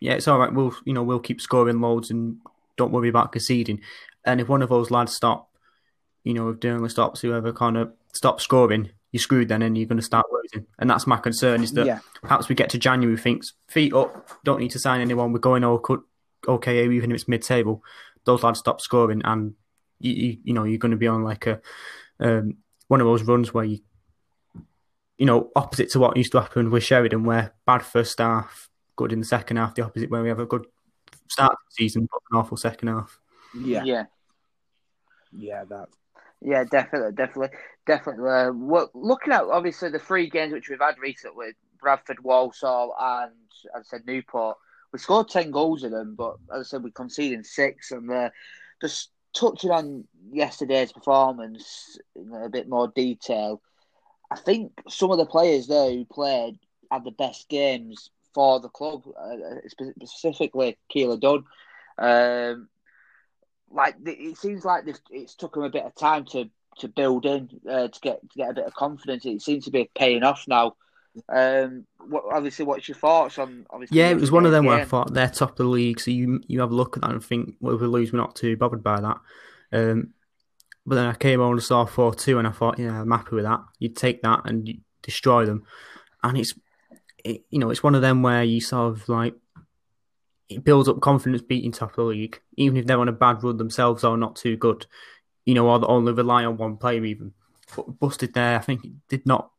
Yeah, 0.00 0.14
it's 0.14 0.28
all 0.28 0.38
right. 0.38 0.52
We'll 0.52 0.74
you 0.84 0.92
know 0.92 1.02
we'll 1.02 1.20
keep 1.20 1.40
scoring 1.40 1.80
loads 1.80 2.10
and 2.10 2.38
don't 2.76 2.92
worry 2.92 3.08
about 3.08 3.32
conceding. 3.32 3.80
And 4.24 4.40
if 4.40 4.48
one 4.48 4.62
of 4.62 4.68
those 4.68 4.90
lads 4.90 5.14
stop, 5.14 5.50
you 6.24 6.34
know, 6.34 6.48
if 6.48 6.58
Dearnley 6.58 6.90
stops, 6.90 7.20
whoever 7.20 7.52
kind 7.52 7.76
of 7.76 7.92
stops 8.12 8.42
scoring, 8.42 8.90
you're 9.12 9.20
screwed 9.20 9.48
then, 9.48 9.62
and 9.62 9.76
you're 9.76 9.86
going 9.86 9.98
to 9.98 10.02
start 10.04 10.26
losing. 10.32 10.66
And 10.78 10.88
that's 10.90 11.06
my 11.06 11.18
concern 11.18 11.62
is 11.62 11.72
that 11.72 11.86
Yeah. 11.86 11.98
perhaps 12.22 12.48
we 12.48 12.54
get 12.54 12.70
to 12.70 12.78
January, 12.78 13.16
thinks 13.16 13.52
feet 13.68 13.92
up, 13.92 14.28
don't 14.44 14.60
need 14.60 14.70
to 14.72 14.78
sign 14.78 15.00
anyone. 15.00 15.32
We're 15.32 15.38
going 15.38 15.62
all 15.62 15.78
cut, 15.78 16.00
okay, 16.48 16.84
even 16.88 17.10
if 17.10 17.16
it's 17.16 17.28
mid-table. 17.28 17.82
Those 18.24 18.42
lads 18.42 18.58
stop 18.60 18.80
scoring, 18.80 19.20
and 19.24 19.54
you 20.00 20.12
you, 20.12 20.38
you 20.44 20.54
know 20.54 20.64
you're 20.64 20.78
going 20.78 20.90
to 20.92 20.96
be 20.96 21.06
on 21.06 21.22
like 21.22 21.46
a 21.46 21.60
um, 22.20 22.56
one 22.88 23.00
of 23.00 23.06
those 23.06 23.22
runs 23.22 23.52
where 23.52 23.64
you 23.64 23.80
you 25.18 25.26
know 25.26 25.50
opposite 25.54 25.90
to 25.90 26.00
what 26.00 26.16
used 26.16 26.32
to 26.32 26.40
happen 26.40 26.70
with 26.70 26.82
Sheridan, 26.82 27.24
where 27.24 27.52
bad 27.66 27.82
first 27.82 28.18
half, 28.18 28.70
good 28.96 29.12
in 29.12 29.20
the 29.20 29.26
second 29.26 29.56
half. 29.56 29.74
The 29.74 29.82
opposite 29.82 30.10
where 30.10 30.22
we 30.22 30.28
have 30.28 30.40
a 30.40 30.46
good 30.46 30.66
start 31.28 31.52
to 31.52 31.58
the 31.68 31.74
season, 31.74 32.08
but 32.10 32.20
an 32.30 32.38
awful 32.38 32.56
second 32.56 32.88
half. 32.88 33.18
Yeah. 33.58 33.84
yeah. 33.84 34.04
Yeah. 35.32 35.64
That. 35.64 35.88
Yeah, 36.44 36.64
definitely, 36.64 37.12
definitely, 37.12 37.56
definitely. 37.86 38.30
Uh, 38.30 38.52
well, 38.52 38.90
looking 38.92 39.32
at 39.32 39.44
obviously 39.44 39.88
the 39.88 39.98
three 39.98 40.28
games 40.28 40.52
which 40.52 40.68
we've 40.68 40.78
had 40.78 40.98
recently, 40.98 41.52
Bradford, 41.80 42.22
Walsall, 42.22 42.94
and 43.00 43.32
as 43.74 43.86
I 43.86 43.96
said, 43.96 44.06
Newport, 44.06 44.58
we 44.92 44.98
scored 44.98 45.30
ten 45.30 45.50
goals 45.50 45.84
in 45.84 45.92
them, 45.92 46.14
but 46.16 46.36
as 46.54 46.60
I 46.60 46.62
said, 46.64 46.84
we 46.84 46.90
conceded 46.90 47.46
six. 47.46 47.92
And 47.92 48.10
uh, 48.10 48.28
just 48.82 49.10
touching 49.34 49.70
on 49.70 50.04
yesterday's 50.30 50.92
performance 50.92 51.98
in 52.14 52.32
a 52.34 52.50
bit 52.50 52.68
more 52.68 52.88
detail, 52.94 53.62
I 54.30 54.36
think 54.36 54.72
some 54.88 55.10
of 55.10 55.18
the 55.18 55.26
players 55.26 55.66
there 55.66 55.90
who 55.90 56.04
played 56.04 56.58
had 56.90 57.04
the 57.04 57.10
best 57.10 57.48
games 57.48 58.10
for 58.34 58.60
the 58.60 58.68
club, 58.68 59.04
uh, 59.18 59.36
specifically 59.68 60.76
Keeler 60.88 61.16
Dunn. 61.16 61.44
Um, 61.98 62.68
like 63.70 63.96
it 64.04 64.36
seems 64.36 64.64
like 64.64 64.84
it's 65.10 65.34
took 65.34 65.54
them 65.54 65.64
a 65.64 65.70
bit 65.70 65.84
of 65.84 65.94
time 65.94 66.24
to 66.26 66.50
to 66.78 66.88
build 66.88 67.24
in 67.24 67.48
uh, 67.68 67.88
to 67.88 68.00
get 68.00 68.20
to 68.20 68.36
get 68.36 68.50
a 68.50 68.54
bit 68.54 68.66
of 68.66 68.74
confidence. 68.74 69.24
It 69.24 69.42
seems 69.42 69.64
to 69.64 69.70
be 69.70 69.90
paying 69.94 70.22
off 70.22 70.44
now. 70.48 70.76
Um, 71.28 71.86
what, 72.08 72.24
obviously, 72.32 72.64
what's 72.64 72.88
your 72.88 72.96
thoughts 72.96 73.38
on? 73.38 73.66
Obviously, 73.70 73.98
Yeah, 73.98 74.10
it 74.10 74.20
was 74.20 74.32
one 74.32 74.46
of 74.46 74.52
them 74.52 74.64
where 74.64 74.80
I 74.80 74.84
thought 74.84 75.14
they're 75.14 75.28
top 75.28 75.50
of 75.50 75.56
the 75.56 75.64
league, 75.64 76.00
so 76.00 76.10
you 76.10 76.40
you 76.48 76.60
have 76.60 76.72
a 76.72 76.74
look 76.74 76.96
at 76.96 77.02
that 77.02 77.12
and 77.12 77.24
think, 77.24 77.54
well, 77.60 77.74
if 77.74 77.80
we 77.80 77.86
lose, 77.86 78.12
we're 78.12 78.18
not 78.18 78.34
too 78.34 78.56
bothered 78.56 78.82
by 78.82 79.00
that. 79.00 79.18
Um, 79.72 80.14
but 80.86 80.96
then 80.96 81.06
I 81.06 81.14
came 81.14 81.40
on 81.40 81.52
and 81.52 81.62
saw 81.62 81.84
four 81.84 82.14
two, 82.14 82.38
and 82.38 82.48
I 82.48 82.50
thought, 82.50 82.78
yeah, 82.78 83.00
I'm 83.00 83.10
happy 83.10 83.36
with 83.36 83.44
that. 83.44 83.60
You'd 83.78 83.96
take 83.96 84.22
that 84.22 84.42
and 84.44 84.68
destroy 85.02 85.46
them, 85.46 85.64
and 86.22 86.36
it's 86.36 86.54
it, 87.24 87.44
you 87.50 87.58
know 87.58 87.70
it's 87.70 87.82
one 87.82 87.94
of 87.94 88.02
them 88.02 88.22
where 88.22 88.44
you 88.44 88.60
sort 88.60 88.92
of 88.92 89.08
like 89.08 89.34
it 90.48 90.62
builds 90.62 90.88
up 90.88 91.00
confidence 91.00 91.42
beating 91.42 91.72
top 91.72 91.90
of 91.90 91.96
the 91.96 92.02
league, 92.02 92.40
even 92.56 92.76
if 92.76 92.86
they're 92.86 93.00
on 93.00 93.08
a 93.08 93.12
bad 93.12 93.42
run 93.42 93.56
themselves 93.56 94.04
or 94.04 94.16
not 94.16 94.36
too 94.36 94.56
good. 94.56 94.86
You 95.46 95.54
know, 95.54 95.68
or 95.68 95.78
they 95.78 95.86
only 95.86 96.12
rely 96.12 96.44
on 96.44 96.56
one 96.56 96.76
player 96.76 97.04
even. 97.04 97.32
But 97.74 97.98
busted 97.98 98.34
there, 98.34 98.58
I 98.58 98.62
think 98.62 98.86
did 99.08 99.26
not 99.26 99.50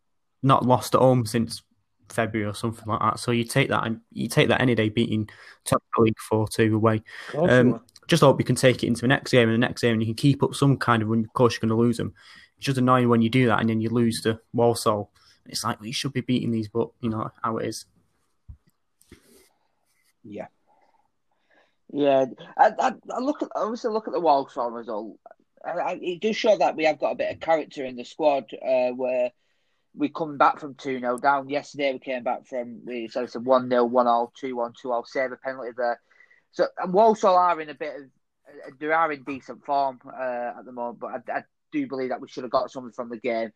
not 0.44 0.66
lost 0.66 0.96
at 0.96 1.02
home 1.02 1.26
since 1.26 1.64
February 2.10 2.50
or 2.50 2.54
something 2.54 2.88
like 2.88 3.00
that. 3.02 3.20
So 3.20 3.32
you 3.32 3.44
take 3.44 3.70
that 3.70 3.86
and 3.86 4.02
you 4.12 4.28
take 4.28 4.48
that 4.50 4.62
any 4.62 4.76
day 4.76 4.90
beating 4.90 5.28
top 5.64 5.82
of 5.82 5.88
the 5.98 6.04
league 6.04 6.20
four 6.20 6.48
two 6.48 6.76
away. 6.76 7.02
Um. 7.36 7.82
Just 8.08 8.22
hope 8.22 8.40
you 8.40 8.46
can 8.46 8.56
take 8.56 8.84
it 8.84 8.88
into 8.88 9.02
the 9.02 9.08
next 9.08 9.32
game 9.32 9.50
and 9.50 9.56
the 9.56 9.68
next 9.68 9.82
game 9.82 9.94
and 9.94 10.02
you 10.02 10.06
can 10.06 10.14
keep 10.14 10.44
up 10.44 10.54
some 10.54 10.78
kind 10.78 11.02
of 11.02 11.10
run. 11.10 11.22
Of 11.22 11.34
course, 11.34 11.56
you're 11.56 11.68
going 11.68 11.76
to 11.76 11.84
lose 11.84 11.98
them. 11.98 12.14
It's 12.56 12.68
just 12.68 12.78
annoying 12.78 13.10
when 13.10 13.24
you 13.24 13.30
do 13.30 13.48
that 13.48 13.62
and 13.62 13.68
then 13.68 13.82
you 13.82 13.90
lose 13.90 14.22
to 14.22 14.40
Walsall. 14.54 15.10
It's 15.46 15.64
like 15.64 15.80
we 15.80 15.92
should 15.92 16.14
be 16.14 16.22
beating 16.22 16.52
these, 16.52 16.68
but 16.68 16.90
you 17.02 17.10
know 17.10 17.32
how 17.42 17.58
it 17.58 17.68
is. 17.68 17.86
yeah. 20.24 20.48
Yeah, 21.94 22.26
I, 22.58 22.72
I, 22.80 22.94
I 23.16 23.20
look 23.20 23.44
at 23.44 23.50
obviously 23.56 23.92
look 23.92 24.08
at 24.08 24.14
the 24.14 24.20
Walsall 24.20 24.72
result. 24.72 25.18
I, 25.64 25.70
I, 25.72 26.00
it 26.02 26.20
does 26.20 26.36
show 26.36 26.58
that 26.58 26.76
we 26.76 26.86
have 26.86 27.00
got 27.00 27.12
a 27.12 27.16
bit 27.16 27.32
of 27.32 27.40
character 27.40 27.86
in 27.86 27.96
the 27.96 28.04
squad. 28.04 28.46
Uh, 28.54 28.90
where 28.90 29.32
we 29.96 30.10
come 30.10 30.38
back 30.38 30.60
from 30.60 30.76
two 30.76 31.00
0 31.00 31.20
down. 31.20 31.48
Yesterday 31.48 31.94
we 31.94 32.00
came 32.00 32.24
back 32.24 32.48
from 32.48 32.82
we 32.86 33.08
so 33.08 33.24
it's 33.24 33.36
a 33.36 33.40
one 33.40 33.70
0 33.70 33.86
one 33.86 34.08
0 34.08 34.32
two 34.36 34.56
one 34.56 34.74
two 34.74 34.90
0 34.90 35.04
save 35.06 35.32
a 35.32 35.38
penalty 35.38 35.72
there. 35.78 36.02
So 36.52 36.66
and 36.78 36.92
Walsall 36.92 37.38
are 37.38 37.62
in 37.62 37.70
a 37.70 37.76
bit 37.76 37.96
of 37.96 38.80
they 38.80 38.88
are 38.88 39.12
in 39.12 39.24
decent 39.24 39.66
form 39.66 40.00
uh, 40.06 40.54
at 40.58 40.66
the 40.66 40.72
moment, 40.72 41.00
but 41.00 41.08
I, 41.30 41.40
I 41.40 41.44
do 41.72 41.88
believe 41.88 42.10
that 42.10 42.22
we 42.22 42.28
should 42.28 42.44
have 42.44 42.52
got 42.52 42.72
something 42.72 42.94
from 42.94 43.10
the 43.10 43.18
game. 43.18 43.52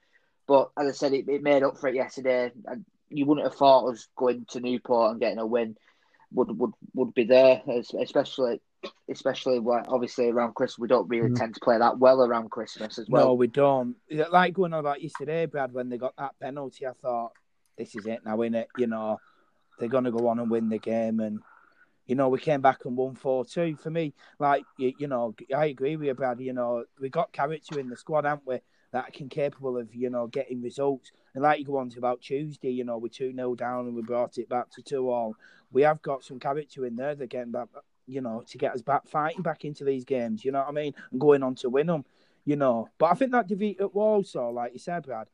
But 0.50 0.72
as 0.80 0.88
I 0.88 0.92
said, 0.94 1.14
it, 1.14 1.30
it 1.30 1.44
made 1.44 1.62
up 1.62 1.78
for 1.78 1.90
it 1.90 1.96
yesterday. 1.96 2.52
And 2.66 2.84
you 3.10 3.28
wouldn't 3.28 3.46
have 3.46 3.56
thought 3.56 3.88
us 3.92 4.08
going 4.16 4.48
to 4.50 4.60
Newport 4.60 5.12
and 5.12 5.20
getting 5.20 5.38
a 5.38 5.46
win 5.46 5.78
would 6.34 6.58
would 6.60 6.72
would 6.96 7.14
be 7.14 7.24
there, 7.24 7.62
especially 8.02 8.60
especially 9.08 9.60
like 9.60 9.86
obviously 9.90 10.30
around 10.30 10.56
Christmas. 10.56 10.80
We 10.80 10.88
don't 10.88 11.08
really 11.08 11.30
Mm. 11.30 11.38
tend 11.38 11.54
to 11.54 11.60
play 11.60 11.78
that 11.78 12.00
well 12.00 12.24
around 12.24 12.50
Christmas 12.50 12.98
as 12.98 13.08
well. 13.08 13.28
No, 13.28 13.34
we 13.36 13.46
don't. 13.46 13.96
Like 14.10 14.56
going 14.56 14.74
on 14.74 14.80
about 14.80 15.04
yesterday, 15.04 15.46
Brad, 15.46 15.72
when 15.72 15.90
they 15.90 16.00
got 16.00 16.16
that 16.18 16.40
penalty, 16.40 16.88
I 16.88 16.94
thought, 16.94 17.34
this 17.78 17.94
is 17.96 18.08
it 18.08 18.22
now, 18.26 18.38
innit? 18.38 18.68
You 18.78 18.88
know, 18.88 19.20
they're 19.78 19.88
going 19.88 20.06
to 20.06 20.12
go 20.12 20.28
on 20.30 20.40
and 20.40 20.50
win 20.50 20.70
the 20.70 20.80
game. 20.80 21.20
And, 21.20 21.42
you 22.08 22.16
know, 22.16 22.30
we 22.30 22.40
came 22.40 22.62
back 22.62 22.86
and 22.86 22.98
won 22.98 23.16
4 23.16 23.46
2. 23.46 23.76
For 23.76 23.90
me, 23.92 24.14
like, 24.40 24.64
you, 24.78 24.94
you 24.98 25.08
know, 25.08 25.36
I 25.56 25.66
agree 25.68 25.96
with 25.96 26.08
you, 26.08 26.14
Brad. 26.16 26.40
You 26.40 26.54
know, 26.54 26.86
we 27.00 27.10
got 27.10 27.34
character 27.34 27.78
in 27.80 27.90
the 27.90 27.98
squad, 27.98 28.26
haven't 28.26 28.48
we? 28.48 28.60
That 28.92 29.14
can 29.14 29.30
capable 29.30 29.78
of, 29.78 29.94
you 29.94 30.10
know, 30.10 30.28
getting 30.28 30.62
results. 30.62 31.12
And 31.34 31.44
like 31.44 31.60
you 31.60 31.66
go 31.66 31.78
on 31.78 31.90
to 31.92 32.00
about 32.00 32.22
Tuesday, 32.22 32.72
you 32.72 32.84
know, 32.84 32.98
we're 32.98 33.10
2 33.10 33.34
0 33.34 33.56
down 33.56 33.86
and 33.86 33.96
we 33.96 34.02
brought 34.02 34.38
it 34.38 34.50
back 34.50 34.70
to 34.72 34.82
2 34.82 35.10
all. 35.10 35.36
We 35.72 35.84
have 35.84 36.02
got 36.02 36.24
some 36.24 36.40
character 36.40 36.86
in 36.86 36.96
there 36.96 37.14
that 37.16 37.30
getting 37.30 37.52
back, 37.52 37.68
you 38.08 38.22
know, 38.22 38.44
to 38.48 38.58
get 38.58 38.74
us 38.74 38.82
back 38.82 39.08
fighting 39.08 39.44
back 39.44 39.66
into 39.66 39.84
these 39.84 40.06
games, 40.06 40.44
you 40.44 40.52
know 40.52 40.60
what 40.60 40.70
I 40.70 40.72
mean? 40.72 40.94
And 41.12 41.22
going 41.22 41.44
on 41.44 41.56
to 41.56 41.70
win 41.70 41.88
them 41.88 42.06
you 42.46 42.56
know. 42.56 42.90
But 42.98 43.12
I 43.12 43.14
think 43.14 43.32
that 43.32 43.48
defeat 43.48 43.80
at 43.80 43.94
Walsall, 43.94 44.54
like 44.54 44.74
you 44.74 44.80
said, 44.80 45.04
Brad, 45.04 45.28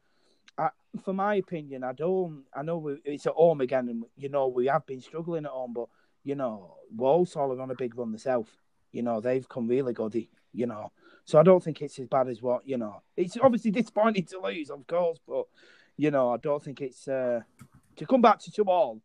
I, 0.57 0.69
for 1.03 1.13
my 1.13 1.35
opinion, 1.35 1.83
I 1.83 1.93
don't. 1.93 2.43
I 2.53 2.61
know 2.61 2.77
we, 2.77 2.97
it's 3.05 3.25
at 3.25 3.33
home 3.33 3.61
again, 3.61 3.87
and 3.87 4.03
you 4.17 4.29
know 4.29 4.47
we 4.47 4.67
have 4.67 4.85
been 4.85 5.01
struggling 5.01 5.45
at 5.45 5.51
home, 5.51 5.73
but 5.73 5.87
you 6.23 6.35
know 6.35 6.75
Walsall 6.95 7.53
are 7.53 7.61
on 7.61 7.71
a 7.71 7.75
big 7.75 7.97
run 7.97 8.11
themselves. 8.11 8.51
You 8.91 9.01
know 9.03 9.21
they've 9.21 9.47
come 9.47 9.67
really 9.67 9.93
good. 9.93 10.27
You 10.53 10.67
know, 10.67 10.91
so 11.25 11.39
I 11.39 11.43
don't 11.43 11.63
think 11.63 11.81
it's 11.81 11.99
as 11.99 12.07
bad 12.07 12.27
as 12.29 12.41
what 12.41 12.67
you 12.67 12.77
know. 12.77 13.01
It's 13.17 13.37
obviously 13.41 13.71
disappointing 13.71 14.25
to 14.25 14.39
lose, 14.39 14.69
of 14.69 14.85
course, 14.87 15.19
but 15.27 15.45
you 15.97 16.11
know, 16.11 16.33
I 16.33 16.37
don't 16.37 16.63
think 16.63 16.81
it's 16.81 17.07
uh, 17.07 17.41
to 17.95 18.05
come 18.05 18.21
back 18.21 18.39
to 18.39 18.51
two 18.51 18.63
all. 18.63 19.01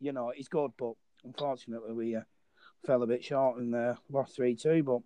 You 0.00 0.12
know, 0.12 0.32
it's 0.34 0.48
good, 0.48 0.70
but 0.78 0.94
unfortunately 1.24 1.92
we 1.92 2.16
uh, 2.16 2.22
fell 2.86 3.02
a 3.02 3.06
bit 3.06 3.24
short 3.24 3.58
and 3.58 3.74
uh, 3.74 3.94
lost 4.10 4.36
three 4.36 4.54
two. 4.54 4.82
But 4.84 5.00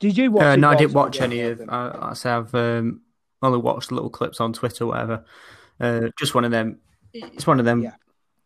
did 0.00 0.18
you 0.18 0.32
watch? 0.32 0.44
Uh, 0.44 0.56
no, 0.56 0.70
I 0.70 0.74
didn't 0.74 0.94
watch 0.94 1.20
any 1.20 1.40
of. 1.42 1.62
I, 1.68 2.10
I 2.10 2.14
say 2.14 2.30
I've 2.30 2.54
um, 2.54 3.02
only 3.40 3.58
watched 3.58 3.92
little 3.92 4.10
clips 4.10 4.40
on 4.40 4.52
Twitter, 4.52 4.84
or 4.84 4.88
whatever. 4.88 5.24
Uh, 5.78 6.08
just 6.18 6.34
one 6.34 6.44
of 6.44 6.50
them. 6.50 6.80
It's 7.12 7.46
one 7.46 7.58
of 7.60 7.64
them. 7.64 7.82
Yeah. 7.82 7.94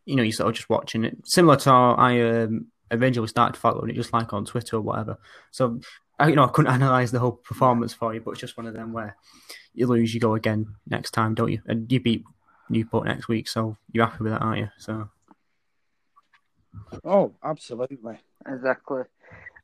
You 0.05 0.17
know, 0.17 0.23
you're 0.23 0.33
sort 0.33 0.51
of 0.51 0.55
just 0.55 0.69
watching 0.69 1.05
it, 1.05 1.17
similar 1.25 1.57
to 1.57 1.71
how 1.71 1.95
I 1.95 2.21
um, 2.21 2.67
eventually 2.95 3.29
started 3.29 3.59
following 3.59 3.91
it, 3.91 3.97
just 3.97 4.13
like 4.13 4.33
on 4.33 4.45
Twitter 4.45 4.77
or 4.77 4.81
whatever. 4.81 5.19
So, 5.51 5.81
I, 6.19 6.29
you 6.29 6.37
know, 6.37 6.45
I 6.45 6.49
couldn't 6.49 6.73
analyze 6.73 7.11
the 7.11 7.19
whole 7.19 7.33
performance 7.33 7.93
for 7.93 8.15
you, 8.15 8.21
but 8.21 8.33
it's 8.33 8.41
just 8.41 8.57
one 8.57 8.67
of 8.67 8.75
them 8.75 8.93
where 8.93 9.17
you 9.75 9.87
lose, 9.87 10.15
you 10.15 10.21
go 10.21 10.35
again 10.35 10.67
next 10.89 11.11
time, 11.11 11.35
don't 11.35 11.51
you? 11.51 11.61
And 11.67 11.91
you 11.91 12.01
beat 12.01 12.25
Newport 12.69 13.07
next 13.07 13.29
week, 13.29 13.49
so 13.49 13.77
you're 13.93 14.07
happy 14.07 14.25
with 14.25 14.33
that, 14.33 14.43
aren't 14.43 14.61
you? 14.61 14.69
So, 14.79 15.09
Oh, 17.05 17.35
absolutely. 17.43 18.19
Exactly. 18.47 19.03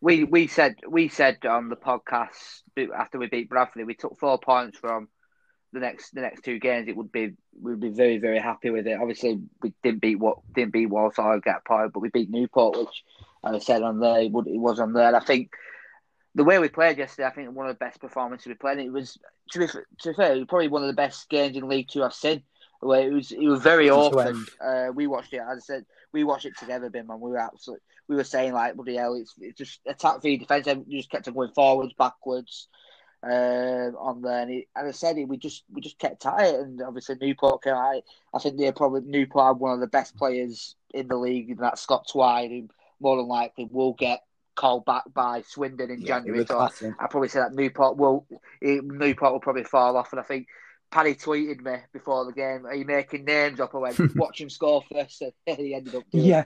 We 0.01 0.25
we 0.25 0.47
said 0.47 0.77
we 0.89 1.09
said 1.09 1.45
on 1.45 1.69
the 1.69 1.77
podcast 1.77 2.63
after 2.97 3.19
we 3.19 3.27
beat 3.27 3.51
Bradford, 3.51 3.87
we 3.87 3.95
took 3.95 4.19
four 4.19 4.39
points 4.39 4.79
from 4.79 5.09
the 5.73 5.81
next 5.81 6.15
the 6.15 6.21
next 6.21 6.43
two 6.45 6.59
games. 6.59 6.89
It 6.89 6.97
would 6.97 7.13
be 7.13 7.33
we'd 7.61 7.81
be 7.81 7.91
very 7.91 8.19
very 8.19 8.39
happy 8.39 8.71
with 8.71 8.87
it. 8.87 8.99
Obviously, 9.01 9.41
we 9.63 9.73
didn't 9.83 10.01
beat 10.01 10.19
what 10.19 10.39
didn't 10.55 10.73
beat 10.73 10.87
Walsall 10.87 11.41
get 11.41 11.63
a 11.65 11.69
point, 11.69 11.93
but 11.93 12.01
we 12.01 12.09
beat 12.09 12.31
Newport, 12.31 12.79
which 12.79 13.05
as 13.45 13.55
I 13.55 13.59
said 13.59 13.83
on 13.83 14.01
there, 14.01 14.21
it, 14.21 14.33
would, 14.33 14.47
it 14.47 14.59
was 14.59 14.81
on 14.81 14.93
there. 14.93 15.09
And 15.09 15.17
I 15.17 15.21
think 15.21 15.53
the 16.35 16.45
way 16.45 16.59
we 16.59 16.69
played 16.69 16.99
yesterday, 16.99 17.27
I 17.27 17.31
think 17.31 17.51
one 17.53 17.67
of 17.67 17.75
the 17.75 17.85
best 17.85 18.01
performances 18.01 18.47
we 18.47 18.55
played. 18.55 18.79
It 18.79 18.93
was 18.93 19.19
to 19.53 19.59
be, 19.59 19.67
to 19.67 20.09
be 20.09 20.15
fair, 20.15 20.33
it 20.33 20.39
was 20.39 20.49
probably 20.49 20.69
one 20.69 20.83
of 20.83 20.89
the 20.89 20.95
best 20.95 21.29
games 21.29 21.57
in 21.57 21.69
League 21.69 21.89
Two 21.89 22.05
I've 22.05 22.15
seen. 22.15 22.43
Where 22.81 23.07
it 23.07 23.13
was 23.13 23.31
it 23.31 23.45
was 23.45 23.63
very 23.63 23.91
open. 23.91 24.47
Uh, 24.61 24.87
we 24.95 25.07
watched 25.07 25.35
it 25.35 25.43
as 25.47 25.59
I 25.59 25.61
said 25.61 25.87
we 26.13 26.25
watched 26.25 26.47
it 26.47 26.57
together, 26.59 26.91
Bim, 26.91 27.11
and 27.11 27.21
we 27.21 27.31
were 27.31 27.39
absolutely 27.39 27.83
we 28.09 28.17
were 28.17 28.25
saying 28.25 28.53
like, 28.53 28.75
bloody 28.75 28.97
hell, 28.97 29.15
it's, 29.15 29.35
it's 29.39 29.57
just 29.57 29.81
attack 29.87 30.21
v 30.21 30.37
defense. 30.37 30.67
You 30.67 30.99
just 30.99 31.11
kept 31.11 31.29
on 31.29 31.35
going 31.35 31.53
forwards, 31.53 31.95
backwards, 31.97 32.67
uh, 33.23 33.91
on 33.99 34.23
there. 34.23 34.43
And, 34.43 34.51
it, 34.51 34.69
and 34.75 34.89
I 34.89 34.91
said 34.93 35.19
it, 35.19 35.25
we 35.29 35.37
just 35.37 35.65
we 35.73 35.81
just 35.81 35.99
kept 35.99 36.25
at 36.27 36.41
it, 36.41 36.61
and 36.61 36.83
obviously 36.83 37.17
Newport 37.21 37.63
came 37.63 37.75
out. 37.75 38.03
I 38.35 38.39
think 38.39 38.57
they're 38.57 38.73
probably 38.73 39.03
Newport 39.03 39.55
had 39.55 39.61
one 39.61 39.75
of 39.75 39.81
the 39.81 39.87
best 39.87 40.17
players 40.17 40.75
in 40.95 41.09
the 41.09 41.17
league, 41.17 41.51
and 41.51 41.59
that's 41.59 41.83
Scott 41.83 42.09
Twine, 42.11 42.51
who 42.51 42.69
more 43.01 43.17
than 43.17 43.29
likely 43.29 43.69
will 43.71 43.95
get 43.95 44.23
called 44.57 44.85
back 44.85 45.05
by 45.15 45.43
Swindon 45.43 45.91
in 45.91 46.01
Yeah, 46.01 46.19
January. 46.19 46.45
So. 46.47 46.59
I 46.59 47.07
probably 47.09 47.29
say 47.29 47.41
that 47.41 47.55
Newport 47.55 47.97
will 47.97 48.27
Newport 48.61 49.33
will 49.33 49.41
probably 49.41 49.65
fall 49.65 49.97
off, 49.97 50.13
and 50.13 50.21
I 50.21 50.25
think. 50.25 50.47
Paddy 50.93 51.15
tweeted 51.15 51.61
me 51.61 51.77
before 51.93 52.25
the 52.25 52.33
game, 52.33 52.67
"Are 52.67 52.75
you 52.75 52.85
making 52.85 53.25
names 53.25 53.61
up?" 53.61 53.77
I 53.77 53.79
went, 53.79 53.97
"Watch 54.17 54.41
him 54.41 54.51
score 54.51 54.83
first. 54.93 55.23
And 55.47 55.57
he 55.57 55.73
ended 55.73 55.95
up 55.95 56.03
doing. 56.11 56.25
it. 56.25 56.27
Yeah, 56.27 56.45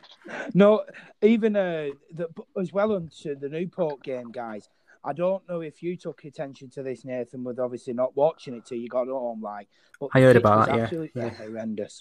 no, 0.53 0.85
even 1.23 1.57
uh, 1.57 1.87
the, 2.13 2.29
as 2.61 2.71
well 2.71 2.93
onto 2.93 3.37
the 3.37 3.49
Newport 3.49 4.03
game, 4.03 4.31
guys. 4.33 4.69
I 5.05 5.13
don't 5.13 5.47
know 5.49 5.61
if 5.61 5.83
you 5.83 5.97
took 5.97 6.25
attention 6.25 6.71
to 6.71 6.83
this, 6.83 7.05
Nathan, 7.05 7.45
with 7.45 7.59
obviously 7.59 7.93
not 7.93 8.17
watching 8.17 8.55
it 8.55 8.65
till 8.65 8.79
you 8.79 8.89
got 8.89 9.07
home, 9.07 9.43
like. 9.43 9.69
But 10.01 10.11
I 10.15 10.21
heard 10.21 10.37
about 10.37 10.59
was 10.61 10.67
that, 10.69 10.77
yeah. 10.77 10.83
absolutely 10.85 11.23
Yeah. 11.23 11.29
horrendous. 11.31 12.01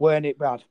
Weren't 0.00 0.26
it, 0.26 0.36
Brad? 0.36 0.64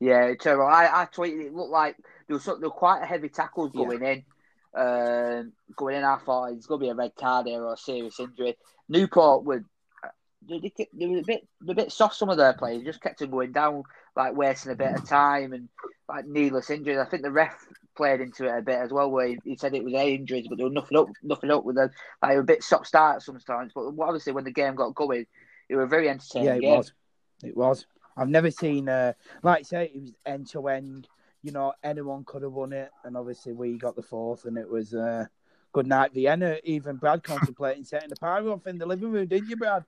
Yeah, 0.00 0.26
it's 0.26 0.42
terrible. 0.42 0.66
I, 0.66 0.86
I 0.86 1.06
tweeted 1.06 1.46
it 1.46 1.54
looked 1.54 1.70
like 1.70 1.96
there 2.26 2.34
was, 2.34 2.44
some, 2.44 2.60
there 2.60 2.70
were 2.70 2.74
quite 2.74 3.02
a 3.02 3.06
heavy 3.06 3.28
tackles 3.28 3.72
Yeah. 3.74 3.84
going 3.84 4.02
in. 4.02 4.24
Um, 4.74 5.52
going 5.76 5.96
in, 5.96 6.04
I 6.04 6.18
thought 6.18 6.52
it's 6.52 6.66
going 6.66 6.80
to 6.80 6.84
be 6.86 6.90
a 6.90 6.94
red 6.94 7.14
card 7.16 7.46
here 7.46 7.62
or 7.62 7.74
a 7.74 7.76
serious 7.76 8.18
injury. 8.20 8.56
Newport 8.88 9.44
would. 9.44 9.64
They, 10.48 10.60
they, 10.60 10.88
they 10.94 11.06
were 11.06 11.18
a 11.18 11.22
bit, 11.22 11.48
a 11.68 11.74
bit 11.74 11.92
soft. 11.92 12.14
Some 12.14 12.30
of 12.30 12.36
their 12.36 12.52
players 12.54 12.84
just 12.84 13.02
kept 13.02 13.18
them 13.18 13.30
going 13.30 13.52
down, 13.52 13.82
like 14.16 14.36
wasting 14.36 14.72
a 14.72 14.76
bit 14.76 14.94
of 14.94 15.06
time 15.06 15.52
and 15.52 15.68
like 16.08 16.26
needless 16.26 16.70
injuries. 16.70 16.98
I 16.98 17.04
think 17.06 17.22
the 17.22 17.30
ref 17.30 17.66
played 17.98 18.22
into 18.22 18.46
it 18.46 18.58
a 18.58 18.62
bit 18.62 18.78
as 18.78 18.90
well, 18.90 19.10
where 19.10 19.26
he, 19.28 19.38
he 19.44 19.56
said 19.56 19.74
it 19.74 19.84
was 19.84 19.92
injuries, 19.92 20.46
but 20.48 20.56
there 20.56 20.66
was 20.66 20.72
nothing 20.72 20.96
up, 20.96 21.08
nothing 21.22 21.50
up 21.50 21.64
with 21.64 21.76
them. 21.76 21.90
Like 22.22 22.30
they 22.30 22.36
were 22.36 22.42
a 22.42 22.44
bit 22.44 22.62
stop 22.62 22.86
start 22.86 23.22
sometimes. 23.22 23.72
But 23.74 23.92
obviously, 24.00 24.32
when 24.32 24.44
the 24.44 24.52
game 24.52 24.74
got 24.74 24.94
going, 24.94 25.26
it 25.68 25.76
was 25.76 25.90
very 25.90 26.08
entertaining 26.08 26.46
Yeah, 26.46 26.54
it 26.54 26.60
game. 26.62 26.78
was. 26.78 26.92
It 27.44 27.56
was. 27.56 27.86
I've 28.16 28.30
never 28.30 28.50
seen, 28.50 28.88
uh, 28.88 29.12
like 29.42 29.60
I 29.60 29.62
say, 29.62 29.92
it 29.94 30.00
was 30.00 30.14
end 30.24 30.48
to 30.50 30.68
end. 30.68 31.08
You 31.42 31.52
know, 31.52 31.74
anyone 31.84 32.24
could 32.24 32.42
have 32.42 32.52
won 32.52 32.72
it, 32.72 32.90
and 33.04 33.16
obviously 33.16 33.52
we 33.52 33.76
got 33.78 33.94
the 33.94 34.02
fourth, 34.02 34.44
and 34.46 34.56
it 34.56 34.68
was 34.68 34.94
uh, 34.94 35.26
good 35.72 35.86
night 35.86 36.14
Vienna. 36.14 36.56
Even 36.64 36.96
Brad 36.96 37.22
contemplating 37.22 37.84
setting 37.84 38.08
the 38.08 38.16
pyro 38.16 38.52
off 38.54 38.66
in 38.66 38.78
the 38.78 38.86
living 38.86 39.12
room, 39.12 39.26
didn't 39.26 39.48
you, 39.50 39.56
Brad? 39.56 39.84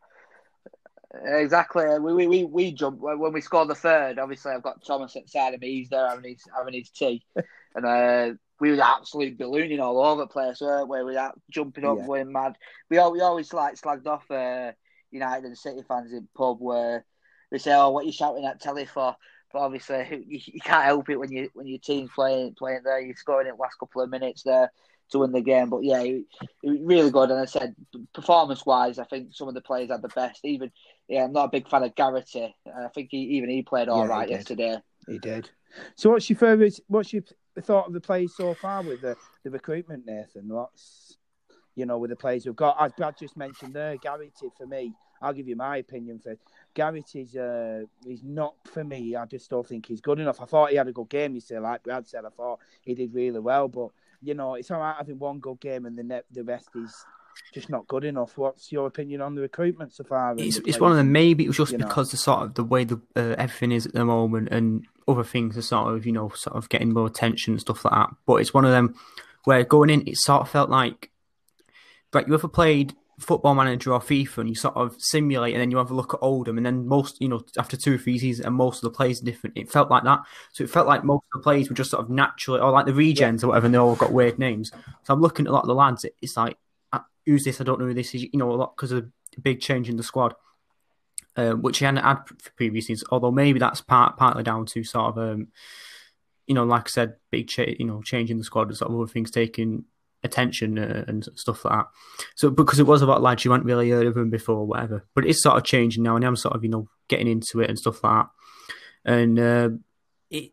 Exactly. 1.13 1.85
We 1.99 2.13
we 2.15 2.27
we, 2.29 2.45
we 2.45 2.73
jumped 2.73 3.01
when 3.01 3.33
we 3.33 3.41
scored 3.41 3.69
the 3.69 3.75
third. 3.75 4.19
Obviously, 4.21 4.53
I've 4.53 4.63
got 4.63 4.85
Thomas 4.85 5.17
at 5.17 5.25
the 5.25 5.29
side 5.29 5.55
of 5.55 5.61
me. 5.61 5.73
He's 5.73 5.89
there 5.89 6.09
having 6.09 6.31
his 6.31 6.45
having 6.57 6.75
his 6.75 6.91
tea, 6.91 7.25
and 7.75 7.87
uh, 7.87 8.35
we 8.61 8.73
were 8.73 8.81
absolutely 8.83 9.35
ballooning 9.35 9.81
all 9.81 10.01
over 10.05 10.23
the 10.23 10.27
place. 10.27 10.61
Weren't 10.61 10.89
we? 10.89 11.03
We 11.03 11.15
were 11.15 11.33
jumping 11.51 11.85
up, 11.85 11.99
Yeah. 11.99 12.07
going 12.07 12.33
mad. 12.33 12.57
We 12.91 12.99
all, 12.99 13.13
we 13.13 13.21
always 13.21 13.53
like 13.53 13.75
slagged 13.77 14.07
off 14.07 14.31
uh, 14.31 14.73
United 15.11 15.45
and 15.47 15.59
City 15.59 15.83
fans 15.87 16.13
in 16.13 16.29
pub 16.37 16.59
where 16.61 17.05
they 17.51 17.59
say, 17.59 17.73
"Oh, 17.75 17.91
what 17.91 18.03
are 18.05 18.07
you 18.07 18.13
shouting 18.13 18.45
at 18.45 18.61
telly 18.61 18.87
for?" 18.87 19.17
But 19.53 19.59
obviously, 19.61 20.25
you, 20.29 20.41
you 20.45 20.61
can't 20.61 20.85
help 20.85 21.09
it 21.09 21.17
when 21.17 21.33
you 21.33 21.51
when 21.55 21.67
your 21.67 21.79
team's 21.79 22.11
playing 22.15 22.55
playing 22.55 22.83
there. 22.85 23.01
You're 23.01 23.17
scoring 23.17 23.49
in 23.49 23.55
the 23.57 23.61
last 23.61 23.79
couple 23.79 24.03
of 24.03 24.11
minutes 24.11 24.43
there 24.43 24.71
to 25.11 25.19
win 25.19 25.33
the 25.33 25.41
game. 25.41 25.71
But 25.71 25.83
yeah, 25.83 26.01
it, 26.03 26.25
it 26.63 26.71
was 26.71 26.79
really 26.83 27.11
good. 27.11 27.31
And 27.31 27.41
I 27.41 27.47
said, 27.47 27.75
performance 28.15 28.65
wise, 28.65 28.99
I 28.99 29.05
think 29.05 29.35
some 29.35 29.49
of 29.49 29.55
the 29.55 29.61
players 29.61 29.91
had 29.91 30.03
the 30.03 30.09
best. 30.09 30.45
Even 30.45 30.71
yeah, 31.09 31.25
I'm 31.25 31.33
not 31.33 31.47
a 31.47 31.51
big 31.51 31.69
fan 31.69 31.83
of 31.83 31.95
Garrity. 31.97 32.55
I 32.67 32.89
think 32.89 33.09
he, 33.11 33.19
even 33.19 33.51
he 33.51 33.63
played 33.63 33.89
all 33.89 34.07
Yeah, 34.07 34.09
right 34.09 34.29
yesterday. 34.29 34.79
He 35.09 35.19
did. 35.19 35.51
So, 35.97 36.11
what's 36.11 36.29
your 36.31 36.39
favourite? 36.39 36.79
What's 36.87 37.13
your 37.13 37.23
thought 37.61 37.87
of 37.87 37.93
the 37.93 38.01
players 38.01 38.35
so 38.37 38.55
far 38.55 38.83
with 38.83 39.01
the, 39.01 39.17
the 39.45 39.51
recruitment, 39.51 40.07
Nathan? 40.07 40.49
What's 40.49 41.17
you 41.77 41.87
know 41.87 41.99
with 41.99 42.11
the 42.11 42.17
players 42.17 42.47
we've 42.47 42.57
got? 42.57 42.77
As 42.81 42.93
Brad 42.93 43.17
just 43.19 43.37
mentioned 43.37 43.75
there, 43.75 43.97
Garrity 43.97 44.49
for 44.57 44.67
me. 44.67 44.95
I'll 45.23 45.35
give 45.35 45.49
you 45.49 45.57
my 45.57 45.77
opinion 45.77 46.19
first. 46.19 46.41
Garrity's 46.75 47.37
uh, 47.37 47.83
he's 48.05 48.23
not 48.23 48.55
for 48.65 48.85
me. 48.85 49.17
I 49.17 49.27
just 49.27 49.51
don't 49.51 49.67
think 49.67 49.87
he's 49.87 50.01
good 50.01 50.19
enough. 50.19 50.41
I 50.41 50.47
thought 50.47 50.71
he 50.71 50.77
had 50.77 50.89
a 50.89 50.93
good 50.93 51.11
game. 51.11 51.35
You 51.35 51.41
say, 51.41 51.59
like 51.59 51.83
Brad 51.83 52.07
said, 52.07 52.25
I 52.25 52.31
thought 52.31 52.61
he 52.81 52.95
did 52.95 53.13
really 53.13 53.41
well. 53.41 53.69
But 53.69 53.89
you 54.23 54.35
know, 54.35 54.55
it's 54.55 54.71
all 54.71 54.81
right 54.81 54.97
having 54.97 55.19
one 55.19 55.39
good 55.39 55.61
game 55.61 55.87
and 55.87 55.97
the 55.97 56.03
net, 56.03 56.25
the 56.31 56.45
rest 56.45 56.71
is 56.75 57.05
just 57.53 57.69
not 57.69 57.87
good 57.89 58.05
enough. 58.05 58.37
What's 58.39 58.71
your 58.71 58.87
opinion 58.87 59.21
on 59.21 59.35
the 59.35 59.43
recruitment 59.43 59.93
so 59.93 60.05
far? 60.05 60.35
It's, 60.39 60.59
it's 60.59 60.81
one 60.81 60.93
of 60.93 60.97
them. 60.97 61.13
Maybe 61.13 61.45
it 61.45 61.49
was 61.49 61.57
just 61.57 61.73
you 61.73 61.79
know. 61.79 61.87
because 61.87 62.11
the 62.11 62.17
sort 62.17 62.43
of 62.43 62.55
the 62.55 62.65
way 62.65 62.85
the 62.85 63.01
uh, 63.17 63.35
everything 63.39 63.73
is 63.73 63.87
at 63.87 63.93
the 63.93 64.05
moment, 64.05 64.49
and 64.51 64.87
other 65.09 65.25
things 65.25 65.57
are 65.59 65.63
sort 65.63 65.95
of 65.95 66.07
you 66.07 66.13
know 66.13 66.29
sort 66.31 66.57
of 66.57 66.69
getting 66.69 66.93
more 66.93 67.07
attention 67.07 67.55
and 67.55 67.61
stuff 67.61 67.85
like 67.85 67.95
that. 67.95 68.11
But 68.27 68.37
it's 68.37 68.55
one 68.55 68.65
of 68.65 68.71
them 68.71 68.95
where 69.45 69.65
going 69.65 69.91
in, 69.91 70.07
it 70.07 70.17
sort 70.17 70.43
of 70.43 70.51
felt 70.51 70.71
like, 70.71 71.11
right, 72.13 72.27
you 72.27 72.35
ever 72.35 72.49
played 72.49 72.95
Football 73.19 73.55
Manager 73.55 73.93
or 73.93 74.01
FIFA, 74.01 74.39
and 74.39 74.49
you 74.49 74.55
sort 74.55 74.77
of 74.77 74.97
simulate, 74.99 75.55
and 75.55 75.61
then 75.61 75.71
you 75.71 75.77
have 75.77 75.91
a 75.91 75.95
look 75.95 76.15
at 76.15 76.23
Oldham, 76.23 76.57
and 76.57 76.65
then 76.65 76.87
most 76.87 77.21
you 77.21 77.29
know 77.29 77.41
after 77.59 77.77
two 77.77 77.95
or 77.95 77.99
three 77.99 78.19
seasons, 78.19 78.47
and 78.47 78.55
most 78.55 78.77
of 78.77 78.83
the 78.83 78.97
players 78.97 79.21
are 79.21 79.27
different. 79.27 79.59
It 79.59 79.71
felt 79.71 79.91
like 79.91 80.05
that. 80.05 80.21
So 80.53 80.65
it 80.65 80.71
felt 80.71 80.87
like 80.87 81.05
most 81.05 81.25
of 81.35 81.41
the 81.41 81.43
players 81.43 81.69
were 81.69 81.75
just 81.75 81.91
sort 81.91 82.03
of 82.03 82.11
naturally, 82.11 82.61
or 82.61 82.71
like 82.71 82.87
the 82.87 82.93
regens 82.93 83.45
or 83.45 83.49
whatever, 83.49 83.67
and 83.67 83.75
they 83.75 83.79
all 83.79 83.97
got 83.97 84.13
weird 84.13 84.39
names. 84.39 84.71
So 85.03 85.15
I'm 85.15 85.21
looking 85.21 85.47
at 85.47 85.51
a 85.51 85.53
lot 85.53 85.63
of 85.63 85.69
the 85.69 85.75
lads. 85.75 86.05
It, 86.05 86.15
it's 86.23 86.37
like, 86.37 86.57
who's 87.33 87.45
this? 87.45 87.61
I 87.61 87.65
don't 87.65 87.81
know 87.81 87.87
who 87.87 87.95
this 87.95 88.15
is. 88.15 88.23
You 88.23 88.31
know, 88.39 88.51
a 88.51 88.53
lot 88.53 88.77
because 88.77 88.93
of 88.93 89.11
the 89.35 89.41
big 89.41 89.61
change 89.61 89.89
in 89.89 89.97
the 89.97 90.03
squad 90.03 90.35
uh, 91.37 91.53
which 91.53 91.79
he 91.79 91.85
hadn't 91.85 92.05
had 92.05 92.27
for 92.27 92.51
previous 92.57 92.87
seasons. 92.87 93.09
Although 93.11 93.31
maybe 93.31 93.59
that's 93.59 93.81
part 93.81 94.17
partly 94.17 94.43
down 94.43 94.67
to 94.67 94.85
sort 94.85 95.17
of, 95.17 95.19
um, 95.19 95.49
you 96.47 96.55
know, 96.55 96.65
like 96.65 96.89
I 96.89 96.91
said, 96.91 97.17
big 97.31 97.49
cha- 97.49 97.65
you 97.79 97.87
know, 97.87 98.03
change 98.03 98.31
in 98.31 98.39
the 98.39 98.45
squad 98.45 98.69
and 98.69 98.77
sort 98.77 98.91
of 98.91 98.99
other 98.99 99.07
things 99.07 99.31
taking 99.31 99.85
attention 100.23 100.79
uh, 100.79 101.05
and 101.09 101.27
stuff 101.37 101.65
like 101.65 101.75
that. 101.75 101.87
So 102.35 102.51
because 102.51 102.79
it 102.79 102.87
was 102.87 103.03
about 103.03 103.23
lads 103.23 103.45
you 103.45 103.51
hadn't 103.51 103.67
really 103.67 103.91
heard 103.91 104.07
of 104.07 104.15
them 104.15 104.31
before, 104.31 104.57
or 104.57 104.67
whatever. 104.67 105.07
But 105.15 105.27
it's 105.27 105.43
sort 105.43 105.57
of 105.57 105.65
changing 105.65 106.03
now, 106.03 106.17
and 106.17 106.25
I'm 106.25 106.37
sort 106.37 106.55
of 106.55 106.65
you 106.65 106.71
know 106.71 106.89
getting 107.09 107.29
into 107.29 107.61
it 107.61 107.71
and 107.71 107.79
stuff 107.79 108.03
like 108.03 108.25
that. 108.25 109.13
And 109.13 109.39
uh, 109.39 109.71
it, 110.31 110.51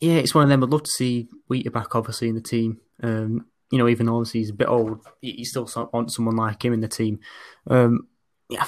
yeah, 0.00 0.14
it's 0.14 0.34
one 0.34 0.44
of 0.44 0.50
them. 0.50 0.62
I'd 0.62 0.70
love 0.70 0.84
to 0.84 0.90
see 0.90 1.28
Wheater 1.48 1.70
back, 1.70 1.94
obviously, 1.94 2.28
in 2.28 2.34
the 2.34 2.40
team. 2.40 2.80
Um, 3.02 3.46
you 3.72 3.78
know, 3.78 3.88
even 3.88 4.06
though 4.06 4.16
obviously 4.18 4.40
he's 4.40 4.50
a 4.50 4.54
bit 4.54 4.68
old, 4.68 5.00
you 5.22 5.44
still 5.44 5.66
sort 5.66 5.92
want 5.92 6.12
someone 6.12 6.36
like 6.36 6.62
him 6.64 6.74
in 6.74 6.80
the 6.80 6.88
team. 6.88 7.18
Um, 7.66 8.06
yeah, 8.48 8.66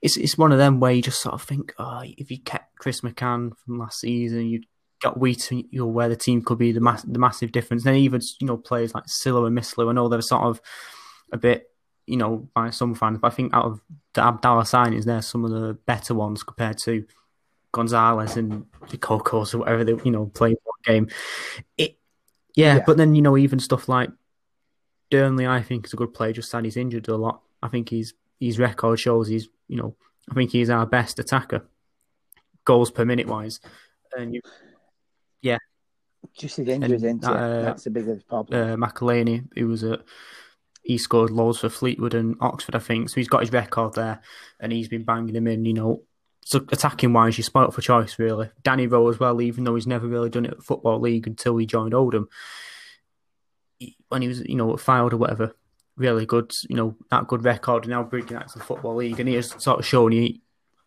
it's 0.00 0.16
it's 0.16 0.38
one 0.38 0.52
of 0.52 0.58
them 0.58 0.78
where 0.80 0.92
you 0.92 1.02
just 1.02 1.20
sort 1.20 1.34
of 1.34 1.42
think, 1.42 1.74
oh, 1.78 2.02
if 2.04 2.30
you 2.30 2.38
kept 2.40 2.78
Chris 2.78 3.00
McCann 3.00 3.52
from 3.64 3.78
last 3.80 4.00
season, 4.00 4.46
you 4.46 4.62
got 5.02 5.18
Wheater, 5.18 5.56
you 5.56 5.66
know, 5.72 5.86
where 5.86 6.08
the 6.08 6.16
team 6.16 6.42
could 6.42 6.58
be 6.58 6.70
the 6.72 6.80
mass, 6.80 7.02
the 7.02 7.18
massive 7.18 7.50
difference. 7.52 7.82
Then 7.84 7.96
even 7.96 8.20
you 8.40 8.46
know 8.46 8.56
players 8.56 8.94
like 8.94 9.04
Sylla 9.08 9.44
and 9.44 9.58
Missilou, 9.58 9.90
I 9.90 9.92
know 9.92 10.08
they're 10.08 10.20
sort 10.22 10.44
of 10.44 10.60
a 11.32 11.36
bit, 11.36 11.70
you 12.06 12.16
know, 12.16 12.48
by 12.54 12.70
some 12.70 12.94
fans, 12.94 13.18
but 13.20 13.32
I 13.32 13.34
think 13.34 13.52
out 13.52 13.64
of 13.64 13.80
the 14.14 14.22
Abdallah 14.22 14.62
signings, 14.62 15.04
they're 15.04 15.20
some 15.20 15.44
of 15.44 15.50
the 15.50 15.74
better 15.84 16.14
ones 16.14 16.44
compared 16.44 16.78
to 16.84 17.04
Gonzalez 17.72 18.36
and 18.36 18.66
the 18.88 18.98
Cocos 18.98 19.52
or 19.52 19.58
whatever 19.58 19.84
they 19.84 19.92
you 20.04 20.10
know 20.12 20.26
play 20.26 20.50
one 20.50 20.82
game. 20.84 21.08
It, 21.76 21.98
yeah, 22.54 22.76
Yeah. 22.76 22.82
but 22.86 22.96
then 22.96 23.14
you 23.14 23.22
know 23.22 23.36
even 23.36 23.58
stuff 23.60 23.88
like 23.88 24.10
Dearnley, 25.10 25.48
I 25.48 25.62
think 25.62 25.86
is 25.86 25.92
a 25.92 25.96
good 25.96 26.14
player. 26.14 26.32
Just 26.32 26.50
sad 26.50 26.64
he's 26.64 26.76
injured 26.76 27.08
a 27.08 27.16
lot. 27.16 27.42
I 27.62 27.68
think 27.68 27.88
he's 27.88 28.14
his 28.40 28.58
record 28.58 29.00
shows 29.00 29.28
he's 29.28 29.48
you 29.66 29.76
know 29.76 29.96
I 30.30 30.34
think 30.34 30.50
he's 30.50 30.70
our 30.70 30.86
best 30.86 31.18
attacker, 31.18 31.66
goals 32.64 32.90
per 32.90 33.04
minute 33.04 33.26
wise, 33.26 33.60
and 34.16 34.34
you, 34.34 34.40
yeah, 35.42 35.58
just 36.36 36.56
his 36.56 36.68
injuries, 36.68 37.02
And, 37.02 37.22
isn't 37.22 37.24
uh, 37.24 37.62
That's 37.62 37.84
the 37.84 37.90
biggest 37.90 38.28
problem. 38.28 38.80
uh, 38.80 38.86
McAleny, 38.86 39.48
who 39.56 39.68
was 39.68 39.84
at 39.84 40.02
he 40.82 40.96
scored 40.96 41.30
loads 41.30 41.58
for 41.58 41.68
Fleetwood 41.68 42.14
and 42.14 42.36
Oxford, 42.40 42.74
I 42.74 42.78
think. 42.78 43.10
So 43.10 43.16
he's 43.16 43.28
got 43.28 43.40
his 43.42 43.52
record 43.52 43.94
there, 43.94 44.22
and 44.58 44.72
he's 44.72 44.88
been 44.88 45.04
banging 45.04 45.34
them 45.34 45.46
in. 45.46 45.64
You 45.64 45.74
know, 45.74 46.02
so 46.44 46.64
attacking 46.70 47.12
wise, 47.12 47.36
you're 47.36 47.44
spoilt 47.44 47.74
for 47.74 47.82
choice, 47.82 48.18
really. 48.18 48.50
Danny 48.62 48.86
Rowe 48.86 49.08
as 49.08 49.18
well, 49.18 49.40
even 49.40 49.64
though 49.64 49.74
he's 49.74 49.86
never 49.86 50.06
really 50.06 50.30
done 50.30 50.46
it 50.46 50.52
at 50.52 50.62
football 50.62 51.00
league 51.00 51.26
until 51.26 51.56
he 51.56 51.66
joined 51.66 51.94
Oldham. 51.94 52.28
He- 53.78 53.96
When 54.08 54.22
he 54.22 54.28
was, 54.28 54.40
you 54.46 54.56
know, 54.56 54.76
fired 54.76 55.12
or 55.12 55.16
whatever, 55.18 55.54
really 55.96 56.26
good. 56.26 56.52
You 56.68 56.76
know, 56.76 56.96
that 57.10 57.26
good 57.26 57.44
record, 57.44 57.84
and 57.84 57.90
now 57.90 58.02
bringing 58.04 58.34
that 58.34 58.48
to 58.48 58.58
the 58.58 58.64
football 58.64 58.96
league, 58.96 59.18
and 59.20 59.28
he 59.28 59.34
has 59.36 59.50
sort 59.62 59.78
of 59.78 59.86
shown. 59.86 60.12
He, 60.12 60.42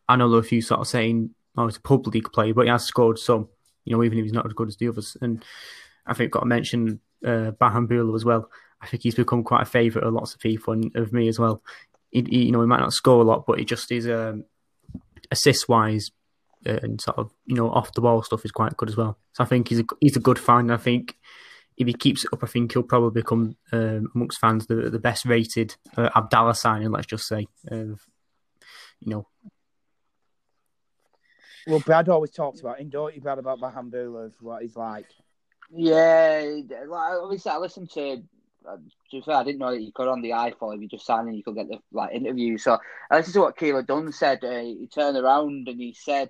I 0.08 0.16
know 0.16 0.30
there 0.30 0.38
are 0.38 0.42
a 0.42 0.46
few 0.46 0.62
sort 0.62 0.80
of 0.82 0.88
saying, 0.88 1.32
"Oh, 1.58 1.68
he's 1.68 1.78
a 1.78 1.82
pub 1.82 2.08
league 2.08 2.32
player," 2.32 2.54
but 2.54 2.66
he 2.66 2.70
has 2.72 2.84
scored 2.86 3.20
some. 3.20 3.50
You 3.86 3.96
know, 3.96 4.04
even 4.04 4.18
if 4.20 4.24
he's 4.26 4.34
not 4.34 4.46
as 4.46 4.54
good 4.54 4.68
as 4.68 4.78
the 4.78 4.88
others, 4.90 5.18
and 5.22 5.44
I 6.06 6.14
think 6.14 6.32
got 6.32 6.42
to 6.42 6.46
mention 6.46 7.00
uh, 7.26 7.52
Bahamboula 7.60 8.16
as 8.16 8.26
well. 8.26 8.50
I 8.82 8.88
think 8.88 9.04
he's 9.04 9.16
become 9.16 9.44
quite 9.44 9.62
a 9.62 9.66
favourite 9.66 10.08
of 10.08 10.14
lots 10.14 10.34
of 10.34 10.40
people 10.40 10.74
and 10.74 10.96
of 10.96 11.14
me 11.14 11.28
as 11.28 11.38
well. 11.38 11.62
He, 12.10 12.26
he, 12.30 12.46
you 12.46 12.52
know, 12.52 12.62
he 12.62 12.68
might 12.68 12.80
not 12.80 12.94
score 12.94 13.22
a 13.22 13.26
lot, 13.26 13.46
but 13.46 13.60
he 13.60 13.66
just 13.66 13.92
is 13.92 14.08
um, 14.08 14.44
assist 15.30 15.70
wise 15.70 16.12
uh, 16.66 16.80
and 16.84 17.00
sort 17.00 17.18
of 17.18 17.32
you 17.46 17.56
know 17.56 17.70
off 17.70 17.94
the 17.94 18.02
ball 18.02 18.22
stuff 18.24 18.46
is 18.46 18.52
quite 18.52 18.76
good 18.78 18.90
as 18.90 18.98
well. 18.98 19.18
So 19.34 19.44
I 19.44 19.48
think 19.48 19.68
he's 19.70 19.80
a 19.80 19.86
he's 20.00 20.18
a 20.18 20.22
good 20.22 20.40
find. 20.40 20.72
I 20.72 20.78
think 20.78 21.16
if 21.82 21.88
he 21.88 21.94
keeps 21.94 22.24
it 22.24 22.34
up, 22.34 22.44
I 22.44 22.48
think 22.48 22.72
he'll 22.74 22.84
probably 22.84 23.22
become 23.22 23.58
um, 23.72 24.12
amongst 24.16 24.40
fans 24.40 24.68
the 24.68 24.90
the 24.90 25.00
best 25.00 25.26
rated 25.26 25.76
uh, 25.98 26.10
Abdallah 26.16 26.56
signing. 26.56 26.92
Let's 26.92 27.08
just 27.08 27.28
say, 27.28 27.48
of 27.68 28.02
you 29.00 29.10
know, 29.10 29.28
Well, 31.68 31.80
Brad 31.80 32.10
always 32.10 32.32
talks 32.32 32.60
about 32.60 32.80
him, 32.80 32.90
don't 32.90 33.14
you, 33.16 33.22
Brad, 33.22 33.40
about 33.40 33.60
Bahamboula, 33.60 34.28
of 34.28 34.34
what 34.42 34.62
he's 34.62 34.76
like. 34.76 35.06
Yeah, 35.74 36.44
like, 36.88 37.20
obviously 37.22 37.52
I 37.52 37.58
listened 37.58 37.90
to. 37.92 38.24
Uh, 38.68 38.76
to 38.76 38.82
be 39.12 39.22
fair, 39.22 39.36
I 39.36 39.44
didn't 39.44 39.58
know 39.58 39.72
that 39.72 39.82
you 39.82 39.92
could 39.92 40.08
on 40.08 40.22
the 40.22 40.32
iPhone 40.32 40.76
if 40.76 40.82
you 40.82 40.88
just 40.88 41.06
sign 41.06 41.28
in, 41.28 41.34
you 41.34 41.44
could 41.44 41.56
get 41.56 41.68
the 41.68 41.80
like 41.92 42.14
interview. 42.14 42.58
So 42.60 42.78
I 43.10 43.18
listened 43.18 43.34
to 43.34 43.42
what 43.42 43.58
Keeler 43.58 43.82
Dunn 43.82 44.12
said. 44.12 44.44
Uh, 44.44 44.60
he 44.60 44.88
turned 44.94 45.18
around 45.18 45.68
and 45.68 45.80
he 45.80 45.96
said 45.98 46.30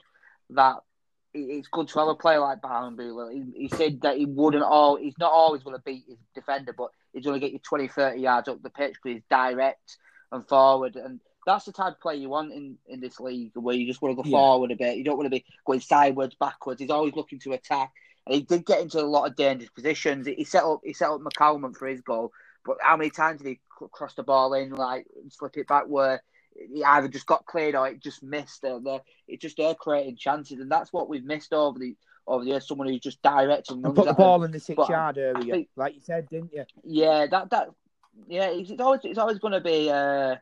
that 0.52 0.78
it- 0.78 0.91
it's 1.34 1.68
good 1.70 1.88
to 1.90 2.00
have 2.00 2.08
a 2.10 2.16
player 2.16 2.40
like 2.40 2.62
Bahamboula. 2.62 3.32
He, 3.34 3.64
he 3.64 3.68
said 3.70 4.02
that 4.02 4.18
he 4.18 4.26
wouldn't 4.26 4.64
all. 4.64 4.98
He's 4.98 5.18
not 5.20 5.32
always 5.32 5.64
going 5.64 5.76
to 5.76 5.82
beat 5.84 6.04
his 6.08 6.18
defender, 6.36 6.74
but 6.78 6.90
he's 7.14 7.26
going 7.26 7.40
to 7.40 7.46
get 7.46 7.54
you 7.54 7.60
20, 7.60 7.88
30 7.88 8.20
yards 8.20 8.48
up 8.48 8.62
the 8.62 8.70
pitch 8.70 8.94
because 9.02 9.16
he's 9.18 9.24
direct 9.30 9.98
and 10.32 10.48
forward. 10.48 10.96
And 10.96 11.20
that's 11.46 11.66
the 11.66 11.72
type 11.72 11.94
of 11.94 12.00
player 12.02 12.18
you 12.18 12.30
want 12.30 12.52
in, 12.54 12.78
in 12.88 13.00
this 13.00 13.20
league, 13.20 13.52
where 13.56 13.76
you 13.76 13.88
just 13.88 14.02
want 14.02 14.18
to 14.18 14.24
go 14.24 14.30
Yeah. 14.30 14.38
forward 14.38 14.72
a 14.72 14.76
bit. 14.76 14.98
You 14.98 15.04
don't 15.04 15.18
want 15.18 15.26
to 15.28 15.32
be 15.38 15.46
going 15.66 15.80
sideways, 15.80 16.36
backwards. 16.40 16.82
He's 16.82 16.90
always 16.90 17.16
looking 17.16 17.40
to 17.40 17.54
attack. 17.54 17.92
And 18.26 18.36
he 18.36 18.42
did 18.42 18.66
get 18.66 18.82
into 18.82 19.00
a 19.00 19.04
lot 19.08 19.28
of 19.30 19.36
dangerous 19.36 19.72
positions. 19.72 20.28
He 20.28 20.44
set 20.44 20.64
up 20.64 20.82
he 20.84 20.94
set 20.94 21.10
up 21.10 21.22
McCalman 21.22 21.76
for 21.76 21.88
his 21.88 22.02
goal, 22.02 22.32
but 22.64 22.78
how 22.82 22.96
many 22.96 23.10
times 23.10 23.42
did 23.42 23.48
he 23.48 23.60
cross 23.92 24.14
the 24.14 24.22
ball 24.22 24.54
in, 24.54 24.72
like 24.72 25.08
slip 25.30 25.58
it 25.58 25.68
back 25.68 25.86
where 25.88 26.22
he 26.56 26.84
either 26.84 27.08
just 27.08 27.26
got 27.26 27.46
cleared 27.46 27.76
or 27.76 27.88
it 27.88 28.02
just 28.02 28.24
missed? 28.24 28.64
Uh, 28.64 28.80
the, 28.80 29.02
it 29.28 29.42
just 29.42 29.58
they're 29.58 29.76
creating 29.76 30.18
chances, 30.18 30.60
and 30.60 30.72
that's 30.72 30.92
what 30.94 31.10
we've 31.10 31.24
missed 31.24 31.54
over 31.54 31.80
the 31.80 31.96
over 32.28 32.44
the 32.44 32.52
years. 32.52 32.68
Someone 32.68 32.88
who's 32.88 33.00
just 33.00 33.22
direct 33.22 33.72
and, 33.72 33.84
put 33.84 33.96
the 33.96 34.04
them. 34.06 34.16
ball 34.16 34.44
in 34.44 34.52
the 34.52 34.60
six 34.60 34.76
but 34.78 34.90
yard 34.90 35.18
area, 35.18 35.54
think- 35.54 35.70
like 35.76 35.96
you 35.96 36.02
said, 36.02 36.28
didn't 36.30 36.54
you? 36.54 36.66
Yeah, 36.84 37.28
that 37.28 37.50
that 37.52 37.70
yeah, 38.28 38.50
it's, 38.50 38.70
it's 38.72 38.82
always 38.82 39.02
it's 39.04 39.18
always 39.18 39.40
going 39.40 39.54
to 39.54 39.62
be 39.62 39.90
uh, 39.90 40.36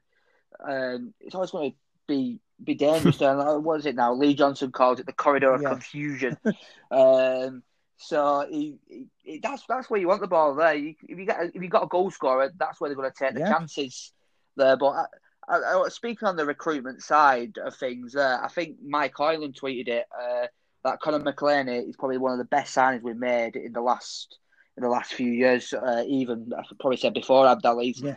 um, 0.68 1.14
it's 1.20 1.36
always 1.36 1.52
going 1.52 1.72
to 1.72 1.78
be 2.08 2.40
be 2.64 2.76
dangerous. 2.76 3.22
and 3.22 3.40
uh, 3.40 3.56
what 3.58 3.80
is 3.80 3.86
it 3.86 3.96
now? 3.96 4.14
Lee 4.14 4.34
Johnson 4.34 4.72
calls 4.72 5.00
it 5.00 5.06
the 5.06 5.14
corridor 5.14 5.54
of 5.54 5.62
Yeah. 5.62 5.70
confusion. 5.70 6.38
um, 6.92 7.64
so 8.02 8.48
he, 8.50 8.76
he, 9.24 9.40
that's 9.40 9.64
that's 9.68 9.90
where 9.90 10.00
you 10.00 10.08
want 10.08 10.22
the 10.22 10.28
ball 10.28 10.56
there. 10.56 10.74
You, 10.74 10.96
if 11.08 11.20
you 11.20 11.26
get 11.26 11.52
if 11.54 11.62
you 11.62 11.68
got 11.70 11.84
a 11.84 11.88
goal 11.88 12.10
scorer, 12.12 12.52
that's 12.58 12.80
where 12.80 12.90
they're 12.90 12.96
going 12.96 13.12
to 13.12 13.18
take 13.18 13.34
the 13.34 13.42
Yeah. 13.42 13.50
chances 13.50 14.12
there. 14.56 14.78
But 14.78 15.08
I, 15.50 15.58
I, 15.58 15.90
speaking 15.90 16.28
on 16.28 16.36
the 16.36 16.46
recruitment 16.46 17.02
side 17.02 17.58
of 17.58 17.76
things, 17.76 18.16
uh, 18.16 18.40
I 18.42 18.48
think 18.48 18.78
Mike 18.86 19.16
Hoyland 19.16 19.58
tweeted 19.60 19.88
it 19.88 20.06
uh, 20.18 20.48
that 20.84 21.00
Conor 21.00 21.20
McAleny 21.20 21.90
is 21.90 21.96
probably 21.98 22.18
one 22.18 22.32
of 22.34 22.38
the 22.38 22.46
best 22.46 22.76
signings 22.76 23.02
we've 23.02 23.18
made 23.18 23.56
in 23.56 23.74
the 23.74 23.82
last 23.82 24.38
in 24.78 24.84
the 24.84 24.90
last 24.90 25.14
few 25.14 25.32
years. 25.32 25.74
Uh, 25.74 26.04
even 26.08 26.52
I 26.58 26.64
probably 26.80 26.98
said 26.98 27.14
before 27.14 27.48
Abdallah, 27.48 27.84
he's, 27.84 28.02
Yeah. 28.02 28.16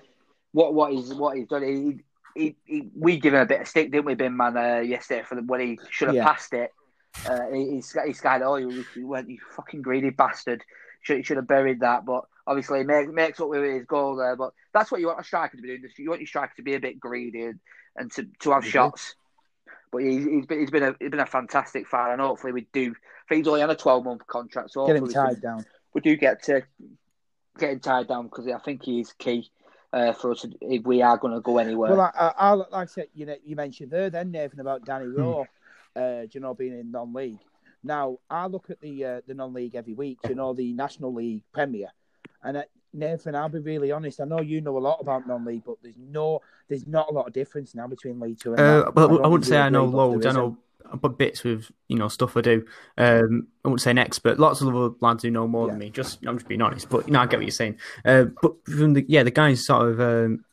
what 0.52 0.74
what 0.74 0.92
he's 0.92 1.12
what 1.14 1.36
he's 1.36 1.48
done. 1.48 1.62
He, 1.62 2.00
he, 2.34 2.56
he, 2.64 2.88
we 2.96 3.18
give 3.18 3.34
him 3.34 3.40
a 3.40 3.46
bit 3.46 3.60
of 3.62 3.68
stick, 3.68 3.90
didn't 3.90 4.06
we, 4.06 4.14
Bin 4.14 4.36
Man, 4.36 4.56
uh, 4.56 4.78
yesterday 4.80 5.22
for 5.22 5.34
the, 5.34 5.42
when 5.42 5.60
he 5.60 5.78
should 5.90 6.08
have 6.08 6.16
Yeah. 6.16 6.24
passed 6.24 6.52
it. 6.54 6.70
Uh, 7.24 7.50
he, 7.52 7.70
he's 7.72 7.96
he's 8.06 8.20
kind 8.20 8.42
of 8.42 8.48
oh 8.48 8.56
you, 8.56 8.84
you 8.96 9.06
went 9.06 9.30
you 9.30 9.38
fucking 9.56 9.82
greedy 9.82 10.10
bastard. 10.10 10.64
Should 11.02 11.26
should 11.26 11.36
have 11.36 11.48
buried 11.48 11.80
that, 11.80 12.04
but 12.04 12.24
obviously 12.46 12.81
he 12.81 12.85
makes 12.85 13.40
up 13.40 13.48
with 13.48 13.62
his 13.64 13.85
goal 13.87 14.16
there. 14.16 14.37
But 14.37 14.52
that's 14.72 14.90
what 14.90 15.00
you 15.00 15.09
want 15.09 15.20
a 15.20 15.24
striker 15.24 15.57
to 15.57 15.62
be 15.62 15.68
doing. 15.68 15.85
You 15.98 16.09
want 16.11 16.20
your 16.20 16.26
striker 16.28 16.52
to 16.57 16.62
be 16.62 16.74
a 16.74 16.81
bit 16.81 16.98
greedy 17.00 17.42
and, 17.44 17.61
and 17.96 18.11
to, 18.12 18.26
to 18.40 18.50
have 18.52 18.64
Mhm. 18.64 18.66
shots. 18.70 19.14
But 19.90 19.98
he's, 20.02 20.24
he's 20.24 20.46
been 20.46 20.61
he's 20.61 20.70
been 20.70 20.83
a 20.83 20.96
he's 20.98 21.11
been 21.11 21.20
a 21.20 21.26
fantastic 21.26 21.87
fan, 21.87 22.12
and 22.12 22.20
hopefully 22.20 22.52
we 22.55 22.66
do. 22.72 22.90
I 22.92 23.28
think 23.28 23.44
he's 23.44 23.48
only 23.48 23.62
on 23.62 23.70
a 23.70 23.76
twelve 23.76 24.05
month 24.05 24.26
contract, 24.26 24.70
so 24.70 24.87
Get 24.87 24.96
him 24.96 25.02
hopefully 25.02 25.26
we 25.26 25.35
tied 25.35 25.42
down. 25.42 25.66
we 25.92 26.00
do 26.00 26.16
get 26.16 26.42
to 26.44 26.62
get 27.59 27.70
him 27.72 27.81
tied 27.81 28.09
down 28.09 28.24
because 28.24 28.48
I 28.48 28.59
think 28.59 28.83
he's 28.83 29.12
key 29.12 29.50
uh, 29.92 30.12
for 30.14 30.33
us 30.33 30.46
if 30.62 30.85
we 30.85 31.02
are 31.02 31.18
going 31.18 31.35
to 31.35 31.40
go 31.40 31.59
anywhere. 31.59 31.90
Well, 31.94 32.00
I, 32.00 32.11
I, 32.18 32.33
I, 32.38 32.52
like 32.52 32.68
I 32.72 32.85
said, 32.87 33.09
you 33.14 33.26
know, 33.26 33.37
you 33.44 33.55
mentioned 33.55 33.90
there 33.90 34.09
then, 34.09 34.31
Nathan, 34.31 34.61
about 34.61 34.87
Danny 34.87 35.05
Hmm. 35.05 35.16
Rowe, 35.18 35.46
uh, 35.94 36.22
you 36.31 36.40
know, 36.40 36.55
being 36.55 36.72
in 36.78 36.90
non-league. 36.90 37.38
Now, 37.85 38.18
I 38.31 38.46
look 38.46 38.70
at 38.70 38.81
the 38.81 39.05
uh, 39.05 39.20
the 39.26 39.35
non-league 39.35 39.74
every 39.74 39.92
week, 39.92 40.20
you 40.26 40.35
know, 40.35 40.55
the 40.55 40.72
National 40.72 41.12
League 41.12 41.42
Premier, 41.52 41.88
and 42.42 42.57
uh, 42.59 42.62
Nathan, 42.92 43.35
I'll 43.35 43.48
be 43.48 43.59
really 43.59 43.90
honest. 43.90 44.20
I 44.20 44.24
know 44.24 44.40
you 44.40 44.61
know 44.61 44.76
a 44.76 44.81
lot 44.81 44.98
about 45.00 45.26
non-league, 45.26 45.62
but 45.64 45.76
there's 45.83 45.96
no, 45.96 46.40
there's 46.68 46.87
not 46.87 47.09
a 47.11 47.12
lot 47.12 47.26
of 47.26 47.33
difference 47.33 47.74
now 47.74 47.87
between 47.87 48.20
League 48.20 48.38
Two 48.38 48.52
and. 48.52 48.61
Uh, 48.61 48.90
well, 48.94 49.09
don't 49.09 49.24
I 49.24 49.28
wouldn't 49.28 49.46
say 49.46 49.59
I 49.59 49.68
know 49.68 49.85
loads. 49.85 50.26
I 50.26 50.33
know 50.33 50.59
but 50.94 51.18
bits 51.18 51.44
with 51.44 51.70
you 51.88 51.96
know 51.96 52.09
stuff 52.09 52.37
I 52.37 52.40
do. 52.40 52.66
Um, 52.98 53.48
I 53.64 53.68
wouldn't 53.68 53.81
say 53.81 53.92
an 53.92 53.98
expert. 53.98 54.38
Lots 54.38 54.61
of 54.61 54.74
other 54.74 54.94
lads 55.00 55.22
who 55.22 55.31
know 55.31 55.48
more 55.48 55.68
than 55.68 55.78
me. 55.78 55.90
Just 55.90 56.24
I'm 56.26 56.37
just 56.37 56.48
being 56.48 56.62
honest, 56.62 56.88
but 56.88 57.07
you 57.07 57.12
know 57.12 57.20
I 57.20 57.26
get 57.26 57.38
what 57.38 57.46
you're 57.46 57.50
saying. 57.50 57.78
Uh, 58.05 58.24
but 58.40 58.64
from 58.66 58.94
the 58.94 59.05
yeah, 59.09 59.22
the 59.22 59.31
guys 59.31 59.64
sort 59.64 59.88
of 59.88 60.00
um, 60.00 60.44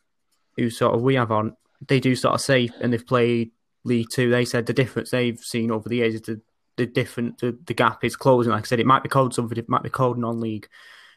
who 0.56 0.70
sort 0.70 0.94
of 0.94 1.02
we 1.02 1.14
have 1.14 1.30
on, 1.30 1.56
they 1.86 2.00
do 2.00 2.14
sort 2.14 2.34
of 2.34 2.40
say, 2.40 2.70
and 2.80 2.92
they've 2.92 3.06
played 3.06 3.50
League 3.84 4.08
Two. 4.12 4.30
They 4.30 4.44
said 4.44 4.66
the 4.66 4.72
difference 4.72 5.10
they've 5.10 5.38
seen 5.38 5.70
over 5.70 5.88
the 5.88 5.96
years 5.96 6.14
is 6.14 6.22
the 6.22 6.40
the 6.76 6.86
different 6.86 7.38
the, 7.38 7.58
the 7.66 7.74
gap 7.74 8.04
is 8.04 8.16
closing. 8.16 8.52
Like 8.52 8.64
I 8.64 8.66
said, 8.66 8.80
it 8.80 8.86
might 8.86 9.02
be 9.02 9.08
called 9.08 9.34
something. 9.34 9.58
It 9.58 9.68
might 9.68 9.82
be 9.82 9.90
called 9.90 10.18
non-league. 10.18 10.68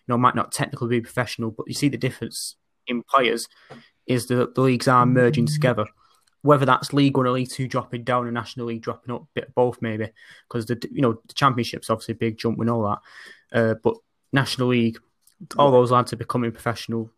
You 0.07 0.13
know, 0.13 0.17
might 0.17 0.35
not 0.35 0.51
technically 0.51 0.89
be 0.89 1.01
professional, 1.01 1.51
but 1.51 1.67
you 1.67 1.73
see 1.73 1.89
the 1.89 1.97
difference 1.97 2.55
in 2.87 3.03
players 3.03 3.47
is 4.07 4.27
that 4.27 4.55
the 4.55 4.61
leagues 4.61 4.87
are 4.87 5.05
merging 5.05 5.45
together. 5.45 5.85
Whether 6.41 6.65
that's 6.65 6.91
League 6.91 7.15
One 7.15 7.25
or 7.25 7.31
League 7.31 7.49
Two 7.49 7.69
dropping 7.69 8.03
down 8.03 8.25
and 8.25 8.33
National 8.33 8.65
League 8.65 8.81
dropping 8.81 9.15
up, 9.15 9.27
bit 9.33 9.47
of 9.47 9.55
both 9.55 9.81
maybe, 9.81 10.09
because 10.47 10.65
the 10.65 10.77
you 10.91 11.01
know 11.01 11.13
the 11.25 11.33
Championship's 11.33 11.89
obviously 11.89 12.13
a 12.13 12.15
big 12.17 12.37
jump, 12.37 12.59
and 12.59 12.69
all 12.69 12.83
that, 12.83 13.57
uh, 13.57 13.75
but 13.81 13.95
National 14.33 14.67
League, 14.67 14.97
all 15.57 15.71
those 15.71 15.91
lads 15.91 16.11
are 16.11 16.17
becoming 16.17 16.51
professional 16.51 17.11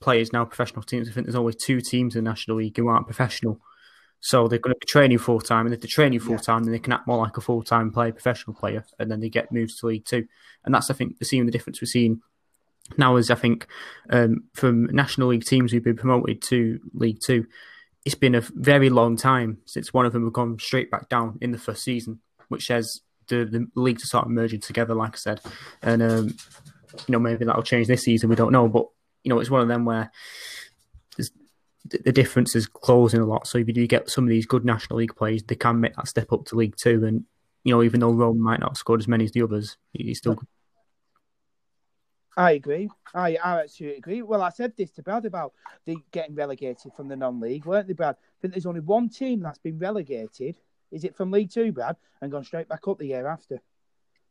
players 0.00 0.32
now, 0.32 0.46
professional 0.46 0.82
teams. 0.82 1.10
I 1.10 1.12
think 1.12 1.26
there's 1.26 1.34
only 1.36 1.52
two 1.52 1.82
teams 1.82 2.16
in 2.16 2.24
the 2.24 2.30
National 2.30 2.56
League 2.56 2.76
who 2.78 2.88
aren't 2.88 3.04
professional, 3.04 3.60
so 4.20 4.48
they're 4.48 4.58
going 4.58 4.72
to 4.72 4.78
be 4.80 4.86
training 4.86 5.18
full 5.18 5.40
time, 5.40 5.66
and 5.66 5.74
if 5.74 5.82
they're 5.82 5.88
training 5.88 6.20
full 6.20 6.38
time, 6.38 6.64
then 6.64 6.72
they 6.72 6.78
can 6.78 6.94
act 6.94 7.06
more 7.06 7.18
like 7.18 7.36
a 7.36 7.42
full 7.42 7.62
time 7.62 7.90
player, 7.90 8.12
professional 8.12 8.56
player, 8.56 8.86
and 8.98 9.10
then 9.10 9.20
they 9.20 9.28
get 9.28 9.52
moved 9.52 9.78
to 9.78 9.88
League 9.88 10.06
Two, 10.06 10.26
and 10.64 10.74
that's 10.74 10.90
I 10.90 10.94
think 10.94 11.18
the 11.18 11.26
seeing 11.26 11.44
the 11.44 11.52
difference 11.52 11.82
we're 11.82 11.86
seeing 11.86 12.22
now 12.96 13.16
is 13.16 13.30
I 13.30 13.34
think 13.34 13.66
um, 14.10 14.44
from 14.54 14.86
National 14.86 15.28
League 15.28 15.44
teams 15.44 15.72
who've 15.72 15.84
been 15.84 15.96
promoted 15.96 16.42
to 16.42 16.80
League 16.94 17.20
Two 17.24 17.46
it's 18.04 18.14
been 18.14 18.34
a 18.34 18.40
very 18.40 18.88
long 18.88 19.16
time 19.16 19.58
since 19.66 19.92
one 19.92 20.06
of 20.06 20.12
them 20.12 20.24
have 20.24 20.32
gone 20.32 20.58
straight 20.58 20.90
back 20.90 21.08
down 21.08 21.38
in 21.40 21.50
the 21.50 21.58
first 21.58 21.82
season, 21.82 22.20
which 22.48 22.66
says 22.66 23.00
the, 23.28 23.44
the 23.44 23.66
leagues 23.74 24.04
are 24.04 24.06
sort 24.06 24.24
of 24.24 24.30
merging 24.30 24.60
together, 24.60 24.94
like 24.94 25.14
I 25.14 25.18
said. 25.18 25.40
And, 25.82 26.02
um, 26.02 26.28
you 27.06 27.12
know, 27.12 27.18
maybe 27.18 27.44
that'll 27.44 27.62
change 27.62 27.86
this 27.86 28.04
season, 28.04 28.30
we 28.30 28.36
don't 28.36 28.52
know. 28.52 28.68
But, 28.68 28.86
you 29.22 29.28
know, 29.28 29.38
it's 29.38 29.50
one 29.50 29.60
of 29.60 29.68
them 29.68 29.84
where 29.84 30.10
the, 31.16 31.28
the 32.04 32.12
difference 32.12 32.56
is 32.56 32.66
closing 32.66 33.20
a 33.20 33.26
lot. 33.26 33.46
So 33.46 33.58
if 33.58 33.68
you 33.68 33.74
do 33.74 33.86
get 33.86 34.08
some 34.08 34.24
of 34.24 34.30
these 34.30 34.46
good 34.46 34.64
National 34.64 34.98
League 34.98 35.14
players, 35.14 35.42
they 35.42 35.54
can 35.54 35.80
make 35.80 35.94
that 35.96 36.08
step 36.08 36.32
up 36.32 36.46
to 36.46 36.56
League 36.56 36.76
Two. 36.76 37.04
And, 37.04 37.24
you 37.64 37.74
know, 37.74 37.82
even 37.82 38.00
though 38.00 38.12
Rowe 38.12 38.32
might 38.32 38.60
not 38.60 38.70
have 38.70 38.78
scored 38.78 39.00
as 39.00 39.08
many 39.08 39.24
as 39.24 39.32
the 39.32 39.42
others, 39.42 39.76
he's 39.92 40.18
still 40.18 40.40
I 42.36 42.52
agree. 42.52 42.88
I, 43.14 43.36
I 43.42 43.60
absolutely 43.60 43.98
agree. 43.98 44.22
Well, 44.22 44.42
I 44.42 44.50
said 44.50 44.74
this 44.76 44.90
to 44.92 45.02
Brad 45.02 45.26
about 45.26 45.52
the 45.84 45.96
getting 46.12 46.34
relegated 46.34 46.92
from 46.94 47.08
the 47.08 47.16
non-league, 47.16 47.64
weren't 47.64 47.88
they, 47.88 47.94
Brad? 47.94 48.16
I 48.16 48.36
think 48.40 48.54
there's 48.54 48.66
only 48.66 48.80
one 48.80 49.08
team 49.08 49.40
that's 49.40 49.58
been 49.58 49.78
relegated. 49.78 50.56
Is 50.90 51.04
it 51.04 51.16
from 51.16 51.30
League 51.30 51.50
Two, 51.50 51.72
Brad, 51.72 51.96
and 52.20 52.30
gone 52.30 52.44
straight 52.44 52.68
back 52.68 52.86
up 52.86 52.98
the 52.98 53.06
year 53.06 53.26
after? 53.26 53.60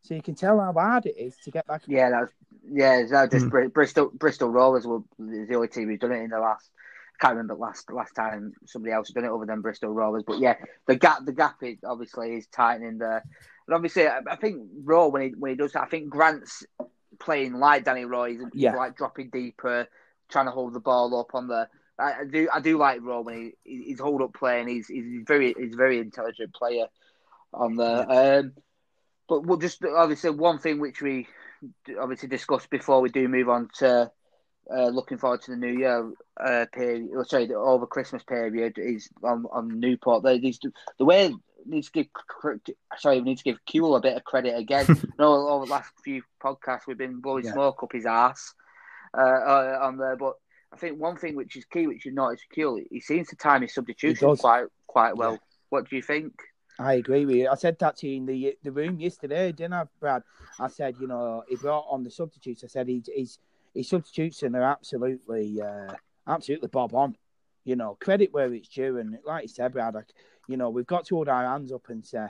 So 0.02 0.14
you 0.14 0.22
can 0.22 0.36
tell 0.36 0.60
how 0.60 0.74
hard 0.74 1.06
it 1.06 1.18
is 1.18 1.36
to 1.44 1.52
get 1.52 1.68
back. 1.68 1.82
Yeah, 1.88 2.10
that's 2.10 2.32
yeah. 2.70 3.04
That 3.10 3.24
was 3.24 3.32
just. 3.32 3.44
Hmm. 3.44 3.50
Bri- 3.50 3.68
Bristol 3.68 4.12
Bristol 4.14 4.50
Rovers 4.50 4.88
were 4.88 5.00
the 5.18 5.56
only 5.56 5.68
team 5.68 5.90
who's 5.90 6.00
done 6.00 6.14
it 6.14 6.24
in 6.24 6.30
the 6.30 6.40
last 6.40 6.70
I 7.20 7.26
can't 7.26 7.36
remember 7.36 7.56
last 7.56 7.92
last 7.92 8.16
time 8.16 8.54
somebody 8.66 8.94
else 8.94 9.10
has 9.10 9.14
done 9.14 9.26
it 9.26 9.32
other 9.32 9.46
than 9.46 9.62
Bristol 9.62 9.90
Rovers, 9.90 10.24
But 10.26 10.40
yeah, 10.40 10.56
the 10.88 10.96
gap 10.96 11.26
the 11.26 11.34
gap 11.34 11.58
is 11.62 11.78
obviously 11.84 12.36
is 12.36 12.48
tightening 12.48 12.98
there. 12.98 13.24
And 13.68 13.76
obviously, 13.76 14.08
I, 14.08 14.20
I 14.30 14.36
think 14.38 14.62
Rowe 14.84 15.10
when 15.10 15.22
he 15.22 15.30
when 15.38 15.52
he 15.52 15.58
does 15.58 15.76
I 15.76 15.86
think 15.86 16.10
Grant's 16.10 16.66
playing 17.19 17.53
like 17.53 17.84
Danny 17.84 18.05
Rowe. 18.05 18.25
He's, 18.25 18.41
Yeah. 18.53 18.75
like 18.75 18.95
dropping 18.97 19.29
deeper, 19.29 19.88
trying 20.29 20.45
to 20.45 20.51
hold 20.51 20.73
the 20.73 20.79
ball 20.79 21.19
up 21.19 21.36
on 21.36 21.47
the. 21.47 21.67
I, 21.97 22.21
I 22.21 22.25
do 22.25 22.49
I 22.53 22.60
do 22.62 22.77
like 22.77 23.01
Rowe 23.01 23.21
when 23.21 23.53
he, 23.63 23.84
he's 23.84 23.99
hold 23.99 24.21
up 24.21 24.34
playing. 24.34 24.67
He's 24.67 24.88
he's 24.88 25.23
very 25.27 25.53
he's 25.58 25.73
a 25.73 25.77
very 25.77 25.99
intelligent 25.99 26.53
player 26.53 26.86
on 27.53 27.75
there. 27.75 28.39
Um, 28.39 28.53
but 29.27 29.45
we'll 29.45 29.58
just 29.58 29.84
obviously 29.84 30.29
one 30.32 30.60
thing 30.60 30.79
which 30.79 31.01
we 31.01 31.27
obviously 31.99 32.29
discussed 32.29 32.69
before 32.69 33.01
we 33.01 33.10
do 33.10 33.27
move 33.27 33.49
on 33.49 33.69
to 33.79 34.10
uh, 34.73 34.88
looking 34.88 35.17
forward 35.17 35.41
to 35.41 35.51
the 35.51 35.58
New 35.58 35.77
Year 35.77 36.12
uh, 36.39 36.65
period. 36.71 37.10
Sorry, 37.27 37.47
the 37.47 37.55
over 37.55 37.86
Christmas 37.86 38.23
period 38.23 38.77
is 38.77 39.10
on 39.23 39.45
on 39.51 39.79
Newport. 39.79 40.23
They, 40.23 40.39
these 40.39 40.60
the 40.97 41.05
way 41.05 41.34
needs 41.69 41.89
to 41.89 41.93
give 41.93 42.08
sorry 42.97 43.19
we 43.19 43.25
need 43.25 43.38
to 43.38 43.43
give 43.43 43.58
Kewell 43.65 43.97
a 43.97 44.01
bit 44.01 44.17
of 44.17 44.23
credit 44.23 44.58
again. 44.58 44.86
no, 45.19 45.47
over 45.47 45.65
the 45.65 45.71
last 45.71 45.91
few 46.03 46.21
podcasts 46.43 46.82
we've 46.88 46.97
been 46.97 47.19
blowing 47.21 47.45
Yeah. 47.45 47.53
smoke 47.53 47.84
up 47.84 47.91
his 47.93 48.05
ass 48.05 48.53
uh, 49.17 49.21
uh, 49.21 49.79
on 49.82 49.97
there, 49.97 50.15
but. 50.15 50.34
I 50.71 50.77
think 50.77 50.99
one 50.99 51.17
thing 51.17 51.36
which 51.36 51.55
is 51.55 51.65
key, 51.65 51.88
which 51.88 52.05
you 52.05 52.12
notice, 52.12 52.41
Kewell, 52.55 52.86
he 52.91 52.99
seems 52.99 53.27
to 53.29 53.36
time 53.36 53.63
his 53.63 53.73
substitution 53.73 54.38
quite 54.38 54.67
quite 54.86 55.17
well. 55.17 55.32
Yeah. 55.32 55.38
What 55.69 55.89
do 55.89 55.95
you 55.95 56.03
think? 56.03 56.32
I 56.77 56.93
agree 56.93 57.25
with 57.25 57.36
you. 57.36 57.49
I 57.49 57.55
said 57.55 57.77
that 57.79 57.97
to 57.97 58.08
you 58.08 58.17
in 58.17 58.25
the 58.27 58.55
the 58.63 58.71
room 58.71 58.99
yesterday, 58.99 59.51
didn't 59.51 59.73
I, 59.73 59.86
Brad? 59.99 60.21
I 60.60 60.67
said, 60.67 60.95
you 60.99 61.08
know, 61.08 61.43
he 61.49 61.55
brought 61.55 61.88
on 61.89 62.03
the 62.03 62.12
substitutes. 62.12 62.63
I 62.63 62.67
said 62.67 62.88
he, 62.88 63.03
he's 63.13 63.39
his 63.73 63.89
they're 64.53 64.63
absolutely 64.63 65.62
uh, 65.62 65.93
absolutely 66.27 66.69
bob 66.69 66.93
on. 66.93 67.15
You 67.65 67.76
know, 67.76 67.98
credit 68.00 68.34
where 68.34 68.52
it's 68.54 68.69
due, 68.69 68.98
and 68.98 69.17
like 69.26 69.43
you 69.43 69.48
said, 69.50 69.74
Brad, 69.74 69.95
I, 69.95 70.02
you 70.48 70.58
know, 70.58 70.69
we've 70.69 70.88
got 70.88 71.06
to 71.06 71.15
hold 71.15 71.28
our 71.30 71.43
hands 71.45 71.72
up 71.72 71.89
and 71.89 72.06
say 72.06 72.28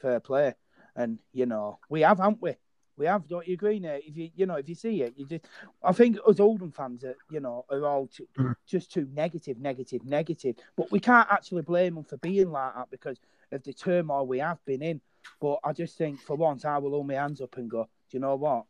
fair 0.00 0.20
play, 0.20 0.54
and 0.94 1.18
you 1.32 1.46
know, 1.46 1.78
we 1.88 2.02
have, 2.02 2.18
haven't 2.18 2.42
we? 2.42 2.54
We 2.96 3.06
have, 3.06 3.28
don't 3.28 3.46
you 3.46 3.54
agree, 3.54 3.78
Nate? 3.78 4.02
If 4.06 4.16
you, 4.16 4.30
you 4.34 4.46
know, 4.46 4.56
if 4.56 4.68
you 4.68 4.74
see 4.74 5.02
it, 5.02 5.14
you 5.16 5.24
just, 5.24 5.44
I 5.84 5.92
think 5.92 6.18
us 6.26 6.40
Oldham 6.40 6.72
fans 6.72 7.04
are, 7.04 7.14
you 7.30 7.38
know, 7.38 7.64
are 7.70 7.84
all 7.86 8.08
too, 8.08 8.26
Mm. 8.36 8.56
just 8.66 8.92
too 8.92 9.06
negative, 9.14 9.56
negative, 9.60 10.04
negative. 10.04 10.56
But 10.76 10.90
we 10.90 10.98
can't 10.98 11.28
actually 11.30 11.62
blame 11.62 11.94
them 11.94 12.02
for 12.04 12.16
being 12.16 12.50
like 12.50 12.74
that 12.74 12.90
because 12.90 13.20
of 13.52 13.62
the 13.62 13.72
turmoil 13.72 14.26
we 14.26 14.40
have 14.40 14.58
been 14.64 14.82
in. 14.82 15.00
But 15.40 15.60
I 15.62 15.72
just 15.74 15.96
think 15.96 16.20
for 16.20 16.34
once, 16.34 16.64
I 16.64 16.76
will 16.78 16.90
hold 16.90 17.06
my 17.06 17.14
hands 17.14 17.40
up 17.40 17.56
and 17.56 17.70
go, 17.70 17.84
do 17.84 18.16
you 18.16 18.20
know 18.20 18.34
what? 18.34 18.64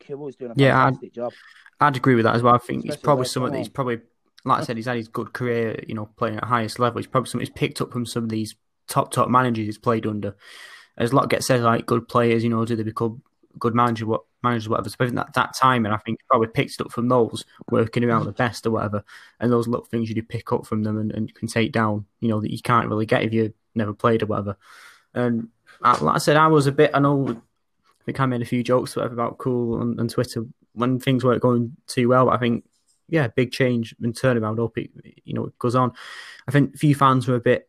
Kewell's 0.00 0.36
doing 0.36 0.52
a 0.52 0.54
Yeah, 0.56 0.80
I- 0.80 0.84
fantastic 0.86 1.12
job. 1.12 1.32
I'd 1.78 1.96
agree 1.96 2.14
with 2.14 2.24
that 2.24 2.36
as 2.36 2.42
well. 2.42 2.54
I 2.54 2.58
think 2.58 2.84
Especially 2.86 3.02
probably 3.02 3.20
away 3.20 3.28
someone 3.28 3.50
from 3.50 3.52
that 3.52 3.58
he's 3.58 3.68
probably, 3.68 4.00
like 4.44 4.60
I 4.60 4.64
said, 4.64 4.76
he's 4.76 4.86
had 4.86 4.96
his 4.96 5.08
good 5.08 5.32
career, 5.32 5.82
you 5.86 5.94
know, 5.94 6.10
playing 6.16 6.36
at 6.36 6.44
highest 6.44 6.78
level. 6.78 6.98
He's 6.98 7.06
probably 7.06 7.28
something 7.28 7.46
he's 7.46 7.54
picked 7.54 7.80
up 7.80 7.92
from 7.92 8.06
some 8.06 8.24
of 8.24 8.28
these 8.30 8.54
top, 8.88 9.10
top 9.10 9.28
managers 9.28 9.66
he's 9.66 9.78
played 9.78 10.06
under. 10.06 10.36
There's 10.96 11.12
a 11.12 11.16
lot 11.16 11.30
gets 11.30 11.46
said 11.46 11.62
like 11.62 11.86
good 11.86 12.08
players, 12.08 12.44
you 12.44 12.50
know, 12.50 12.64
do 12.64 12.76
they 12.76 12.82
become 12.82 13.22
good 13.58 13.74
manager, 13.74 14.06
what 14.06 14.22
managers, 14.42 14.68
whatever. 14.68 14.88
So 14.88 14.96
I 15.00 15.04
think 15.06 15.16
that 15.16 15.32
that 15.34 15.54
time, 15.54 15.86
and 15.86 15.94
I 15.94 15.98
think 15.98 16.20
probably 16.28 16.48
picked 16.48 16.74
it 16.74 16.80
up 16.80 16.92
from 16.92 17.08
those 17.08 17.44
working 17.70 18.04
around 18.04 18.26
the 18.26 18.32
best 18.32 18.66
or 18.66 18.72
whatever, 18.72 19.02
and 19.40 19.50
those 19.50 19.66
little 19.66 19.86
things 19.86 20.08
you 20.08 20.14
do 20.14 20.22
pick 20.22 20.52
up 20.52 20.66
from 20.66 20.82
them 20.82 20.98
and, 20.98 21.12
and 21.12 21.34
can 21.34 21.48
take 21.48 21.72
down, 21.72 22.04
you 22.20 22.28
know, 22.28 22.40
that 22.40 22.52
you 22.52 22.60
can't 22.60 22.88
really 22.88 23.06
get 23.06 23.22
if 23.22 23.32
you 23.32 23.52
never 23.74 23.92
played 23.92 24.22
or 24.22 24.26
whatever. 24.26 24.56
And 25.14 25.48
I, 25.82 25.98
like 25.98 26.16
I 26.16 26.18
said, 26.18 26.36
I 26.36 26.48
was 26.48 26.66
a 26.66 26.72
bit. 26.72 26.90
I 26.94 27.00
know. 27.00 27.28
I 27.28 28.04
think 28.04 28.20
I 28.20 28.26
made 28.26 28.42
a 28.42 28.46
few 28.46 28.62
jokes 28.62 28.94
whatever 28.94 29.14
about 29.14 29.38
cool 29.38 29.80
on, 29.80 29.98
on 29.98 30.08
Twitter 30.08 30.44
when 30.74 31.00
things 31.00 31.24
weren't 31.24 31.40
going 31.40 31.74
too 31.86 32.08
well. 32.08 32.26
But 32.26 32.34
I 32.34 32.38
think, 32.38 32.64
yeah, 33.08 33.28
big 33.28 33.52
change 33.52 33.94
and 34.02 34.14
turnaround. 34.14 34.58
Hope 34.58 34.78
it, 34.78 34.90
you 35.24 35.34
know, 35.34 35.46
it 35.46 35.58
goes 35.58 35.74
on. 35.74 35.92
I 36.48 36.50
think 36.50 36.74
a 36.74 36.78
few 36.78 36.94
fans 36.94 37.28
were 37.28 37.36
a 37.36 37.40
bit 37.40 37.68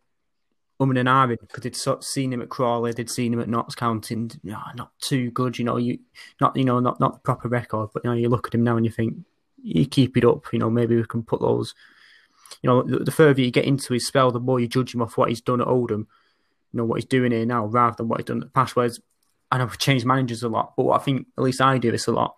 umming 0.79 0.99
and 0.99 1.07
ahhing 1.09 1.39
because 1.39 1.63
they'd 1.63 1.75
sort 1.75 1.99
of 1.99 2.03
seen 2.03 2.33
him 2.33 2.41
at 2.41 2.49
Crawley, 2.49 2.91
they'd 2.91 3.09
seen 3.09 3.33
him 3.33 3.39
at 3.39 3.49
Notts 3.49 3.75
County, 3.75 4.13
and 4.13 4.39
no, 4.43 4.59
not 4.75 4.91
too 4.99 5.31
good. 5.31 5.57
You 5.57 5.65
know, 5.65 5.77
you 5.77 5.99
not 6.41 6.55
you 6.55 6.65
know 6.65 6.79
not 6.79 6.99
not 6.99 7.13
the 7.13 7.19
proper 7.19 7.47
record, 7.47 7.89
but 7.93 8.03
you 8.03 8.09
know, 8.09 8.15
you 8.15 8.29
look 8.29 8.47
at 8.47 8.55
him 8.55 8.63
now 8.63 8.77
and 8.77 8.85
you 8.85 8.91
think 8.91 9.17
you 9.61 9.85
keep 9.85 10.17
it 10.17 10.25
up. 10.25 10.45
You 10.51 10.59
know, 10.59 10.69
maybe 10.69 10.95
we 10.95 11.05
can 11.05 11.23
put 11.23 11.41
those. 11.41 11.73
You 12.61 12.69
know, 12.69 12.83
the, 12.83 12.99
the 12.99 13.11
further 13.11 13.41
you 13.41 13.51
get 13.51 13.65
into 13.65 13.93
his 13.93 14.07
spell, 14.07 14.31
the 14.31 14.39
more 14.39 14.59
you 14.59 14.67
judge 14.67 14.93
him 14.93 15.01
off 15.01 15.17
what 15.17 15.29
he's 15.29 15.41
done 15.41 15.61
at 15.61 15.67
Oldham. 15.67 16.07
You 16.71 16.77
know 16.77 16.85
what 16.85 16.95
he's 16.95 17.05
doing 17.05 17.31
here 17.31 17.45
now, 17.45 17.65
rather 17.65 17.95
than 17.95 18.07
what 18.07 18.19
he's 18.19 18.25
done 18.25 18.37
in 18.37 18.41
the 18.41 18.47
past. 18.47 18.75
Whereas 18.75 18.99
I 19.51 19.57
know 19.57 19.65
we've 19.65 19.77
changed 19.77 20.05
managers 20.05 20.43
a 20.43 20.49
lot, 20.49 20.73
but 20.75 20.83
what 20.83 20.99
I 20.99 21.03
think 21.03 21.27
at 21.37 21.43
least 21.43 21.61
I 21.61 21.77
do 21.77 21.91
this 21.91 22.07
a 22.07 22.11
lot. 22.11 22.35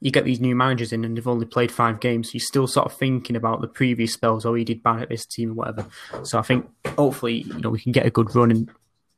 You 0.00 0.10
get 0.10 0.24
these 0.24 0.40
new 0.40 0.54
managers 0.54 0.92
in, 0.92 1.04
and 1.04 1.16
they've 1.16 1.26
only 1.26 1.46
played 1.46 1.72
five 1.72 2.00
games. 2.00 2.34
You're 2.34 2.40
still 2.40 2.66
sort 2.66 2.86
of 2.86 2.98
thinking 2.98 3.36
about 3.36 3.60
the 3.60 3.68
previous 3.68 4.12
spells. 4.12 4.44
Oh, 4.44 4.54
he 4.54 4.64
did 4.64 4.82
bad 4.82 5.02
at 5.02 5.08
this 5.08 5.24
team 5.24 5.52
or 5.52 5.54
whatever. 5.54 5.86
So 6.22 6.38
I 6.38 6.42
think 6.42 6.68
hopefully, 6.86 7.42
you 7.42 7.60
know, 7.60 7.70
we 7.70 7.80
can 7.80 7.92
get 7.92 8.06
a 8.06 8.10
good 8.10 8.34
run, 8.34 8.50
and 8.50 8.70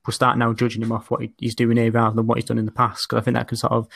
we'll 0.07 0.13
start 0.13 0.39
now 0.39 0.53
judging 0.53 0.83
him 0.83 0.93
off 0.93 1.11
what 1.11 1.23
he's 1.39 1.55
doing 1.55 1.77
here 1.77 1.91
rather 1.91 2.15
than 2.15 2.27
what 2.27 2.39
he's 2.39 2.45
done 2.45 2.59
in 2.59 2.67
the 2.67 2.73
past. 2.73 3.07
Because 3.09 3.21
I 3.21 3.25
think 3.25 3.37
that 3.37 3.49
can 3.49 3.57
sort 3.57 3.73
of, 3.73 3.89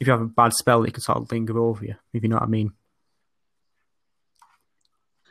if 0.00 0.06
you 0.06 0.12
have 0.12 0.20
a 0.20 0.26
bad 0.26 0.52
spell, 0.52 0.82
it 0.84 0.94
can 0.94 1.02
sort 1.02 1.18
of 1.18 1.30
linger 1.30 1.58
over 1.58 1.84
you. 1.84 1.94
If 2.12 2.22
you 2.22 2.28
know 2.28 2.36
what 2.36 2.42
I 2.42 2.46
mean. 2.46 2.72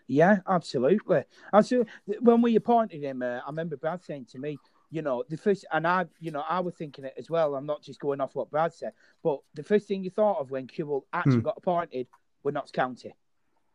Yeah, 0.07 0.39
absolutely. 0.47 1.23
So 1.63 1.85
when 2.19 2.41
we 2.41 2.55
appointed 2.55 3.01
him, 3.01 3.23
uh, 3.23 3.39
I 3.39 3.47
remember 3.47 3.75
Brad 3.75 4.03
saying 4.03 4.27
to 4.31 4.39
me, 4.39 4.59
you 4.91 5.01
know, 5.01 5.23
the 5.29 5.37
first, 5.37 5.65
and 5.71 5.87
I, 5.87 6.05
you 6.19 6.31
know, 6.31 6.43
I 6.47 6.59
was 6.59 6.75
thinking 6.75 7.05
it 7.05 7.13
as 7.17 7.29
well. 7.29 7.55
I'm 7.55 7.65
not 7.65 7.81
just 7.81 7.99
going 7.99 8.21
off 8.21 8.35
what 8.35 8.49
Brad 8.49 8.73
said, 8.73 8.93
but 9.23 9.39
the 9.53 9.63
first 9.63 9.87
thing 9.87 10.03
you 10.03 10.09
thought 10.09 10.39
of 10.39 10.51
when 10.51 10.67
Kewell 10.67 11.03
actually 11.13 11.33
Hmm. 11.35 11.41
got 11.41 11.57
appointed 11.57 12.07
were 12.43 12.51
Notts 12.51 12.71
County, 12.71 13.15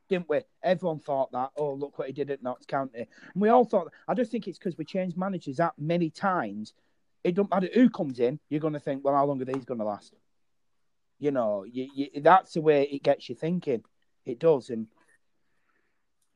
didn't 0.09 0.29
we? 0.29 0.41
Everyone 0.63 0.99
thought 0.99 1.33
that. 1.33 1.51
Oh, 1.57 1.75
look 1.75 1.99
what 1.99 2.07
he 2.07 2.13
did 2.13 2.31
at 2.31 2.43
Notts 2.43 2.67
County, 2.67 3.07
and 3.35 3.43
we 3.43 3.49
all 3.49 3.65
thought. 3.65 3.93
I 4.09 4.15
just 4.15 4.31
think 4.31 4.47
it's 4.49 4.59
because 4.59 4.79
we 4.79 4.85
changed 4.85 5.17
managers 5.17 5.57
that 5.57 5.75
many 5.79 6.11
times. 6.11 6.73
It 7.23 7.35
don't 7.35 7.51
matter 7.51 7.69
who 7.75 7.91
comes 7.91 8.19
in, 8.19 8.41
you're 8.49 8.61
going 8.61 8.73
to 8.73 8.81
think, 8.81 9.05
well, 9.05 9.15
how 9.15 9.27
long 9.27 9.43
are 9.43 9.45
these 9.45 9.67
going 9.67 9.81
to 9.81 9.85
last? 9.85 10.15
You 11.19 11.33
know, 11.33 11.65
you, 11.65 11.89
you, 11.95 12.21
that's 12.23 12.55
the 12.55 12.63
way 12.63 12.85
it 12.85 13.03
gets 13.03 13.29
you 13.29 13.35
thinking. 13.35 13.83
It 14.25 14.39
does, 14.39 14.71
and 14.71 14.87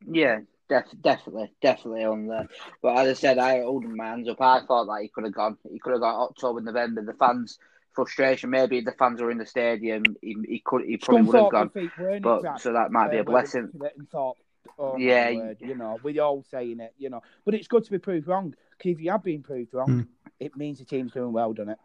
Yeah, 0.07 0.41
def- 0.69 1.01
definitely, 1.01 1.53
definitely 1.61 2.05
on 2.05 2.27
there. 2.27 2.47
But 2.83 2.99
as 2.99 3.09
I 3.09 3.13
said, 3.15 3.39
I 3.39 3.63
hold 3.63 3.85
my 3.85 4.07
hands 4.07 4.29
up. 4.29 4.41
I 4.41 4.61
thought 4.67 4.87
that 4.87 5.03
he 5.03 5.09
could 5.09 5.25
have 5.25 5.35
gone. 5.35 5.59
He 5.71 5.79
could 5.79 5.93
have 5.93 6.01
gone 6.01 6.15
October, 6.15 6.61
November. 6.61 7.03
The 7.03 7.15
fans' 7.15 7.59
frustration. 7.93 8.51
Maybe 8.51 8.81
the 8.81 8.93
fans 8.93 9.21
were 9.21 9.31
in 9.31 9.39
the 9.39 9.47
stadium. 9.47 10.17
He, 10.21 10.37
he 10.49 10.63
could. 10.65 10.85
He 10.85 10.97
probably 10.97 11.23
would 11.23 11.37
have 11.37 11.51
gone. 11.51 11.71
feet 11.71 11.91
But 12.23 12.41
Brad? 12.43 12.61
so 12.61 12.73
that 12.73 12.91
might 12.91 13.11
be 13.11 13.19
a 13.19 13.25
blessing. 13.25 13.71
looked 13.73 13.85
at 13.85 13.93
it 13.93 13.99
And 13.99 14.11
thought, 14.11 14.37
oh 14.79 14.99
Yeah, 14.99 15.33
word, 15.33 15.59
you 15.61 15.75
know, 15.75 16.01
we're 16.03 16.23
all 16.23 16.45
saying 16.51 16.81
it, 16.81 16.95
you 16.99 17.11
know. 17.11 17.23
But 17.45 17.55
it's 17.55 17.69
good 17.69 17.85
to 17.85 17.91
be 17.91 17.99
proved 17.99 18.27
wrong. 18.29 18.55
Because 18.77 18.93
if 18.93 19.01
you 19.01 19.11
have 19.11 19.23
been 19.23 19.43
proved 19.43 19.73
wrong, 19.75 19.91
Mm. 19.91 20.07
it 20.41 20.57
means 20.57 20.79
the 20.79 20.85
team's 20.85 21.13
doing 21.13 21.33
well, 21.33 21.53
doesn't 21.53 21.71
it? 21.73 21.79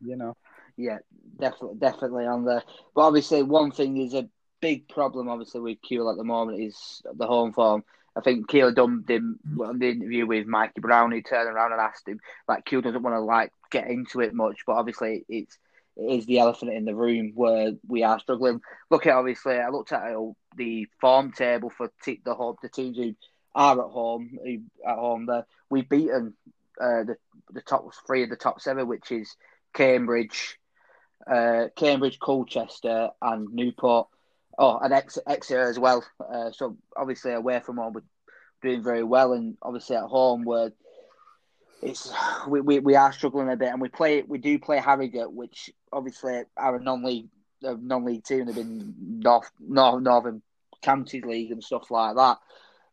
You 0.00 0.16
know. 0.16 0.36
Yeah, 0.76 0.98
definitely, 1.40 1.78
definitely 1.78 2.26
on 2.26 2.44
there. 2.44 2.62
But 2.94 3.00
obviously, 3.02 3.42
one 3.42 3.70
thing 3.72 3.96
is 3.96 4.12
a 4.14 4.28
big 4.66 4.88
problem. 4.88 5.28
Obviously, 5.28 5.60
with 5.60 5.78
Kewell 5.80 6.10
at 6.10 6.16
the 6.16 6.24
moment 6.24 6.60
is 6.60 7.00
the 7.14 7.26
home 7.26 7.52
form. 7.52 7.84
I 8.16 8.20
think 8.20 8.48
Kewell 8.48 8.74
done 8.74 9.04
on 9.60 9.78
the 9.78 9.90
interview 9.90 10.26
with 10.26 10.48
Mikey 10.48 10.80
Brown. 10.80 11.12
He 11.12 11.22
turned 11.22 11.48
around 11.48 11.70
and 11.70 11.80
asked 11.80 12.08
him 12.08 12.18
like 12.48 12.64
Kewell 12.64 12.82
doesn't 12.82 13.02
want 13.02 13.14
to 13.14 13.20
like 13.20 13.52
get 13.70 13.86
into 13.88 14.20
it 14.20 14.34
much, 14.34 14.62
but 14.66 14.72
obviously 14.72 15.24
it's 15.28 15.56
it 15.96 16.18
is 16.18 16.26
the 16.26 16.40
elephant 16.40 16.72
in 16.72 16.84
the 16.84 16.96
room 16.96 17.30
where 17.36 17.74
we 17.86 18.02
are 18.02 18.18
struggling. 18.18 18.60
Look 18.90 19.06
at 19.06 19.14
obviously, 19.14 19.54
I 19.54 19.68
looked 19.68 19.92
at 19.92 20.02
the 20.56 20.88
form 21.00 21.30
table 21.30 21.70
for 21.70 21.92
t- 22.04 22.20
the 22.24 22.34
home, 22.34 22.56
the 22.60 22.68
teams 22.68 22.96
who 22.96 23.14
are 23.54 23.80
at 23.80 23.90
home. 23.92 24.36
Who 24.42 24.62
at 24.84 24.96
home, 24.96 25.26
there 25.26 25.46
we've 25.70 25.88
beaten 25.88 26.34
uh, 26.80 27.04
the 27.04 27.16
the 27.52 27.62
top 27.62 27.88
three 28.04 28.24
of 28.24 28.30
the 28.30 28.36
top 28.36 28.60
seven, 28.60 28.88
which 28.88 29.12
is 29.12 29.36
Cambridge, 29.74 30.58
uh, 31.30 31.66
Cambridge, 31.76 32.18
Colchester, 32.18 33.10
and 33.22 33.48
Newport. 33.54 34.08
Oh, 34.58 34.78
and 34.78 34.92
Ex- 34.92 35.18
Exeter 35.26 35.68
as 35.68 35.78
well. 35.78 36.04
Uh, 36.20 36.50
so 36.50 36.76
obviously 36.96 37.32
away 37.32 37.60
from 37.60 37.76
home, 37.76 37.92
we're 37.92 38.02
doing 38.62 38.82
very 38.82 39.02
well, 39.02 39.32
and 39.32 39.56
obviously 39.62 39.96
at 39.96 40.04
home, 40.04 40.44
we're 40.44 40.72
it's 41.82 42.10
we, 42.48 42.60
we, 42.60 42.78
we 42.78 42.96
are 42.96 43.12
struggling 43.12 43.50
a 43.50 43.56
bit, 43.56 43.68
and 43.68 43.80
we 43.80 43.88
play 43.88 44.22
we 44.22 44.38
do 44.38 44.58
play 44.58 44.78
Harrogate, 44.78 45.32
which 45.32 45.70
obviously 45.92 46.42
are 46.56 46.76
a 46.76 46.82
non-league 46.82 47.28
a 47.62 47.76
non-league 47.76 48.24
team. 48.24 48.46
They've 48.46 48.54
been 48.54 48.94
North, 48.98 49.50
North 49.60 50.02
Northern 50.02 50.42
Counties 50.82 51.24
League 51.24 51.52
and 51.52 51.62
stuff 51.62 51.90
like 51.90 52.16
that. 52.16 52.38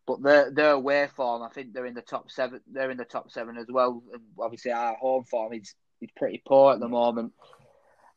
But 0.06 0.22
their 0.22 0.52
their 0.52 0.72
away 0.72 1.08
form, 1.16 1.44
I 1.44 1.50
think 1.50 1.74
they're 1.74 1.86
in 1.86 1.94
the 1.94 2.02
top 2.02 2.30
seven. 2.30 2.60
They're 2.72 2.92
in 2.92 2.98
the 2.98 3.06
top 3.06 3.32
seven 3.32 3.58
as 3.58 3.68
well. 3.70 4.04
And 4.12 4.22
obviously, 4.38 4.72
our 4.72 4.96
home 4.96 5.24
form 5.24 5.54
is 5.54 5.74
is 6.02 6.10
pretty 6.18 6.42
poor 6.46 6.74
at 6.74 6.80
the 6.80 6.90
moment. 6.90 7.32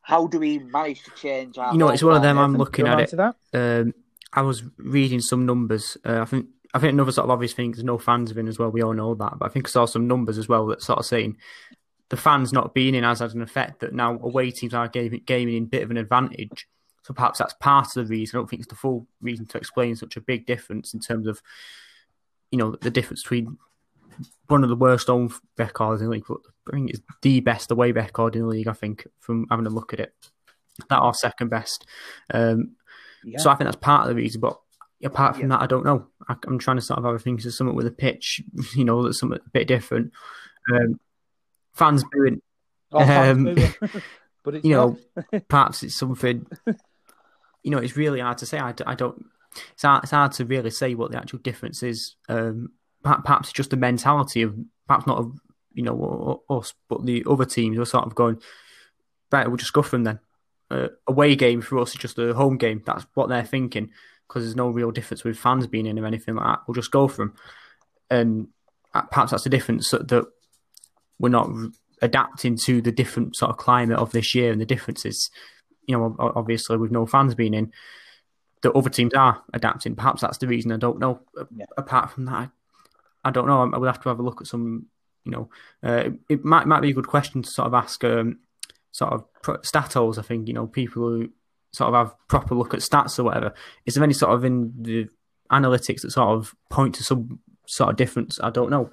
How 0.07 0.29
do 0.29 0.39
we 0.39 0.61
manage 0.61 1.03
to 1.03 1.11
change 1.11 1.59
our? 1.59 1.73
You 1.73 1.79
know, 1.79 1.89
it's 1.89 2.01
one 2.01 2.15
of 2.15 2.23
them. 2.23 2.39
I'm 2.39 2.57
looking 2.57 2.87
at 2.87 3.01
it. 3.01 3.17
that? 3.17 3.35
um, 3.55 3.93
I 4.33 4.43
was 4.43 4.63
reading 4.77 5.21
some 5.21 5.47
numbers. 5.47 5.97
Uh, 6.05 6.21
I 6.21 6.25
think 6.27 6.47
I 6.73 6.79
think 6.79 6.93
another 6.93 7.11
sort 7.11 7.25
of 7.25 7.33
obvious 7.33 7.55
thing 7.55 7.73
is 7.73 7.83
no 7.83 7.99
fans 7.99 8.31
have 8.31 8.37
been 8.37 8.47
as 8.47 8.57
well. 8.57 8.71
We 8.71 8.83
all 8.83 8.93
know 8.93 9.17
that, 9.17 9.37
but 9.37 9.47
I 9.47 9.49
think 9.49 9.67
I 9.67 9.71
saw 9.71 9.85
some 9.85 10.07
numbers 10.07 10.39
as 10.39 10.47
well 10.49 10.65
that 10.67 10.81
sort 10.81 11.01
of 11.01 11.07
saying 11.07 11.39
the 12.09 12.17
fans 12.17 12.53
not 12.53 12.73
being 12.73 12.95
in 12.95 13.03
has 13.03 13.19
had 13.19 13.35
an 13.35 13.43
effect 13.43 13.81
that 13.81 13.95
now 13.95 14.13
away 14.13 14.53
teams 14.53 14.75
are 14.75 14.87
gaining, 14.87 15.23
gaining 15.27 15.65
a 15.65 15.67
bit 15.67 15.83
of 15.83 15.91
an 15.91 15.97
advantage. 15.97 16.69
So 17.03 17.13
perhaps 17.13 17.41
that's 17.41 17.55
part 17.55 17.97
of 17.97 18.07
the 18.07 18.11
reason. 18.13 18.37
I 18.37 18.41
don't 18.41 18.49
think 18.49 18.61
it's 18.61 18.69
the 18.69 18.77
full 18.77 19.09
reason 19.21 19.47
to 19.47 19.59
explain 19.59 19.97
such 19.97 20.17
a 20.17 20.21
big 20.21 20.47
difference 20.47 20.95
in 20.95 21.01
terms 21.01 21.27
of, 21.27 21.43
you 22.53 22.59
know, 22.59 22.77
the 22.81 22.91
difference 22.91 23.25
between 23.25 23.59
one 24.49 24.63
of 24.63 24.69
the 24.69 24.77
worst 24.77 25.09
home 25.09 25.35
records 25.57 26.01
in 26.01 26.09
the 26.09 26.13
league, 26.13 26.25
but 26.29 26.39
I 26.69 26.77
think 26.77 26.91
it's 26.91 27.01
the 27.23 27.41
best 27.41 27.71
away 27.71 27.93
record 27.93 28.37
in 28.37 28.43
the 28.43 28.49
league. 28.49 28.69
I 28.69 28.73
think 28.73 29.07
from 29.21 29.47
having 29.51 29.67
a 29.67 29.71
look 29.71 29.93
at 29.93 30.01
it, 30.01 30.15
that 30.89 31.01
or 31.01 31.15
second 31.15 31.49
best. 31.49 31.87
Um, 32.33 32.77
yeah. 33.25 33.39
So 33.39 33.51
I 33.51 33.55
think 33.55 33.67
that's 33.67 33.77
part 33.77 34.03
of 34.03 34.09
the 34.09 34.15
reason. 34.15 34.41
But 34.41 34.59
apart 35.05 35.37
from 35.37 35.51
yeah. 35.51 35.57
that, 35.57 35.63
I 35.63 35.67
don't 35.67 35.85
know. 35.85 36.07
I, 36.29 36.37
am 36.47 36.59
trying 36.59 36.77
to 36.77 36.83
sort 36.83 36.99
of 36.99 37.05
have 37.05 37.15
a 37.15 37.19
think 37.19 37.45
of 37.45 37.55
something 37.55 37.77
with 37.77 37.87
a 37.87 37.93
pitch, 37.93 38.43
you 38.75 38.85
know, 38.85 39.03
that's 39.03 39.21
something 39.21 39.39
a 39.45 39.51
bit 39.51 39.69
different. 39.69 40.13
Um, 40.73 41.01
fans 41.75 42.05
booing. 42.11 42.41
Oh, 42.93 43.01
um, 43.01 43.57
but 44.45 44.65
you 44.65 44.73
know, 44.73 44.99
perhaps 45.49 45.83
it's 45.83 45.97
something. 45.97 46.47
You 47.63 47.71
know, 47.71 47.79
it's 47.79 47.97
really 47.97 48.21
hard 48.21 48.39
to 48.39 48.47
say. 48.47 48.59
I, 48.59 48.75
I 48.87 48.95
don't. 48.95 49.27
It's 49.73 49.83
hard, 49.83 50.05
it's 50.05 50.13
hard 50.13 50.33
to 50.33 50.45
really 50.45 50.71
say 50.71 50.95
what 50.95 51.11
the 51.11 51.19
actual 51.19 51.39
difference 51.39 51.83
is. 51.83 52.15
Um, 52.29 52.71
perhaps 53.07 53.53
just 53.53 53.71
the 53.71 53.77
mentality 53.77 54.43
of 54.43 54.57
perhaps 54.87 55.07
not, 55.07 55.19
of 55.19 55.41
you 55.73 55.83
know, 55.83 56.43
us, 56.49 56.75
but 56.89 57.05
the 57.05 57.25
other 57.29 57.45
teams 57.45 57.79
were 57.79 57.85
sort 57.85 58.07
of 58.07 58.15
going, 58.15 58.41
right, 59.31 59.47
we'll 59.47 59.57
just 59.57 59.73
go 59.73 59.83
from 59.83 60.05
then. 60.05 60.19
Uh, 60.71 60.89
away 61.07 61.37
game 61.37 61.61
for 61.61 61.79
us 61.79 61.91
is 61.91 62.01
just 62.01 62.19
a 62.19 62.35
home 62.35 62.57
game. 62.57 62.83
That's 62.85 63.07
what 63.15 63.29
they're 63.29 63.45
thinking 63.45 63.91
because 64.27 64.43
there's 64.43 64.57
no 64.57 64.69
real 64.69 64.91
difference 64.91 65.23
with 65.23 65.39
fans 65.39 65.67
being 65.67 65.87
in 65.87 65.99
or 65.99 66.07
anything 66.07 66.35
like 66.35 66.45
that. 66.45 66.61
We'll 66.67 66.75
just 66.75 66.91
go 66.91 67.07
for 67.07 67.19
them, 67.19 67.35
and 68.11 68.49
uh, 68.95 69.03
perhaps 69.03 69.31
that's 69.31 69.45
the 69.45 69.51
difference 69.51 69.91
that, 69.91 70.09
that 70.09 70.27
we're 71.19 71.29
not 71.29 71.51
adapting 72.03 72.57
to 72.65 72.83
the 72.83 72.93
different 72.93 73.37
sort 73.37 73.51
of 73.51 73.57
climate 73.57 73.99
of 73.99 74.13
this 74.13 74.35
year 74.35 74.51
and 74.51 74.61
the 74.61 74.67
differences. 74.67 75.31
You 75.87 75.97
know, 75.97 76.17
obviously 76.19 76.77
with 76.79 76.91
no 76.91 77.07
fans 77.07 77.35
being 77.35 77.55
in, 77.55 77.73
the 78.63 78.73
other 78.73 78.91
teams 78.91 79.15
are 79.15 79.43
adapting. 79.53 79.95
Perhaps 79.95 80.23
that's 80.23 80.39
the 80.39 80.49
reason. 80.49 80.73
I 80.73 80.79
don't 80.79 80.99
know. 80.99 81.21
Yeah. 81.55 81.67
Apart 81.77 82.11
from 82.11 82.25
that, 82.25 82.51
I 83.27 83.31
don't 83.31 83.47
know. 83.47 83.71
I 83.75 83.79
would 83.79 83.87
have 83.87 84.01
to 84.03 84.09
have 84.09 84.21
a 84.21 84.23
look 84.23 84.41
at 84.41 84.47
some. 84.47 84.87
You 85.25 85.33
know, 85.33 85.51
uh, 85.83 86.11
it 86.29 86.45
might 86.45 86.67
might 86.67 86.81
be 86.81 86.91
a 86.91 86.95
good 86.95 87.09
question 87.09 87.43
to 87.43 87.51
sort 87.51 87.67
of 87.67 87.75
ask. 87.75 88.03
Um, 88.05 88.39
sort 88.93 89.13
of 89.13 89.25
statos. 89.63 90.19
I 90.19 90.23
think 90.23 90.49
you 90.49 90.55
know 90.55 90.67
people 90.67 91.03
who 91.03 91.29
sort 91.73 91.89
of 91.89 91.95
have 91.95 92.15
proper 92.29 92.55
look 92.55 92.73
at 92.73 92.81
stats 92.81 93.19
or 93.19 93.25
whatever. 93.25 93.53
Is 93.85 93.95
there 93.95 94.05
any 94.05 94.15
sort 94.15 94.33
of 94.33 94.45
in 94.45 94.73
the 94.81 95.09
analytics 95.53 96.03
that 96.03 96.13
sort 96.13 96.31
of 96.31 96.55
point 96.71 96.95
to 96.95 97.05
some 97.05 97.41
sort 97.67 97.91
of 97.91 97.97
difference? 97.97 98.41
I 98.43 98.51
don't 98.51 98.71
know 98.71 98.91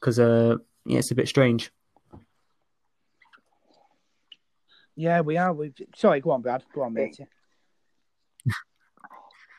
because 0.00 0.18
uh, 0.18 0.56
yeah, 0.86 0.98
it's 0.98 1.10
a 1.10 1.14
bit 1.14 1.28
strange. 1.28 1.70
Yeah, 4.96 5.20
we 5.20 5.36
are. 5.36 5.52
We've... 5.52 5.74
sorry, 5.96 6.20
go 6.20 6.32
on, 6.32 6.42
Brad. 6.42 6.64
Go 6.74 6.82
on, 6.82 6.92
matey. 6.94 7.26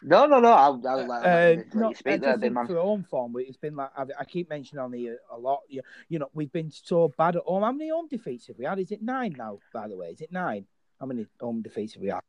No, 0.06 0.26
no, 0.26 0.39
no. 0.39 0.52
I'll, 0.52 0.82
I'll 0.88 1.08
let, 1.08 1.24
uh, 1.24 1.56
let 1.62 1.76
no, 1.76 1.94
speak 1.94 2.22
there, 2.22 2.38
man. 2.38 2.68
For 2.68 2.76
home 2.76 3.06
form, 3.10 3.34
it's 3.38 3.58
been 3.58 3.76
like 3.76 3.89
I 3.98 4.26
keep 4.26 4.50
mentioning 4.50 4.84
on 4.84 4.92
the 4.92 5.12
a 5.32 5.38
lot. 5.38 5.62
You, 5.70 5.82
you 6.10 6.20
know, 6.20 6.30
we've 6.34 6.52
been 6.52 6.72
so 6.72 7.13
bad 7.18 7.38
at 7.38 7.44
home. 7.44 7.63
How 7.63 7.72
many 7.72 7.89
home 7.89 8.08
defeats 8.10 8.48
have 8.48 8.58
we 8.58 8.66
had? 8.66 8.80
Is 8.80 8.92
it 8.92 9.02
nine 9.02 9.36
now? 9.38 9.60
By 9.74 9.88
the 9.88 9.96
way, 9.96 10.08
is 10.08 10.22
it 10.22 10.32
nine? 10.32 10.66
How 11.00 11.06
many 11.06 11.26
home 11.39 11.62
defeats 11.62 11.94
have 11.94 12.02
we 12.02 12.10
had? 12.10 12.20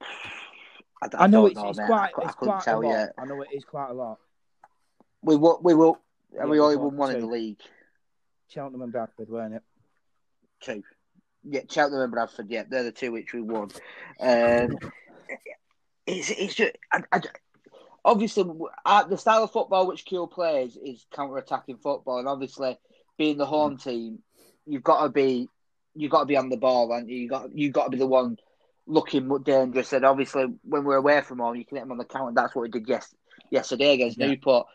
I, 0.00 1.06
I, 1.14 1.24
I 1.24 1.26
know 1.26 1.46
it's, 1.46 1.56
know, 1.56 1.70
it's 1.70 1.78
quite. 1.78 2.12
I, 2.16 2.24
it's 2.24 2.34
quite 2.34 2.66
a 2.68 2.78
lot. 2.78 2.88
Yet. 2.88 3.12
I 3.18 3.24
know 3.24 3.42
it 3.42 3.48
is 3.52 3.64
quite 3.64 3.90
a 3.90 3.94
lot. 3.94 4.18
We 5.22 5.36
will. 5.36 5.60
We 5.62 5.74
will. 5.74 5.98
Yeah, 6.32 6.46
we 6.46 6.60
only 6.60 6.76
won 6.76 6.96
one 6.96 7.10
two. 7.10 7.16
in 7.16 7.22
the 7.22 7.28
league. 7.28 7.60
Cheltenham 8.48 8.82
and 8.82 8.92
Bradford, 8.92 9.28
weren't 9.28 9.54
it? 9.54 9.62
Two. 10.60 10.82
Yeah, 11.44 11.62
Cheltenham 11.68 12.02
and 12.02 12.12
Bradford. 12.12 12.48
Yeah, 12.48 12.62
they're 12.68 12.84
the 12.84 12.92
two 12.92 13.10
which 13.10 13.32
we 13.32 13.42
won. 13.42 13.70
Um, 14.20 14.78
it's 16.06 16.30
it's 16.30 16.54
just 16.54 16.72
I, 16.92 17.02
I, 17.12 17.20
obviously 18.04 18.44
the 18.44 19.16
style 19.16 19.44
of 19.44 19.52
football 19.52 19.86
which 19.86 20.04
Kewell 20.04 20.30
plays 20.30 20.76
is 20.76 21.06
counter-attacking 21.14 21.78
football, 21.78 22.18
and 22.18 22.28
obviously 22.28 22.78
being 23.18 23.38
the 23.38 23.46
home 23.46 23.76
mm. 23.76 23.82
team, 23.82 24.18
you've 24.66 24.82
got 24.82 25.02
to 25.02 25.08
be 25.08 25.48
you've 25.94 26.10
got 26.10 26.20
to 26.20 26.26
be 26.26 26.36
on 26.36 26.48
the 26.48 26.56
ball, 26.56 26.92
and 26.92 27.08
you? 27.08 27.16
you 27.16 27.28
got 27.28 27.54
you 27.54 27.70
got 27.70 27.84
to 27.84 27.90
be 27.90 27.98
the 27.98 28.06
one 28.06 28.38
looking 28.86 29.28
dangerous. 29.42 29.92
And 29.92 30.04
obviously, 30.04 30.46
when 30.64 30.84
we're 30.84 30.96
away 30.96 31.20
from 31.20 31.38
home, 31.38 31.56
you 31.56 31.64
can 31.64 31.76
hit 31.76 31.84
them 31.84 31.92
on 31.92 31.98
the 31.98 32.04
counter. 32.04 32.32
That's 32.34 32.54
what 32.54 32.62
we 32.62 32.68
did 32.68 32.88
yes 32.88 33.14
yesterday 33.50 33.94
against 33.94 34.18
yeah. 34.18 34.28
Newport. 34.28 34.66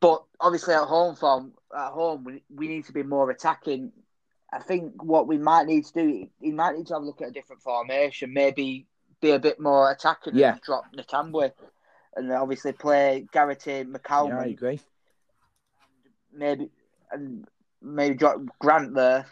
But 0.00 0.24
obviously, 0.40 0.74
at 0.74 0.84
home 0.84 1.16
from 1.16 1.52
at 1.76 1.92
home, 1.92 2.24
we, 2.24 2.42
we 2.54 2.68
need 2.68 2.86
to 2.86 2.92
be 2.92 3.02
more 3.02 3.30
attacking. 3.30 3.92
I 4.52 4.60
think 4.60 5.02
what 5.02 5.26
we 5.26 5.36
might 5.36 5.66
need 5.66 5.84
to 5.86 5.92
do, 5.92 6.28
he 6.40 6.52
might 6.52 6.76
need 6.76 6.86
to 6.86 6.94
have 6.94 7.02
a 7.02 7.06
look 7.06 7.20
at 7.20 7.28
a 7.28 7.32
different 7.32 7.60
formation, 7.60 8.32
maybe 8.32 8.86
be 9.20 9.32
a 9.32 9.38
bit 9.38 9.60
more 9.60 9.90
attacking 9.90 10.36
yeah. 10.36 10.52
and 10.52 10.60
drop 10.60 10.84
Ntambwe. 10.96 11.52
And 12.16 12.32
obviously 12.32 12.72
play 12.72 13.26
Garrity, 13.32 13.84
McCalmont. 13.84 14.28
Yeah, 14.30 14.40
I 14.40 14.46
agree. 14.46 14.80
Maybe 16.32 16.70
and 17.10 17.46
maybe 17.82 18.16
drop 18.16 18.40
Grant 18.58 18.94
there. 18.94 19.26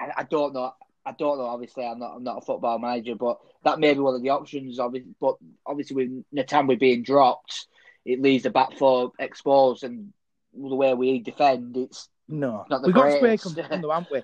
I, 0.00 0.12
I, 0.18 0.22
don't 0.24 0.54
know. 0.54 0.72
I 1.04 1.12
don't 1.12 1.38
know. 1.38 1.46
Obviously, 1.46 1.84
I'm 1.84 1.98
not. 1.98 2.16
I'm 2.16 2.24
not 2.24 2.38
a 2.38 2.40
football 2.40 2.78
manager, 2.78 3.14
but 3.14 3.38
that 3.64 3.78
may 3.78 3.94
be 3.94 4.00
one 4.00 4.14
of 4.14 4.22
the 4.22 4.30
options. 4.30 4.78
Obviously, 4.78 5.14
but 5.20 5.36
obviously 5.66 5.96
with 5.96 6.24
Ntambwe 6.34 6.78
being 6.78 7.02
dropped, 7.02 7.66
it 8.04 8.22
leaves 8.22 8.44
the 8.44 8.50
back 8.50 8.76
four 8.78 9.12
exposed, 9.18 9.84
and 9.84 10.12
the 10.54 10.74
way 10.74 10.94
we 10.94 11.18
defend, 11.18 11.76
it's 11.76 12.08
no. 12.28 12.64
we 12.84 12.92
got 12.92 13.12
to 13.12 13.20
break 13.20 13.40
them, 13.42 13.54
though, 13.54 13.90
haven't 13.90 14.10
we? 14.10 14.22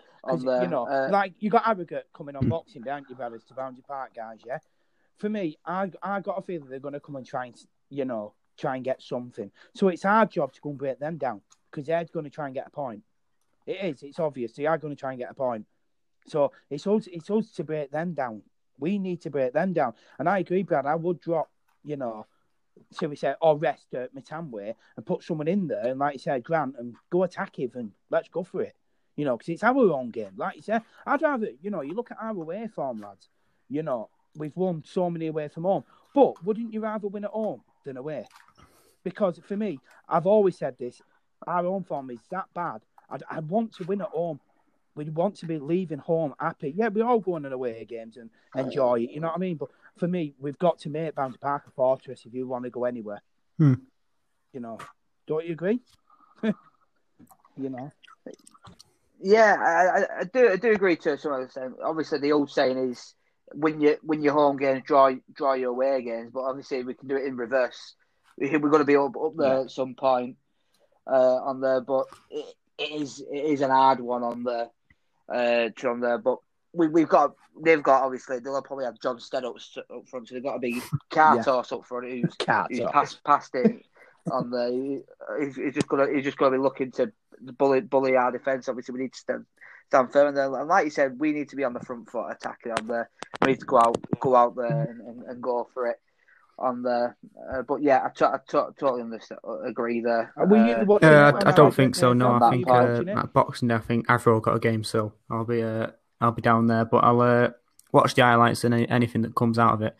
You 0.62 0.68
know, 0.68 0.86
uh, 0.86 1.08
like 1.10 1.34
you 1.40 1.50
got 1.50 1.64
Harrogate 1.64 2.06
coming 2.14 2.36
on 2.36 2.48
Boxing 2.48 2.82
Day, 2.82 2.90
haven't 2.90 3.10
you, 3.10 3.16
brothers, 3.16 3.42
to 3.44 3.54
Boundary 3.54 3.82
Park, 3.86 4.14
guys? 4.14 4.38
Yeah. 4.46 4.58
For 5.18 5.28
me, 5.28 5.58
I 5.64 5.90
I 6.02 6.20
got 6.20 6.38
a 6.38 6.42
feeling 6.42 6.68
they're 6.68 6.78
going 6.78 6.94
to 6.94 7.00
come 7.00 7.16
and 7.16 7.26
try 7.26 7.46
and 7.46 7.56
you 7.90 8.04
know 8.04 8.34
try 8.56 8.76
and 8.76 8.84
get 8.84 9.02
something. 9.02 9.50
So 9.74 9.88
it's 9.88 10.04
our 10.04 10.26
job 10.26 10.52
to 10.52 10.60
go 10.60 10.70
and 10.70 10.78
break 10.78 10.98
them 10.98 11.16
down 11.16 11.40
because 11.70 11.86
they're 11.86 12.04
going 12.04 12.24
to 12.24 12.30
try 12.30 12.46
and 12.46 12.54
get 12.54 12.66
a 12.66 12.70
point. 12.70 13.02
It 13.66 13.78
is. 13.82 14.02
It's 14.02 14.18
obvious 14.20 14.52
they 14.52 14.66
are 14.66 14.78
going 14.78 14.94
to 14.94 15.00
try 15.00 15.10
and 15.10 15.18
get 15.18 15.30
a 15.30 15.34
point. 15.34 15.66
So 16.28 16.52
it's 16.70 16.86
us. 16.86 17.08
It's 17.10 17.30
us 17.30 17.50
to 17.52 17.64
break 17.64 17.90
them 17.90 18.14
down. 18.14 18.42
We 18.78 18.98
need 18.98 19.22
to 19.22 19.30
break 19.30 19.52
them 19.52 19.72
down. 19.72 19.94
And 20.18 20.28
I 20.28 20.38
agree, 20.38 20.62
Brad. 20.62 20.86
I 20.86 20.94
would 20.94 21.20
drop, 21.20 21.50
you 21.84 21.96
know, 21.96 22.26
so 22.90 23.08
we 23.08 23.16
say, 23.16 23.34
or 23.40 23.56
rest 23.56 23.94
at 23.94 24.14
Ntambwe 24.14 24.74
and 24.96 25.06
put 25.06 25.22
someone 25.22 25.48
in 25.48 25.68
there, 25.68 25.86
and 25.86 25.98
like 25.98 26.14
you 26.14 26.18
said, 26.18 26.42
Grant, 26.42 26.76
and 26.78 26.94
go 27.10 27.22
attack 27.22 27.58
him 27.58 27.70
and 27.74 27.92
let's 28.10 28.28
go 28.28 28.42
for 28.42 28.62
it. 28.62 28.74
You 29.16 29.24
know, 29.24 29.36
because 29.36 29.50
it's 29.50 29.62
our 29.62 29.92
own 29.92 30.10
game. 30.10 30.32
Like 30.36 30.56
you 30.56 30.62
said, 30.62 30.82
I'd 31.06 31.22
rather, 31.22 31.48
you 31.60 31.70
know, 31.70 31.82
you 31.82 31.94
look 31.94 32.10
at 32.10 32.18
our 32.20 32.30
away 32.30 32.66
form, 32.74 33.00
lads. 33.00 33.28
You 33.68 33.82
know, 33.82 34.08
we've 34.36 34.56
won 34.56 34.82
so 34.86 35.10
many 35.10 35.26
away 35.26 35.48
from 35.48 35.64
home, 35.64 35.84
but 36.14 36.42
wouldn't 36.44 36.72
you 36.72 36.80
rather 36.80 37.08
win 37.08 37.24
at 37.24 37.30
home 37.30 37.62
than 37.84 37.96
away? 37.96 38.26
Because 39.04 39.40
for 39.46 39.56
me, 39.56 39.80
I've 40.08 40.26
always 40.26 40.56
said 40.56 40.78
this: 40.78 41.00
our 41.46 41.64
home 41.64 41.84
form 41.84 42.10
is 42.10 42.20
that 42.30 42.46
bad. 42.54 42.82
I'd, 43.10 43.22
I 43.30 43.40
want 43.40 43.74
to 43.74 43.84
win 43.84 44.00
at 44.00 44.08
home. 44.08 44.40
We 44.94 45.04
want 45.04 45.36
to 45.36 45.46
be 45.46 45.58
leaving 45.58 45.98
home 45.98 46.34
happy. 46.38 46.74
Yeah, 46.76 46.88
we're 46.88 47.04
all 47.04 47.18
going 47.18 47.46
on 47.46 47.52
away 47.52 47.84
games 47.86 48.18
and 48.18 48.28
enjoy 48.54 49.00
it. 49.00 49.10
You 49.10 49.20
know 49.20 49.28
what 49.28 49.36
I 49.36 49.40
mean? 49.40 49.56
But 49.56 49.70
for 49.96 50.06
me, 50.06 50.34
we've 50.38 50.58
got 50.58 50.78
to 50.80 50.90
make 50.90 51.14
Boundary 51.14 51.38
Park 51.38 51.64
a 51.66 51.70
fortress 51.70 52.24
if 52.26 52.34
you 52.34 52.46
want 52.46 52.64
to 52.64 52.70
go 52.70 52.84
anywhere. 52.84 53.22
Hmm. 53.56 53.74
You 54.52 54.60
know, 54.60 54.78
don't 55.26 55.46
you 55.46 55.52
agree? 55.52 55.80
you 56.42 56.52
know. 57.56 57.90
Yeah, 59.22 59.56
I, 59.58 60.20
I, 60.20 60.24
do. 60.24 60.50
I 60.50 60.56
do 60.56 60.72
agree 60.72 60.96
to 60.96 61.16
some 61.16 61.40
extent. 61.42 61.74
Obviously, 61.82 62.18
the 62.18 62.32
old 62.32 62.50
saying 62.50 62.90
is 62.90 63.14
when 63.54 63.80
you 63.80 63.96
when 64.02 64.22
your 64.22 64.32
home 64.32 64.56
games, 64.56 64.82
draw 64.84 65.12
draw 65.32 65.54
your 65.54 65.70
away 65.70 66.02
games. 66.02 66.30
But 66.32 66.42
obviously, 66.42 66.82
we 66.82 66.94
can 66.94 67.08
do 67.08 67.16
it 67.16 67.26
in 67.26 67.36
reverse. 67.36 67.94
We're 68.36 68.58
going 68.58 68.78
to 68.78 68.84
be 68.84 68.96
up, 68.96 69.16
up 69.16 69.34
there 69.36 69.54
yeah. 69.54 69.60
at 69.62 69.70
some 69.70 69.94
point 69.94 70.36
uh, 71.06 71.36
on 71.36 71.60
there, 71.60 71.80
but 71.80 72.06
it, 72.30 72.54
it 72.78 73.02
is 73.02 73.22
it 73.30 73.44
is 73.44 73.60
an 73.60 73.70
hard 73.70 74.00
one 74.00 74.22
on 74.22 74.42
there 74.42 74.68
uh, 75.28 75.70
to 75.76 75.88
on 75.88 76.00
there. 76.00 76.18
But 76.18 76.38
we, 76.72 76.88
we've 76.88 77.08
got 77.08 77.34
they've 77.62 77.82
got 77.82 78.02
obviously 78.02 78.40
they'll 78.40 78.62
probably 78.62 78.86
have 78.86 79.00
Jon 79.00 79.20
Stead 79.20 79.44
up, 79.44 79.56
up 79.94 80.08
front, 80.08 80.28
so 80.28 80.34
they've 80.34 80.42
got 80.42 80.56
a 80.56 80.60
big 80.60 80.82
car 81.10 81.36
yeah. 81.36 81.52
up 81.52 81.86
front 81.86 82.10
who's, 82.10 82.34
who's 82.70 82.80
passed 82.90 83.22
past 83.24 83.54
it 83.54 83.84
on 84.30 84.50
the. 84.50 85.02
He's, 85.40 85.56
he's, 85.56 85.74
just 85.74 85.88
gonna 85.88 86.12
he's 86.12 86.24
just 86.24 86.38
gonna 86.38 86.56
be 86.56 86.62
looking 86.62 86.90
to 86.92 87.12
bully 87.58 87.80
bully 87.80 88.16
our 88.16 88.30
defence. 88.30 88.68
Obviously, 88.68 88.94
we 88.94 89.02
need 89.02 89.12
to 89.12 89.18
stand 89.18 89.46
stand 89.88 90.12
firm. 90.12 90.28
And, 90.28 90.36
then, 90.36 90.54
and 90.54 90.68
like 90.68 90.84
you 90.84 90.90
said, 90.90 91.18
we 91.18 91.32
need 91.32 91.48
to 91.50 91.56
be 91.56 91.64
on 91.64 91.72
the 91.72 91.80
front 91.80 92.08
foot 92.10 92.30
attacking 92.30 92.72
on 92.72 92.86
there. 92.86 93.10
We 93.40 93.48
need 93.48 93.60
to 93.60 93.66
go 93.66 93.78
out 93.78 93.98
go 94.20 94.36
out 94.36 94.56
there 94.56 94.82
and, 94.82 95.00
and, 95.00 95.22
and 95.24 95.42
go 95.42 95.68
for 95.74 95.86
it 95.86 95.96
on 96.58 96.82
there. 96.82 97.16
Uh, 97.52 97.62
but 97.62 97.82
yeah, 97.82 98.02
I, 98.04 98.08
t- 98.08 98.24
I 98.24 98.38
t- 98.48 98.72
totally 98.78 99.02
understand, 99.02 99.40
agree 99.64 100.00
there. 100.00 100.32
Uh, 100.38 100.44
uh, 100.44 101.32
I, 101.44 101.48
I, 101.48 101.52
don't 101.52 101.74
think 101.74 101.94
so. 101.94 102.12
No, 102.12 102.38
I 102.40 102.50
think 102.50 102.68
uh, 102.68 103.04
at 103.08 103.32
Boxing 103.32 103.68
Day, 103.68 103.74
I 103.74 103.78
think 103.78 104.06
Avro 104.06 104.40
got 104.40 104.56
a 104.56 104.60
game, 104.60 104.84
so 104.84 105.14
I'll 105.30 105.44
be 105.44 105.62
uh, 105.62 105.88
I'll 106.20 106.32
be 106.32 106.42
down 106.42 106.66
there. 106.66 106.84
But 106.84 107.04
I'll 107.04 107.20
uh, 107.20 107.50
watch 107.92 108.14
the 108.14 108.22
highlights 108.22 108.64
and 108.64 108.74
anything 108.74 109.22
that 109.22 109.34
comes 109.34 109.58
out 109.58 109.74
of 109.74 109.82
it. 109.82 109.96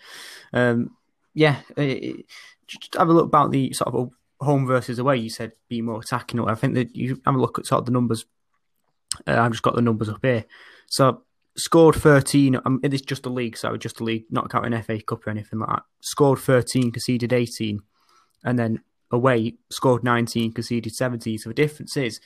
Um, 0.53 0.97
yeah, 1.35 1.61
it, 1.77 2.27
just 2.67 2.95
have 2.95 3.09
a 3.09 3.13
look 3.13 3.27
about 3.27 3.51
the 3.51 3.73
sort 3.73 3.95
of 3.95 4.11
home 4.43 4.67
versus 4.67 4.99
away. 4.99 5.17
You 5.17 5.31
said 5.31 5.53
be 5.69 5.81
more 5.83 6.01
attacking. 6.01 6.41
I 6.41 6.55
think 6.55 6.75
that 6.75 6.95
you 6.95 7.21
have 7.25 7.35
a 7.35 7.41
look 7.41 7.59
at 7.59 7.67
sort 7.67 7.81
of 7.81 7.87
the 7.87 7.93
numbers. 7.93 8.25
Uh, 9.27 9.41
I've 9.41 9.53
just 9.53 9.63
got 9.63 9.75
the 9.75 9.83
numbers 9.83 10.09
up 10.09 10.21
here. 10.23 10.45
So 10.89 11.23
scored 11.57 11.97
13. 11.97 12.59
Um, 12.65 12.81
it 12.83 12.95
is 12.95 13.03
just 13.03 13.27
a 13.27 13.31
league, 13.31 13.57
so 13.57 13.77
just 13.77 14.01
a 14.01 14.05
league, 14.05 14.25
not 14.31 14.51
counting 14.51 14.81
FA 14.83 15.01
Cup 15.03 15.27
or 15.27 15.31
anything 15.31 15.59
like 15.61 15.69
that. 15.69 15.83
Scored 16.01 16.39
13, 16.39 16.91
conceded 16.93 17.33
18, 17.33 17.81
and 18.45 18.59
then 18.59 18.81
away 19.11 19.55
scored 19.71 20.05
19, 20.05 20.53
conceded 20.53 20.95
17. 20.95 21.39
So 21.39 21.51
the 21.51 21.55
difference 21.55 21.97
is 21.97 22.21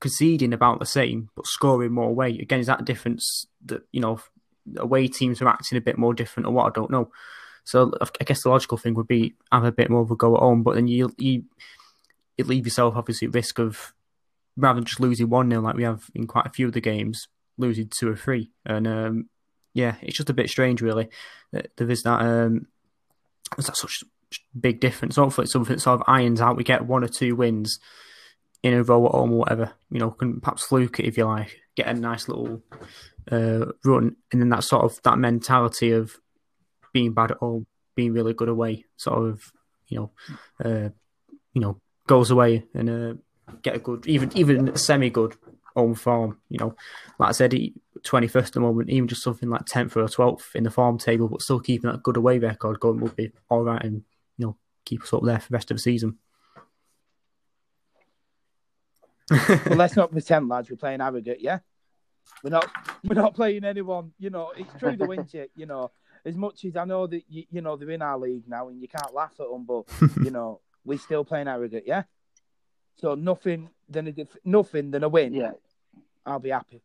conceding 0.00 0.52
about 0.52 0.80
the 0.80 0.86
same, 0.86 1.30
but 1.36 1.46
scoring 1.46 1.92
more 1.92 2.10
away. 2.10 2.38
Again, 2.38 2.60
is 2.60 2.66
that 2.66 2.80
a 2.80 2.84
difference 2.84 3.46
that 3.66 3.82
you 3.92 4.00
know 4.00 4.20
away 4.76 5.08
teams 5.08 5.40
are 5.40 5.48
acting 5.48 5.78
a 5.78 5.82
bit 5.82 5.98
more 5.98 6.14
different 6.14 6.46
or 6.46 6.52
what? 6.52 6.66
I 6.66 6.70
don't 6.74 6.90
know. 6.90 7.10
So 7.64 7.92
I 8.20 8.24
guess 8.24 8.42
the 8.42 8.50
logical 8.50 8.78
thing 8.78 8.94
would 8.94 9.08
be 9.08 9.34
have 9.50 9.64
a 9.64 9.72
bit 9.72 9.90
more 9.90 10.02
of 10.02 10.10
a 10.10 10.16
go 10.16 10.34
at 10.34 10.40
home, 10.40 10.62
but 10.62 10.74
then 10.74 10.88
you 10.88 11.12
you 11.18 11.44
you 12.36 12.44
leave 12.44 12.66
yourself 12.66 12.94
obviously 12.96 13.28
at 13.28 13.34
risk 13.34 13.58
of 13.58 13.92
rather 14.56 14.76
than 14.76 14.84
just 14.84 15.00
losing 15.00 15.28
one 15.28 15.50
0 15.50 15.62
like 15.62 15.76
we 15.76 15.84
have 15.84 16.04
in 16.14 16.26
quite 16.26 16.46
a 16.46 16.50
few 16.50 16.66
of 16.66 16.72
the 16.72 16.80
games, 16.80 17.28
losing 17.58 17.88
two 17.88 18.10
or 18.10 18.16
three. 18.16 18.50
And 18.66 18.86
um, 18.86 19.28
yeah, 19.74 19.96
it's 20.02 20.16
just 20.16 20.30
a 20.30 20.34
bit 20.34 20.50
strange 20.50 20.82
really 20.82 21.08
that 21.52 21.70
there 21.76 21.90
is 21.90 22.02
that 22.02 22.20
um, 22.20 22.66
there's 23.56 23.66
that 23.66 23.76
such 23.76 24.04
big 24.58 24.80
difference. 24.80 25.16
Hopefully, 25.16 25.44
it's 25.44 25.52
something 25.52 25.76
that 25.76 25.80
sort 25.80 26.00
of 26.00 26.06
irons 26.06 26.40
out. 26.40 26.56
We 26.56 26.64
get 26.64 26.86
one 26.86 27.04
or 27.04 27.08
two 27.08 27.36
wins 27.36 27.78
in 28.62 28.74
a 28.74 28.82
row 28.82 29.06
at 29.06 29.12
home 29.12 29.32
or 29.32 29.38
whatever. 29.38 29.72
You 29.90 30.00
know, 30.00 30.10
can 30.10 30.40
perhaps 30.40 30.66
fluke 30.66 31.00
it 31.00 31.06
if 31.06 31.16
you 31.16 31.24
like, 31.24 31.60
get 31.76 31.88
a 31.88 31.94
nice 31.94 32.28
little 32.28 32.62
uh, 33.30 33.66
run, 33.84 34.16
and 34.32 34.40
then 34.40 34.48
that 34.50 34.64
sort 34.64 34.84
of 34.84 35.00
that 35.02 35.18
mentality 35.18 35.92
of 35.92 36.16
being 36.92 37.12
bad 37.12 37.32
at 37.32 37.38
home, 37.38 37.66
being 37.94 38.12
really 38.12 38.34
good 38.34 38.48
away, 38.48 38.84
sort 38.96 39.28
of, 39.28 39.52
you 39.88 39.98
know, 39.98 40.10
uh, 40.64 40.88
you 41.52 41.60
know, 41.60 41.80
goes 42.06 42.30
away 42.30 42.64
and 42.74 42.90
uh, 42.90 43.14
get 43.62 43.76
a 43.76 43.78
good, 43.78 44.06
even 44.06 44.36
even 44.36 44.76
semi 44.76 45.10
good 45.10 45.36
home 45.76 45.94
form. 45.94 46.38
You 46.48 46.58
know, 46.58 46.76
like 47.18 47.30
I 47.30 47.32
said, 47.32 47.54
twenty 48.02 48.28
first 48.28 48.48
at 48.48 48.54
the 48.54 48.60
moment, 48.60 48.90
even 48.90 49.08
just 49.08 49.22
something 49.22 49.48
like 49.48 49.66
tenth 49.66 49.96
or 49.96 50.08
twelfth 50.08 50.54
in 50.54 50.64
the 50.64 50.70
form 50.70 50.98
table, 50.98 51.28
but 51.28 51.42
still 51.42 51.60
keeping 51.60 51.90
that 51.90 52.02
good 52.02 52.16
away 52.16 52.38
record 52.38 52.80
going 52.80 53.00
would 53.00 53.16
be 53.16 53.32
all 53.48 53.64
right, 53.64 53.82
and 53.82 54.02
you 54.38 54.46
know, 54.46 54.56
keep 54.84 55.02
us 55.02 55.12
up 55.12 55.22
there 55.24 55.38
for 55.38 55.48
the 55.48 55.54
rest 55.54 55.70
of 55.70 55.76
the 55.76 55.82
season. 55.82 56.18
well, 59.30 59.76
let's 59.76 59.96
not 59.96 60.10
pretend, 60.12 60.48
lads. 60.48 60.70
We're 60.70 60.76
playing 60.76 61.00
Harrogate, 61.00 61.40
yeah. 61.40 61.60
We're 62.42 62.50
not. 62.50 62.70
We're 63.04 63.20
not 63.20 63.34
playing 63.34 63.64
anyone. 63.64 64.12
You 64.18 64.30
know, 64.30 64.52
it's 64.56 64.72
true, 64.78 64.96
the 64.96 65.10
isn't 65.10 65.34
it? 65.34 65.50
You 65.54 65.66
know, 65.66 65.90
as 66.24 66.36
much 66.36 66.64
as 66.64 66.76
I 66.76 66.84
know 66.84 67.06
that 67.06 67.22
you, 67.28 67.44
you 67.50 67.60
know 67.60 67.76
they're 67.76 67.90
in 67.90 68.02
our 68.02 68.18
league 68.18 68.48
now, 68.48 68.68
and 68.68 68.80
you 68.80 68.88
can't 68.88 69.14
laugh 69.14 69.32
at 69.40 69.48
them, 69.48 69.64
but 69.64 69.84
you 70.24 70.30
know 70.30 70.60
we're 70.84 70.98
still 70.98 71.24
playing 71.24 71.46
Harrogate, 71.46 71.84
yeah. 71.86 72.04
So 72.96 73.14
nothing 73.14 73.70
than 73.88 74.08
a 74.08 74.14
nothing 74.44 74.90
than 74.90 75.04
a 75.04 75.08
win. 75.08 75.34
Yeah, 75.34 75.52
I'll 76.24 76.38
be 76.38 76.50
happy. 76.50 76.82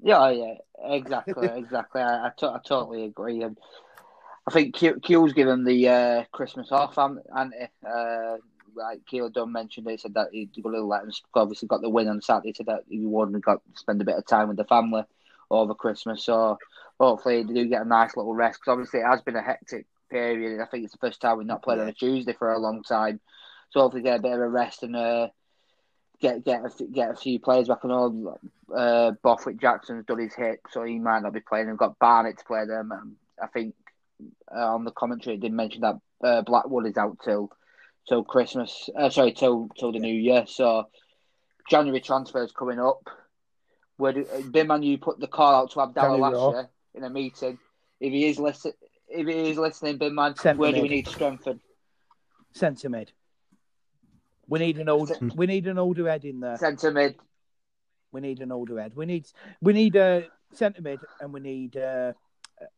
Yeah, 0.00 0.30
yeah, 0.30 0.54
exactly, 0.84 1.48
exactly. 1.54 2.02
I 2.02 2.28
I 2.28 2.30
totally 2.64 3.04
agree, 3.04 3.42
and 3.42 3.58
I 4.46 4.50
think 4.50 4.74
Q, 4.74 5.00
Q's 5.00 5.32
given 5.32 5.64
the 5.64 5.88
uh, 5.88 6.24
Christmas 6.32 6.70
off, 6.70 6.98
and 6.98 7.18
uh, 7.86 8.36
like 8.76 9.00
Keillor-Dunn 9.10 9.52
mentioned, 9.52 9.88
he 9.88 9.96
said 9.96 10.14
that 10.14 10.28
he's 10.32 10.48
going 10.62 10.74
to 10.74 10.82
let 10.82 11.04
him. 11.04 11.12
Obviously, 11.34 11.68
got 11.68 11.80
the 11.80 11.88
win 11.88 12.08
on 12.08 12.20
Saturday, 12.20 12.52
so 12.54 12.64
that 12.64 12.84
he 12.88 13.00
wanted 13.00 13.42
got 13.42 13.62
to 13.64 13.78
spend 13.78 14.00
a 14.00 14.04
bit 14.04 14.16
of 14.16 14.26
time 14.26 14.48
with 14.48 14.56
the 14.56 14.64
family 14.64 15.02
over 15.50 15.74
Christmas. 15.74 16.24
So 16.24 16.58
hopefully, 17.04 17.42
they 17.42 17.52
do 17.52 17.68
get 17.68 17.82
a 17.82 17.88
nice 17.88 18.16
little 18.16 18.34
rest 18.34 18.60
because 18.60 18.72
obviously 18.72 19.00
it 19.00 19.06
has 19.06 19.22
been 19.22 19.36
a 19.36 19.42
hectic 19.42 19.86
period. 20.10 20.60
I 20.60 20.66
think 20.66 20.84
it's 20.84 20.92
the 20.92 20.98
first 20.98 21.20
time 21.20 21.38
we've 21.38 21.46
not 21.46 21.62
played 21.62 21.78
on 21.78 21.88
a 21.88 21.92
Tuesday 21.92 22.34
for 22.38 22.52
a 22.52 22.58
long 22.58 22.82
time. 22.82 23.20
So 23.70 23.80
hopefully, 23.80 24.02
get 24.02 24.18
a 24.18 24.22
bit 24.22 24.32
of 24.32 24.40
a 24.40 24.48
rest 24.48 24.82
and 24.82 24.94
uh, 24.94 25.28
get 26.20 26.44
get 26.44 26.62
a, 26.64 26.84
get 26.84 27.10
a 27.10 27.16
few 27.16 27.40
players 27.40 27.68
back. 27.68 27.78
I 27.84 27.88
know 27.88 28.38
uh, 28.74 29.12
Borthwick 29.22 29.60
Jackson's 29.60 30.06
done 30.06 30.20
his 30.20 30.34
hip, 30.34 30.60
so 30.70 30.84
he 30.84 30.98
might 30.98 31.22
not 31.22 31.32
be 31.32 31.40
playing. 31.40 31.68
We've 31.68 31.76
got 31.76 31.98
Barnett 31.98 32.38
to 32.38 32.44
play 32.44 32.64
them. 32.66 32.92
Um, 32.92 33.16
I 33.42 33.48
think 33.48 33.74
uh, 34.54 34.74
on 34.74 34.84
the 34.84 34.92
commentary 34.92 35.36
it 35.36 35.40
did 35.40 35.52
mention 35.52 35.82
that 35.82 35.96
uh, 36.22 36.42
Blackwood 36.42 36.86
is 36.86 36.96
out 36.96 37.18
till 37.24 37.50
till 38.08 38.24
Christmas. 38.24 38.88
Uh, 38.96 39.10
sorry, 39.10 39.32
till 39.32 39.68
till 39.78 39.92
the 39.92 39.98
new 39.98 40.14
year. 40.14 40.44
So 40.46 40.88
January 41.68 42.00
transfers 42.00 42.52
coming 42.52 42.78
up. 42.78 43.08
Where 43.96 44.12
do, 44.12 44.26
uh, 44.26 44.76
you 44.78 44.98
put 44.98 45.20
the 45.20 45.28
call 45.28 45.54
out 45.54 45.70
to 45.72 45.80
Abdallah 45.80 46.16
last 46.16 46.54
year 46.54 46.68
in 46.94 47.04
a 47.04 47.10
meeting. 47.10 47.58
If 48.00 48.12
he 48.12 48.26
is 48.26 48.38
listen, 48.38 48.72
if 49.08 49.26
he 49.26 49.50
is 49.50 49.58
listening, 49.58 49.98
Binman, 49.98 50.38
Centre 50.38 50.58
where 50.58 50.72
mid. 50.72 50.76
do 50.76 50.82
we 50.82 50.88
need 50.88 51.06
to 51.06 51.12
strengthen? 51.12 51.60
Centre 52.52 52.88
mid. 52.88 53.12
We 54.46 54.58
need 54.58 54.78
an 54.78 54.88
old. 54.88 55.12
We 55.34 55.46
need 55.46 55.66
an 55.66 55.78
older 55.78 56.08
head 56.08 56.24
in 56.24 56.40
there. 56.40 56.56
Centre 56.56 56.90
mid. 56.90 57.16
We 58.12 58.20
need 58.20 58.40
an 58.40 58.52
older 58.52 58.78
head. 58.80 58.94
We 58.94 59.06
need. 59.06 59.26
We 59.60 59.72
need 59.72 59.96
a 59.96 60.28
centre 60.52 60.82
mid, 60.82 61.00
and 61.20 61.32
we 61.32 61.40
need 61.40 61.76
uh, 61.76 62.12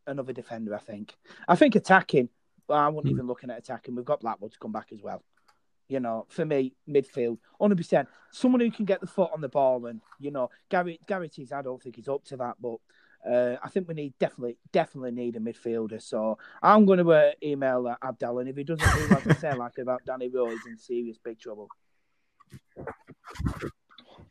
another 0.07 0.33
defender. 0.33 0.75
I 0.75 0.79
think. 0.79 1.17
I 1.49 1.57
think 1.57 1.75
attacking. 1.75 2.29
Well, 2.69 2.79
I 2.79 2.89
wasn't 2.89 3.12
mm. 3.12 3.17
even 3.17 3.27
looking 3.27 3.51
at 3.51 3.59
attacking. 3.59 3.95
We've 3.95 4.05
got 4.05 4.21
Blackwood 4.21 4.53
to 4.53 4.59
come 4.59 4.73
back 4.73 4.89
as 4.93 5.03
well. 5.03 5.23
You 5.89 6.01
know, 6.01 6.27
for 6.29 6.45
me, 6.45 6.75
midfield, 6.89 7.39
100%. 7.61 8.09
Someone 8.33 8.61
who 8.61 8.73
can 8.73 8.87
get 8.87 9.01
the 9.01 9.07
foot 9.07 9.31
on 9.33 9.41
the 9.41 9.49
ball. 9.49 9.87
And, 9.87 10.01
you 10.19 10.33
know, 10.33 10.51
Gary, 10.69 10.99
Garrity's, 11.07 11.53
I 11.53 11.62
don't 11.62 11.81
think 11.81 11.95
he's 11.95 12.09
up 12.09 12.25
to 12.25 12.37
that. 12.39 12.57
But 12.61 12.79
uh, 13.27 13.57
I 13.62 13.68
think 13.68 13.89
we 13.89 13.95
need 13.95 14.14
definitely, 14.18 14.59
definitely 14.72 15.11
need 15.11 15.37
a 15.37 15.41
midfielder. 15.41 16.01
So 16.03 16.39
I'm 16.62 16.87
going 16.87 16.99
to 16.99 17.12
uh, 17.12 17.31
email 17.43 17.87
uh, 17.87 17.97
Abdallah. 18.07 18.41
And 18.41 18.49
if 18.49 18.57
he 18.57 18.64
doesn't 18.64 18.95
do 18.95 19.14
like 19.14 19.27
I 19.27 19.35
say, 19.35 19.55
like 19.55 19.79
about 19.79 20.05
Danny 20.05 20.29
Rowe, 20.29 20.51
he's 20.51 20.66
in 20.66 20.79
serious 20.79 21.18
big 21.18 21.39
trouble. 21.39 21.68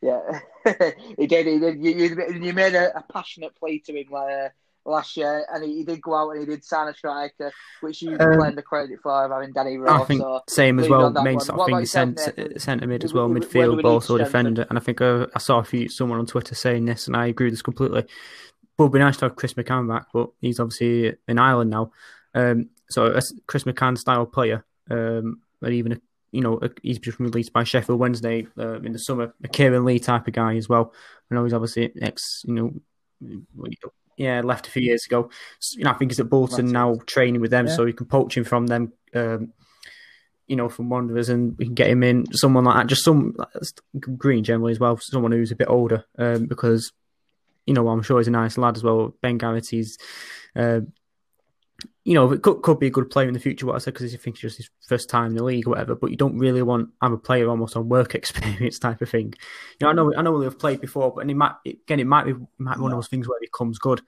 Yeah, 0.00 0.40
he 1.18 1.26
did. 1.26 1.46
He 1.46 1.58
did. 1.58 1.84
You, 1.84 1.90
you, 1.90 2.40
you 2.42 2.52
made 2.52 2.74
a, 2.74 2.96
a 2.98 3.02
passionate 3.12 3.54
plea 3.56 3.80
to 3.80 3.92
him. 3.98 4.06
Like, 4.10 4.32
uh, 4.32 4.48
last 4.86 5.16
year, 5.16 5.44
and 5.52 5.64
he, 5.64 5.78
he, 5.78 5.84
did 5.84 6.00
go 6.00 6.14
out 6.14 6.30
and 6.30 6.40
he 6.40 6.46
did 6.46 6.64
sign 6.64 6.88
a 6.88 6.94
striker, 6.94 7.52
which 7.80 8.02
you 8.02 8.16
um, 8.18 8.38
claim 8.38 8.54
the 8.54 8.62
credit 8.62 9.00
for 9.02 9.28
having 9.28 9.52
Danny 9.52 9.76
Rowe. 9.76 10.02
I 10.02 10.04
think 10.04 10.20
so 10.20 10.40
same 10.48 10.78
as 10.78 10.88
well. 10.88 11.10
Main 11.10 11.40
sort 11.40 11.60
of 11.60 11.66
thing, 11.66 11.86
centre, 11.86 12.58
centre 12.58 12.86
mid 12.86 13.04
as 13.04 13.12
well, 13.12 13.28
we, 13.28 13.40
midfield, 13.40 13.84
also 13.84 14.16
defender. 14.16 14.66
And 14.68 14.78
I 14.78 14.80
think 14.80 15.00
uh, 15.00 15.26
I 15.34 15.38
saw 15.38 15.58
a 15.58 15.64
few 15.64 15.88
someone 15.88 16.18
on 16.18 16.26
Twitter 16.26 16.54
saying 16.54 16.84
this, 16.84 17.06
and 17.06 17.16
I 17.16 17.26
agree 17.26 17.46
with 17.46 17.54
this 17.54 17.62
completely. 17.62 18.04
It'd 18.78 18.92
be 18.92 18.98
nice 18.98 19.16
to 19.18 19.26
have 19.26 19.36
Chris 19.36 19.54
McCann 19.54 19.88
back, 19.88 20.06
but 20.12 20.30
he's 20.40 20.60
obviously 20.60 21.14
in 21.26 21.38
Ireland 21.38 21.70
now. 21.70 21.92
Um, 22.34 22.70
so 22.90 23.06
a 23.06 23.22
Chris 23.46 23.64
McCann 23.64 23.96
style 23.96 24.26
player, 24.26 24.64
um, 24.90 25.40
and 25.62 25.74
even 25.74 25.92
a 25.92 25.96
you 26.32 26.42
know, 26.42 26.60
he's 26.82 26.98
just 26.98 27.18
released 27.18 27.54
by 27.54 27.64
Sheffield 27.64 27.98
Wednesday 27.98 28.46
uh, 28.58 28.80
in 28.82 28.92
the 28.92 28.98
summer. 28.98 29.34
A 29.42 29.48
Kieran 29.48 29.86
Lee 29.86 29.98
type 29.98 30.26
of 30.26 30.34
guy 30.34 30.56
as 30.56 30.68
well. 30.68 30.92
I 31.30 31.34
know 31.34 31.44
he's 31.44 31.54
obviously 31.54 31.90
ex, 32.02 32.42
you 32.44 32.54
know, 33.20 33.40
yeah, 34.18 34.42
left 34.42 34.66
a 34.66 34.70
few 34.70 34.82
years 34.82 35.06
ago. 35.06 35.30
You 35.72 35.84
know, 35.84 35.90
I 35.90 35.94
think 35.94 36.10
he's 36.10 36.20
at 36.20 36.28
Bolton 36.28 36.66
now, 36.66 36.96
training 37.06 37.40
with 37.40 37.50
them, 37.50 37.68
yeah. 37.68 37.74
so 37.74 37.86
you 37.86 37.94
can 37.94 38.06
poach 38.06 38.36
him 38.36 38.44
from 38.44 38.66
them. 38.66 38.92
Um, 39.14 39.54
you 40.46 40.56
know, 40.56 40.68
from 40.68 40.90
Wanderers, 40.90 41.28
and 41.28 41.56
we 41.58 41.64
can 41.64 41.74
get 41.74 41.88
him 41.88 42.02
in. 42.02 42.30
Someone 42.32 42.64
like 42.64 42.76
that, 42.76 42.86
just 42.86 43.04
some 43.04 43.34
Green 43.98 44.44
generally 44.44 44.72
as 44.72 44.78
well. 44.78 44.98
Someone 44.98 45.32
who's 45.32 45.52
a 45.52 45.56
bit 45.56 45.68
older, 45.68 46.04
um, 46.18 46.46
because 46.46 46.92
you 47.66 47.74
know 47.74 47.88
I'm 47.88 48.02
sure 48.02 48.18
he's 48.18 48.28
a 48.28 48.32
nice 48.32 48.56
lad 48.56 48.76
as 48.76 48.82
well. 48.82 49.14
Ben 49.20 49.38
Garrity's, 49.38 49.98
uh, 50.54 50.80
you 52.04 52.14
know, 52.14 52.30
it 52.32 52.42
could, 52.42 52.62
could 52.62 52.78
be 52.78 52.86
a 52.86 52.90
good 52.90 53.10
player 53.10 53.28
in 53.28 53.34
the 53.34 53.40
future. 53.40 53.66
What 53.66 53.74
I 53.74 53.78
said 53.78 53.94
because 53.94 54.10
he 54.10 54.16
thinks 54.16 54.40
just 54.40 54.56
his 54.56 54.70
first 54.86 55.10
time 55.10 55.32
in 55.32 55.36
the 55.36 55.44
league 55.44 55.66
or 55.66 55.70
whatever. 55.70 55.94
But 55.94 56.10
you 56.10 56.16
don't 56.16 56.38
really 56.38 56.62
want 56.62 56.90
have 57.02 57.12
a 57.12 57.18
player 57.18 57.48
almost 57.48 57.76
on 57.76 57.88
work 57.88 58.14
experience 58.14 58.78
type 58.78 59.02
of 59.02 59.10
thing. 59.10 59.34
You 59.80 59.86
know, 59.86 59.88
I 59.88 59.92
know 59.92 60.14
I 60.16 60.22
know 60.22 60.40
they've 60.40 60.58
played 60.58 60.80
before, 60.80 61.12
but 61.12 61.22
and 61.22 61.30
it 61.30 61.34
might 61.34 61.54
again 61.66 62.00
it 62.00 62.06
might 62.06 62.24
be 62.24 62.34
might 62.58 62.76
be 62.76 62.82
one 62.82 62.92
of 62.92 62.96
those 62.96 63.08
things 63.08 63.28
where 63.28 63.38
it 63.38 63.50
becomes 63.52 63.78
good. 63.78 64.00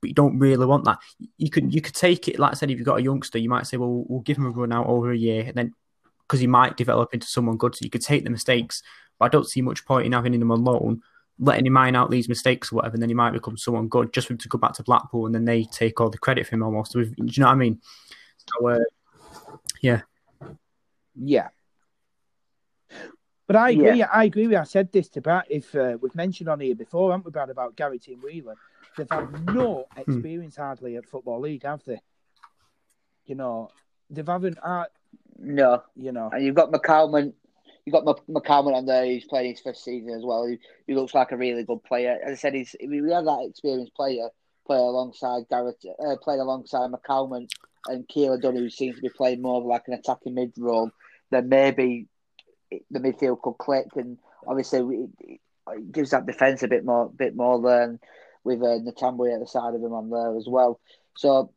But 0.00 0.08
you 0.08 0.14
don't 0.14 0.38
really 0.38 0.64
want 0.64 0.84
that. 0.84 0.98
You 1.36 1.50
could 1.50 1.74
you 1.74 1.82
could 1.82 1.94
take 1.94 2.28
it 2.28 2.38
like 2.38 2.52
I 2.52 2.54
said. 2.54 2.70
If 2.70 2.78
you've 2.78 2.86
got 2.86 3.00
a 3.00 3.02
youngster, 3.02 3.38
you 3.38 3.50
might 3.50 3.66
say, 3.66 3.76
well, 3.76 4.04
we'll 4.08 4.20
give 4.20 4.38
him 4.38 4.46
a 4.46 4.50
run 4.50 4.72
out 4.72 4.86
over 4.86 5.10
a 5.10 5.16
year, 5.16 5.44
and 5.44 5.54
then 5.54 5.74
because 6.22 6.40
he 6.40 6.46
might 6.46 6.76
develop 6.76 7.12
into 7.12 7.26
someone 7.26 7.56
good. 7.56 7.74
So 7.74 7.80
you 7.82 7.90
could 7.90 8.02
take 8.02 8.22
the 8.22 8.30
mistakes, 8.30 8.82
but 9.18 9.26
I 9.26 9.28
don't 9.28 9.48
see 9.48 9.60
much 9.60 9.84
point 9.84 10.06
in 10.06 10.12
having 10.12 10.32
him 10.32 10.50
alone 10.50 11.02
letting 11.40 11.66
him 11.66 11.72
mine 11.72 11.96
out 11.96 12.10
these 12.10 12.28
mistakes 12.28 12.70
or 12.70 12.76
whatever, 12.76 12.94
and 12.94 13.02
then 13.02 13.08
he 13.08 13.14
might 13.14 13.32
become 13.32 13.56
someone 13.56 13.88
good 13.88 14.12
just 14.12 14.26
for 14.26 14.34
him 14.34 14.38
to 14.38 14.48
go 14.48 14.58
back 14.58 14.74
to 14.74 14.82
Blackpool 14.82 15.26
and 15.26 15.34
then 15.34 15.46
they 15.46 15.64
take 15.64 16.00
all 16.00 16.10
the 16.10 16.18
credit 16.18 16.46
for 16.46 16.54
him 16.54 16.62
almost. 16.62 16.92
Do 16.92 17.00
you 17.00 17.14
know 17.38 17.46
what 17.46 17.52
I 17.52 17.56
mean? 17.56 17.80
So, 18.36 18.68
uh, 18.68 18.78
yeah. 19.80 20.02
Yeah. 21.14 21.48
But 23.46 23.56
I 23.56 23.70
agree. 23.70 23.98
Yeah. 23.98 24.08
I 24.12 24.24
agree. 24.24 24.46
With, 24.46 24.58
I 24.58 24.64
said 24.64 24.92
this 24.92 25.08
to 25.10 25.20
Brad. 25.20 25.44
If 25.48 25.74
uh, 25.74 25.96
we've 26.00 26.14
mentioned 26.14 26.48
on 26.48 26.60
here 26.60 26.74
before, 26.74 27.10
haven't 27.10 27.24
we, 27.24 27.32
Brad, 27.32 27.50
about 27.50 27.74
Garrity 27.74 28.12
and 28.12 28.22
Whelan? 28.22 28.56
They've 28.96 29.10
had 29.10 29.46
no 29.46 29.86
hmm. 29.92 30.00
experience 30.00 30.56
hmm. 30.56 30.62
hardly 30.62 30.96
at 30.96 31.08
football 31.08 31.40
league, 31.40 31.64
have 31.64 31.82
they? 31.84 32.00
You 33.24 33.34
know, 33.34 33.70
they've 34.08 34.26
haven't. 34.26 34.58
Uh, 34.62 34.84
no, 35.38 35.82
you 35.96 36.12
know, 36.12 36.28
and 36.32 36.44
you've 36.44 36.54
got 36.54 36.70
McCalmont 36.70 37.32
you 37.90 38.02
got 38.02 38.26
McCalmont 38.28 38.74
on 38.74 38.86
there. 38.86 39.04
He's 39.04 39.24
playing 39.24 39.50
his 39.50 39.60
first 39.60 39.84
season 39.84 40.10
as 40.10 40.22
well. 40.22 40.46
He, 40.46 40.58
he 40.86 40.94
looks 40.94 41.14
like 41.14 41.32
a 41.32 41.36
really 41.36 41.64
good 41.64 41.82
player. 41.82 42.18
As 42.24 42.32
I 42.32 42.36
said, 42.36 42.54
he's 42.54 42.74
we 42.86 42.98
have 43.10 43.24
that 43.24 43.46
experienced 43.48 43.94
player 43.94 44.28
play 44.66 44.76
alongside 44.76 45.48
Garrett, 45.48 45.82
uh, 46.04 46.16
playing 46.22 46.40
alongside 46.40 46.90
McCalmont 46.90 47.50
and 47.88 48.06
Keillor-Dunn, 48.06 48.56
who 48.56 48.70
seems 48.70 48.96
to 48.96 49.02
be 49.02 49.08
playing 49.08 49.42
more 49.42 49.60
of 49.60 49.66
like 49.66 49.82
an 49.88 49.94
attacking 49.94 50.34
mid 50.34 50.52
role. 50.58 50.90
Then 51.30 51.48
maybe 51.48 52.06
the 52.90 53.00
midfield 53.00 53.42
could 53.42 53.58
click, 53.58 53.88
and 53.96 54.18
obviously 54.46 55.08
it, 55.20 55.40
it 55.72 55.92
gives 55.92 56.10
that 56.10 56.26
defense 56.26 56.62
a 56.62 56.68
bit 56.68 56.84
more, 56.84 57.10
bit 57.10 57.34
more 57.34 57.60
than 57.60 57.98
with 58.44 58.62
uh, 58.62 58.78
Ntambwe 58.78 59.34
at 59.34 59.40
the 59.40 59.46
side 59.46 59.74
of 59.74 59.82
him 59.82 59.92
on 59.92 60.10
there 60.10 60.36
as 60.36 60.46
well. 60.48 60.80
So, 61.16 61.52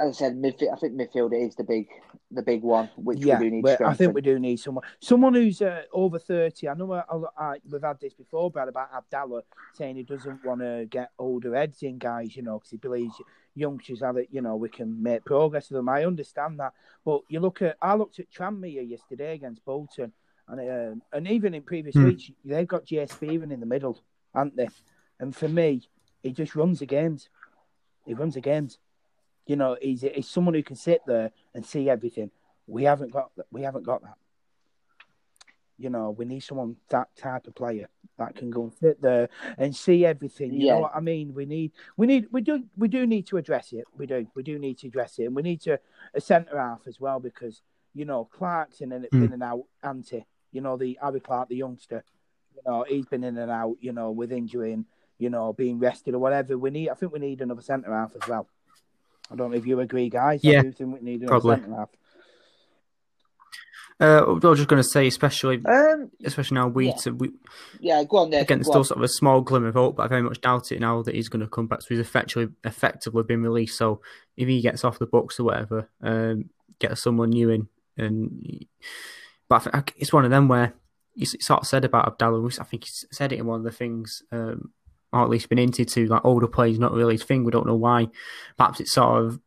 as 0.00 0.16
I 0.16 0.18
said, 0.18 0.36
midfield, 0.36 0.72
I 0.72 0.76
think 0.76 0.94
midfield 0.94 1.32
is 1.34 1.54
the 1.56 1.64
big 1.64 1.86
the 2.30 2.42
big 2.42 2.62
one, 2.62 2.88
which 2.96 3.24
yeah, 3.24 3.38
we 3.38 3.44
do 3.46 3.50
need. 3.56 3.62
but 3.62 3.76
to 3.78 3.86
I 3.86 3.94
think 3.94 4.14
we 4.14 4.20
do 4.22 4.38
need 4.38 4.58
someone, 4.58 4.84
someone 5.00 5.34
who's 5.34 5.60
uh, 5.60 5.82
over 5.92 6.18
thirty. 6.18 6.68
I 6.68 6.74
know 6.74 6.92
I, 6.92 7.04
I, 7.36 7.56
we've 7.70 7.82
had 7.82 8.00
this 8.00 8.14
before, 8.14 8.50
Brad, 8.50 8.68
about 8.68 8.88
Abdallah 8.94 9.42
saying 9.72 9.96
he 9.96 10.02
doesn't 10.02 10.42
want 10.44 10.60
to 10.60 10.86
get 10.88 11.10
older 11.18 11.54
heads 11.54 11.82
in 11.82 11.98
guys, 11.98 12.34
you 12.34 12.42
know, 12.42 12.58
because 12.58 12.70
he 12.70 12.76
believes 12.76 13.14
youngsters 13.54 14.00
have 14.00 14.16
it, 14.16 14.28
you 14.30 14.40
know, 14.40 14.56
we 14.56 14.68
can 14.68 15.02
make 15.02 15.24
progress 15.24 15.70
with 15.70 15.76
them. 15.76 15.88
I 15.88 16.04
understand 16.04 16.58
that, 16.60 16.72
but 17.04 17.20
you 17.28 17.40
look 17.40 17.62
at, 17.62 17.76
I 17.82 17.94
looked 17.94 18.18
at 18.18 18.30
Tranmere 18.30 18.88
yesterday 18.88 19.34
against 19.34 19.64
Bolton, 19.64 20.12
and 20.48 20.60
um, 20.60 21.02
and 21.12 21.28
even 21.28 21.54
in 21.54 21.62
previous 21.62 21.96
Hmm. 21.96 22.06
weeks, 22.06 22.30
they've 22.44 22.66
got 22.66 22.86
JS 22.86 23.22
even 23.22 23.52
in 23.52 23.60
the 23.60 23.66
middle, 23.66 24.02
aren't 24.34 24.56
they? 24.56 24.68
And 25.18 25.34
for 25.36 25.48
me, 25.48 25.82
he 26.22 26.32
just 26.32 26.56
runs 26.56 26.78
the 26.78 26.86
games. 26.86 27.28
He 28.06 28.14
runs 28.14 28.34
the 28.34 28.40
games. 28.40 28.78
You 29.46 29.56
know, 29.56 29.76
he's, 29.80 30.02
he's 30.02 30.28
someone 30.28 30.54
who 30.54 30.62
can 30.62 30.76
sit 30.76 31.00
there 31.06 31.32
and 31.54 31.64
see 31.64 31.88
everything. 31.90 32.30
We 32.66 32.84
haven't 32.84 33.10
got 33.12 33.30
we 33.50 33.62
haven't 33.62 33.84
got 33.84 34.02
that. 34.02 34.14
You 35.76 35.88
know, 35.88 36.10
we 36.10 36.26
need 36.26 36.40
someone 36.40 36.76
that 36.90 37.08
type 37.16 37.46
of 37.46 37.54
player 37.54 37.88
that 38.18 38.36
can 38.36 38.50
go 38.50 38.64
and 38.64 38.72
sit 38.74 39.00
there 39.00 39.30
and 39.56 39.74
see 39.74 40.04
everything. 40.04 40.52
You 40.52 40.66
Yeah. 40.66 40.74
know 40.74 40.80
what 40.80 40.94
I 40.94 41.00
mean? 41.00 41.32
We 41.32 41.46
need 41.46 41.72
we 41.96 42.06
need 42.06 42.26
we 42.30 42.42
do 42.42 42.64
we 42.76 42.86
do 42.86 43.06
need 43.06 43.26
to 43.28 43.38
address 43.38 43.72
it. 43.72 43.86
We 43.96 44.06
do 44.06 44.26
we 44.34 44.42
do 44.42 44.58
need 44.58 44.78
to 44.78 44.88
address 44.88 45.18
it, 45.18 45.24
and 45.24 45.34
we 45.34 45.42
need 45.42 45.62
to 45.62 45.80
a 46.14 46.20
centre 46.20 46.58
half 46.58 46.86
as 46.86 47.00
well 47.00 47.18
because 47.18 47.62
you 47.94 48.04
know 48.04 48.26
Clarke's 48.26 48.82
in 48.82 48.92
and 48.92 49.06
Mm. 49.06 49.22
in 49.24 49.32
and 49.32 49.42
out. 49.42 49.64
Anti, 49.82 50.24
you 50.52 50.60
know 50.60 50.76
the 50.76 50.98
Harry 51.02 51.20
Clarke, 51.20 51.48
the 51.48 51.56
youngster. 51.56 52.04
You 52.54 52.62
know 52.66 52.84
he's 52.86 53.06
been 53.06 53.24
in 53.24 53.38
and 53.38 53.50
out. 53.50 53.78
You 53.80 53.92
know 53.92 54.10
with 54.10 54.32
injury 54.32 54.74
and 54.74 54.84
you 55.18 55.30
know 55.30 55.54
being 55.54 55.78
rested 55.78 56.14
or 56.14 56.18
whatever. 56.18 56.58
We 56.58 56.70
need. 56.70 56.90
I 56.90 56.94
think 56.94 57.12
we 57.12 57.18
need 57.20 57.40
another 57.40 57.62
centre 57.62 57.92
half 57.92 58.14
as 58.14 58.28
well. 58.28 58.46
I 59.30 59.36
don't 59.36 59.50
know 59.50 59.56
if 59.56 59.66
you 59.66 59.78
agree, 59.80 60.08
guys. 60.08 60.40
Yeah, 60.42 60.60
I 60.60 60.62
do 60.62 60.72
think 60.72 60.92
we 60.94 61.00
need 61.00 61.20
another 61.22 61.40
probably. 61.40 61.56
centre 61.56 61.76
half. 61.76 61.88
Uh, 64.00 64.24
I 64.24 64.30
was 64.48 64.58
just 64.58 64.68
going 64.68 64.82
to 64.82 64.88
say, 64.88 65.06
especially 65.06 65.60
Um, 65.66 66.10
especially 66.24 66.54
now 66.54 66.68
we, 66.68 66.86
Yeah. 66.86 66.94
to, 67.02 67.10
we 67.12 67.32
yeah, 67.80 68.02
go 68.04 68.16
on 68.18 68.30
there. 68.30 68.40
again, 68.40 68.58
there's 68.58 68.66
still 68.66 68.78
on. 68.78 68.84
sort 68.84 68.96
of 68.98 69.04
a 69.04 69.08
small 69.08 69.42
glimmer 69.42 69.68
of 69.68 69.74
hope, 69.74 69.96
but 69.96 70.04
I 70.04 70.08
very 70.08 70.22
much 70.22 70.40
doubt 70.40 70.72
it 70.72 70.80
now 70.80 71.02
that 71.02 71.14
he's 71.14 71.28
going 71.28 71.42
to 71.42 71.48
come 71.48 71.66
back. 71.66 71.82
So 71.82 71.88
he's 71.90 71.98
effectively 71.98 72.48
effectively 72.64 73.22
been 73.24 73.42
released. 73.42 73.76
So 73.76 74.00
if 74.38 74.48
he 74.48 74.62
gets 74.62 74.84
off 74.84 74.98
the 74.98 75.06
books 75.06 75.38
or 75.38 75.44
whatever, 75.44 75.90
um, 76.02 76.48
get 76.78 76.96
someone 76.96 77.28
new 77.28 77.50
in, 77.50 77.68
and 77.98 78.64
but 79.50 79.66
I 79.66 79.70
think 79.80 79.94
it's 79.98 80.14
one 80.14 80.24
of 80.24 80.30
them 80.30 80.48
where 80.48 80.72
you 81.14 81.26
sort 81.26 81.60
of 81.60 81.66
said 81.66 81.84
about 81.84 82.06
Abdallah. 82.06 82.50
I 82.58 82.64
think 82.64 82.84
he 82.84 82.90
said 83.12 83.32
it 83.32 83.38
in 83.38 83.46
one 83.46 83.58
of 83.60 83.64
the 83.64 83.70
things, 83.70 84.22
um, 84.32 84.70
or 85.12 85.22
at 85.22 85.30
least 85.30 85.48
been 85.48 85.58
into 85.58 85.84
to 85.84 86.06
like 86.06 86.24
older 86.24 86.46
players, 86.46 86.78
not 86.78 86.92
really 86.92 87.14
his 87.14 87.24
thing. 87.24 87.44
We 87.44 87.50
don't 87.50 87.66
know 87.66 87.74
why. 87.74 88.08
Perhaps 88.56 88.80
it's 88.80 88.92
sort 88.92 89.24
of 89.24 89.40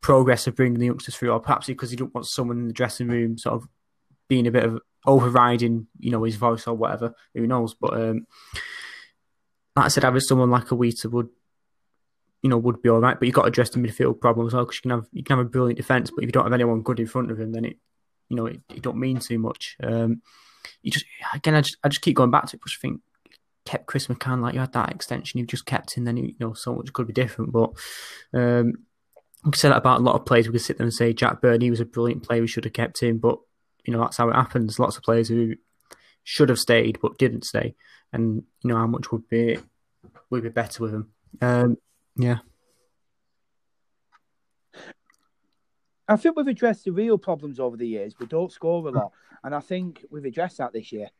progress 0.00 0.46
of 0.46 0.56
bringing 0.56 0.78
the 0.78 0.86
youngsters 0.86 1.16
through, 1.16 1.32
or 1.32 1.40
perhaps 1.40 1.66
because 1.66 1.90
he 1.90 1.96
don't 1.96 2.14
want 2.14 2.26
someone 2.26 2.58
in 2.58 2.66
the 2.66 2.72
dressing 2.72 3.08
room 3.08 3.38
sort 3.38 3.54
of 3.54 3.68
being 4.28 4.46
a 4.46 4.50
bit 4.50 4.64
of 4.64 4.80
overriding, 5.06 5.86
you 5.98 6.10
know, 6.10 6.24
his 6.24 6.36
voice 6.36 6.66
or 6.66 6.74
whatever. 6.74 7.14
Who 7.34 7.46
knows? 7.46 7.74
But 7.74 7.94
um, 7.94 8.26
like 9.74 9.86
I 9.86 9.88
said, 9.88 10.04
having 10.04 10.20
someone 10.20 10.50
like 10.50 10.70
a 10.70 10.74
Wheater 10.74 11.08
would, 11.08 11.28
you 12.42 12.50
know, 12.50 12.58
would 12.58 12.82
be 12.82 12.88
all 12.88 13.00
right. 13.00 13.18
But 13.18 13.26
you've 13.26 13.34
got 13.34 13.42
to 13.42 13.48
address 13.48 13.70
the 13.70 13.78
midfield 13.78 14.20
problem 14.20 14.46
as 14.46 14.54
well 14.54 14.64
because 14.64 14.76
you 14.76 14.82
can 14.82 14.90
have 14.90 15.06
you 15.12 15.24
can 15.24 15.38
have 15.38 15.46
a 15.46 15.48
brilliant 15.48 15.78
defense, 15.78 16.10
but 16.10 16.22
if 16.22 16.28
you 16.28 16.32
don't 16.32 16.44
have 16.44 16.52
anyone 16.52 16.82
good 16.82 17.00
in 17.00 17.06
front 17.06 17.30
of 17.30 17.40
him, 17.40 17.52
then 17.52 17.64
it, 17.64 17.76
you 18.28 18.36
know, 18.36 18.46
it, 18.46 18.60
it 18.74 18.82
don't 18.82 18.98
mean 18.98 19.18
too 19.18 19.38
much. 19.38 19.76
Um, 19.82 20.22
you 20.82 20.90
just 20.90 21.06
again, 21.34 21.54
I 21.54 21.62
just 21.62 21.76
I 21.82 21.88
just 21.88 22.02
keep 22.02 22.16
going 22.16 22.30
back 22.30 22.46
to 22.46 22.56
it. 22.56 22.60
Because 22.60 22.76
I 22.78 22.82
think 22.82 23.00
kept 23.68 23.86
Chris 23.86 24.06
McCann 24.06 24.40
like 24.40 24.54
you 24.54 24.60
had 24.60 24.72
that 24.72 24.90
extension, 24.90 25.38
you've 25.38 25.48
just 25.48 25.66
kept 25.66 25.94
him. 25.94 26.04
Then 26.04 26.16
you 26.16 26.34
know, 26.40 26.54
so 26.54 26.74
much 26.74 26.92
could 26.92 27.06
be 27.06 27.12
different. 27.12 27.52
But 27.52 27.70
um, 28.32 28.72
we 29.44 29.50
could 29.50 29.60
say 29.60 29.68
that 29.68 29.76
about 29.76 30.00
a 30.00 30.02
lot 30.02 30.14
of 30.14 30.24
players. 30.24 30.46
We 30.46 30.52
could 30.52 30.62
sit 30.62 30.78
there 30.78 30.86
and 30.86 30.94
say 30.94 31.12
Jack 31.12 31.42
Bird, 31.42 31.60
he 31.62 31.70
was 31.70 31.80
a 31.80 31.84
brilliant 31.84 32.22
player. 32.22 32.40
We 32.40 32.46
should 32.46 32.64
have 32.64 32.72
kept 32.72 33.02
him, 33.02 33.18
but 33.18 33.38
you 33.84 33.92
know 33.92 34.00
that's 34.00 34.16
how 34.16 34.30
it 34.30 34.34
happens. 34.34 34.78
Lots 34.78 34.96
of 34.96 35.02
players 35.02 35.28
who 35.28 35.54
should 36.24 36.48
have 36.48 36.58
stayed 36.58 36.98
but 37.02 37.18
didn't 37.18 37.44
stay, 37.44 37.74
and 38.12 38.42
you 38.62 38.70
know 38.70 38.76
how 38.76 38.86
much 38.86 39.12
would 39.12 39.28
be 39.28 39.58
would 40.30 40.42
be 40.42 40.48
better 40.48 40.82
with 40.82 40.94
him. 40.94 41.10
Um, 41.42 41.76
yeah, 42.16 42.38
I 46.08 46.16
think 46.16 46.36
we've 46.36 46.48
addressed 46.48 46.84
the 46.84 46.92
real 46.92 47.18
problems 47.18 47.60
over 47.60 47.76
the 47.76 47.86
years. 47.86 48.14
We 48.18 48.26
don't 48.26 48.50
score 48.50 48.86
a 48.88 48.90
lot, 48.90 49.12
and 49.44 49.54
I 49.54 49.60
think 49.60 50.06
we've 50.10 50.24
addressed 50.24 50.56
that 50.56 50.72
this 50.72 50.90
year. 50.90 51.10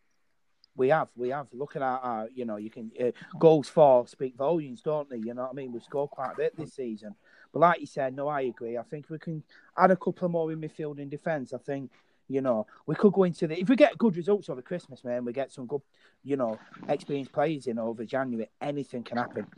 We 0.78 0.90
have, 0.90 1.08
we 1.16 1.30
have. 1.30 1.48
Looking 1.52 1.82
at 1.82 2.00
our, 2.02 2.28
you 2.32 2.44
know, 2.44 2.56
you 2.56 2.70
can 2.70 2.92
uh, 3.02 3.10
goals 3.36 3.68
for 3.68 4.06
speak 4.06 4.36
volumes, 4.36 4.80
don't 4.80 5.10
they? 5.10 5.16
You 5.16 5.34
know 5.34 5.42
what 5.42 5.50
I 5.50 5.54
mean? 5.54 5.72
We've 5.72 5.82
scored 5.82 6.10
quite 6.10 6.34
a 6.34 6.36
bit 6.36 6.56
this 6.56 6.74
season, 6.74 7.16
but 7.52 7.58
like 7.58 7.80
you 7.80 7.86
said, 7.86 8.14
no, 8.14 8.28
I 8.28 8.42
agree. 8.42 8.78
I 8.78 8.84
think 8.84 9.10
we 9.10 9.18
can 9.18 9.42
add 9.76 9.90
a 9.90 9.96
couple 9.96 10.26
of 10.26 10.30
more 10.30 10.52
in 10.52 10.60
midfield 10.60 11.00
and 11.00 11.10
defence. 11.10 11.52
I 11.52 11.58
think, 11.58 11.90
you 12.28 12.40
know, 12.42 12.64
we 12.86 12.94
could 12.94 13.12
go 13.12 13.24
into 13.24 13.48
the 13.48 13.58
if 13.60 13.68
we 13.68 13.74
get 13.74 13.98
good 13.98 14.16
results 14.16 14.48
over 14.48 14.62
Christmas, 14.62 15.02
man. 15.02 15.24
We 15.24 15.32
get 15.32 15.50
some 15.50 15.66
good, 15.66 15.82
you 16.22 16.36
know, 16.36 16.60
experienced 16.88 17.32
players 17.32 17.66
in 17.66 17.80
over 17.80 18.04
January. 18.04 18.48
Anything 18.60 19.02
can 19.02 19.18
happen. 19.18 19.48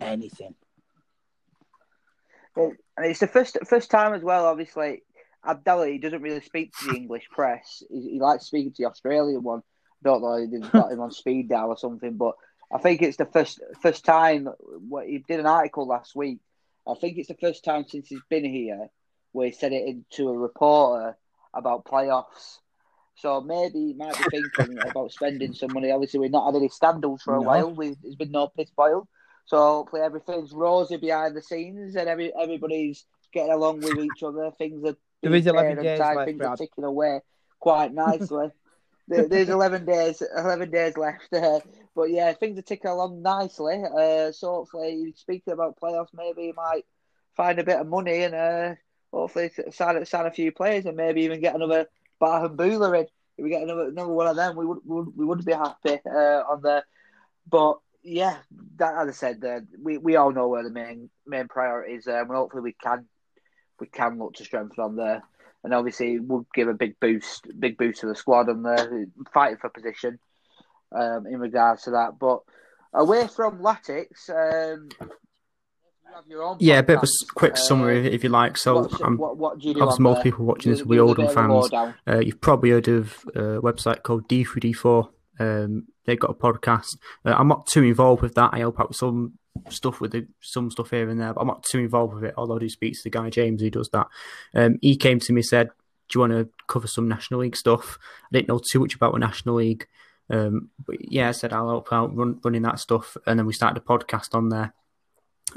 Anything. 0.00 0.54
Well, 2.54 2.72
and 2.96 3.06
it's 3.06 3.18
the 3.18 3.26
first 3.26 3.58
first 3.66 3.90
time 3.90 4.14
as 4.14 4.22
well. 4.22 4.46
Obviously, 4.46 5.02
Abdallah 5.44 5.88
he 5.88 5.98
doesn't 5.98 6.22
really 6.22 6.42
speak 6.42 6.72
to 6.78 6.92
the 6.92 6.96
English 6.96 7.28
press. 7.28 7.82
He, 7.90 8.10
he 8.12 8.20
likes 8.20 8.46
speaking 8.46 8.70
to 8.70 8.82
the 8.84 8.88
Australian 8.88 9.42
one. 9.42 9.62
Don't 10.02 10.22
know 10.22 10.34
if 10.34 10.50
they've 10.50 10.72
got 10.72 10.92
him 10.92 11.00
on 11.00 11.10
speed 11.10 11.48
dial 11.48 11.68
or 11.68 11.76
something, 11.76 12.16
but 12.16 12.34
I 12.72 12.78
think 12.78 13.02
it's 13.02 13.16
the 13.18 13.26
first 13.26 13.60
first 13.82 14.04
time. 14.04 14.48
What 14.88 15.06
he 15.06 15.18
did 15.18 15.40
an 15.40 15.46
article 15.46 15.86
last 15.86 16.14
week. 16.16 16.38
I 16.88 16.94
think 16.94 17.18
it's 17.18 17.28
the 17.28 17.34
first 17.40 17.64
time 17.64 17.84
since 17.86 18.08
he's 18.08 18.22
been 18.30 18.44
here 18.44 18.88
where 19.32 19.46
he 19.46 19.52
said 19.52 19.72
it 19.72 19.86
into 19.86 20.28
a 20.30 20.36
reporter 20.36 21.16
about 21.54 21.84
playoffs. 21.84 22.58
So 23.16 23.40
maybe 23.42 23.78
he 23.78 23.94
might 23.94 24.16
be 24.16 24.24
thinking 24.30 24.78
about 24.88 25.12
spending 25.12 25.52
some 25.52 25.72
money. 25.74 25.90
Obviously, 25.90 26.20
we've 26.20 26.30
not 26.30 26.46
had 26.46 26.56
any 26.56 26.68
scandals 26.70 27.22
for 27.22 27.34
a 27.34 27.36
No. 27.36 27.42
while. 27.42 27.70
We, 27.70 27.94
there's 28.02 28.16
been 28.16 28.30
no 28.32 28.48
piss 28.48 28.70
boil. 28.70 29.06
So 29.44 29.58
hopefully 29.58 30.02
everything's 30.02 30.52
rosy 30.52 30.96
behind 30.96 31.36
the 31.36 31.42
scenes 31.42 31.96
and 31.96 32.08
every 32.08 32.32
everybody's 32.34 33.04
getting 33.32 33.52
along 33.52 33.80
with 33.80 33.98
each 33.98 34.22
other. 34.22 34.50
Things 34.56 34.82
are 34.84 34.96
There 35.22 35.34
is 35.34 35.44
being 35.44 35.54
11 35.54 35.54
fair 35.54 35.78
and 35.78 35.82
days 35.82 35.98
tight, 35.98 36.24
Things 36.24 36.38
Brad. 36.38 36.50
are 36.50 36.56
ticking 36.56 36.84
away 36.84 37.20
quite 37.58 37.92
nicely. 37.92 38.48
There- 39.10 39.28
There's 39.28 39.50
eleven 39.50 39.84
days, 39.84 40.22
eleven 40.22 40.70
days 40.70 40.96
left. 40.96 41.32
Uh, 41.34 41.60
but 41.96 42.10
yeah, 42.10 42.32
things 42.32 42.58
are 42.58 42.62
ticking 42.62 42.90
along 42.90 43.22
nicely. 43.22 43.82
Uh, 43.84 44.32
so 44.32 44.48
hopefully, 44.54 45.12
speaking 45.16 45.52
about 45.52 45.78
playoffs, 45.80 46.14
maybe 46.14 46.42
he 46.42 46.52
might 46.52 46.86
find 47.36 47.58
a 47.58 47.64
bit 47.64 47.80
of 47.80 47.88
money 47.88 48.22
and 48.22 48.34
uh, 48.34 48.74
hopefully 49.12 49.50
sign 49.72 50.04
sign 50.06 50.26
a 50.26 50.30
few 50.30 50.52
players 50.52 50.86
and 50.86 50.96
maybe 50.96 51.22
even 51.22 51.40
get 51.40 51.54
another 51.56 51.86
Bahamboula 52.22 53.00
in. 53.00 53.06
If 53.38 53.44
we 53.44 53.50
get 53.50 53.62
another 53.62 53.88
another 53.88 54.12
one 54.12 54.28
of 54.28 54.36
them, 54.36 54.56
we 54.56 54.66
would 54.66 54.78
would, 54.84 55.16
we 55.16 55.24
would 55.24 55.44
be 55.44 55.52
happy 55.52 55.98
uh, 56.06 56.42
on 56.52 56.62
the. 56.62 56.84
But 57.50 57.80
yeah, 58.02 58.36
that, 58.76 58.94
as 58.96 59.08
I 59.08 59.12
said, 59.12 59.44
uh, 59.44 59.60
we 59.82 59.98
we 59.98 60.16
all 60.16 60.32
know 60.32 60.48
where 60.48 60.62
the 60.62 60.70
main 60.70 61.10
main 61.26 61.48
priority 61.48 61.94
is, 61.94 62.06
um, 62.06 62.14
and 62.28 62.30
hopefully 62.36 62.62
we 62.62 62.72
can 62.74 63.06
we 63.80 63.88
can 63.88 64.18
look 64.18 64.34
to 64.34 64.44
strengthen 64.44 64.84
on 64.84 64.96
there. 64.96 65.22
And 65.62 65.74
obviously, 65.74 66.14
it 66.14 66.22
would 66.22 66.46
give 66.54 66.68
a 66.68 66.74
big 66.74 66.98
boost, 67.00 67.46
big 67.58 67.76
boost 67.76 68.00
to 68.00 68.06
the 68.06 68.14
squad 68.14 68.48
and 68.48 68.64
the 68.64 69.10
fighting 69.32 69.58
for 69.58 69.68
position 69.68 70.18
um, 70.92 71.26
in 71.26 71.38
regards 71.38 71.82
to 71.82 71.90
that. 71.90 72.18
But 72.18 72.40
away 72.94 73.26
from 73.26 73.60
Latics, 73.60 74.28
um, 74.30 74.88
you 76.28 76.56
yeah. 76.58 76.78
A 76.78 76.82
bit 76.82 76.96
of 76.96 77.04
a 77.04 77.34
quick 77.34 77.52
Uh, 77.52 77.56
summary, 77.56 78.12
if 78.12 78.24
you 78.24 78.30
like. 78.30 78.56
So, 78.56 78.88
I'm 79.02 79.16
what, 79.16 79.36
what 79.36 79.58
do 79.58 79.68
you 79.68 79.74
do 79.74 79.82
obviously 79.82 80.02
most 80.02 80.22
people 80.22 80.44
watching 80.44 80.72
this 80.72 80.82
will 80.82 80.90
be 80.90 80.96
give 80.96 81.04
us 81.04 81.06
a 81.06 81.08
Oldham 81.08 81.26
bit 81.26 81.36
of 81.36 81.64
a 81.64 81.70
fans. 81.70 81.94
Uh, 82.06 82.18
you've 82.20 82.40
probably 82.40 82.70
heard 82.70 82.88
of 82.88 83.24
a 83.34 83.40
website 83.60 84.02
called 84.02 84.28
D3D4. 84.28 85.08
Um, 85.38 85.86
they've 86.06 86.18
got 86.18 86.30
a 86.30 86.34
podcast. 86.34 86.96
Uh, 87.24 87.34
I'm 87.36 87.48
not 87.48 87.66
too 87.66 87.82
involved 87.82 88.22
with 88.22 88.34
that. 88.34 88.50
I 88.52 88.58
help 88.58 88.80
out 88.80 88.88
with 88.88 88.96
some 88.96 89.38
stuff 89.68 90.00
with 90.00 90.12
the, 90.12 90.26
some 90.40 90.70
stuff 90.70 90.90
here 90.90 91.08
and 91.08 91.20
there, 91.20 91.34
but 91.34 91.40
I'm 91.40 91.46
not 91.46 91.62
too 91.62 91.78
involved 91.78 92.14
with 92.14 92.24
it. 92.24 92.34
Although 92.36 92.56
I 92.56 92.60
do 92.60 92.68
speak 92.68 92.94
to 92.94 93.02
the 93.04 93.10
guy 93.10 93.30
James 93.30 93.60
who 93.60 93.70
does 93.70 93.88
that. 93.90 94.06
Um, 94.54 94.78
he 94.80 94.96
came 94.96 95.20
to 95.20 95.32
me 95.32 95.42
said, 95.42 95.68
"Do 96.08 96.18
you 96.18 96.20
want 96.20 96.32
to 96.32 96.48
cover 96.66 96.86
some 96.86 97.08
National 97.08 97.40
League 97.40 97.56
stuff?" 97.56 97.98
I 98.24 98.28
didn't 98.32 98.48
know 98.48 98.60
too 98.60 98.80
much 98.80 98.94
about 98.94 99.12
the 99.12 99.18
National 99.18 99.56
League, 99.56 99.86
um, 100.30 100.70
but 100.84 100.96
yeah, 101.10 101.28
I 101.28 101.32
said 101.32 101.52
I'll 101.52 101.68
help 101.68 101.92
out 101.92 102.16
run, 102.16 102.40
running 102.44 102.62
that 102.62 102.78
stuff, 102.78 103.16
and 103.26 103.38
then 103.38 103.46
we 103.46 103.52
started 103.52 103.82
a 103.82 103.86
podcast 103.86 104.34
on 104.34 104.48
there. 104.48 104.74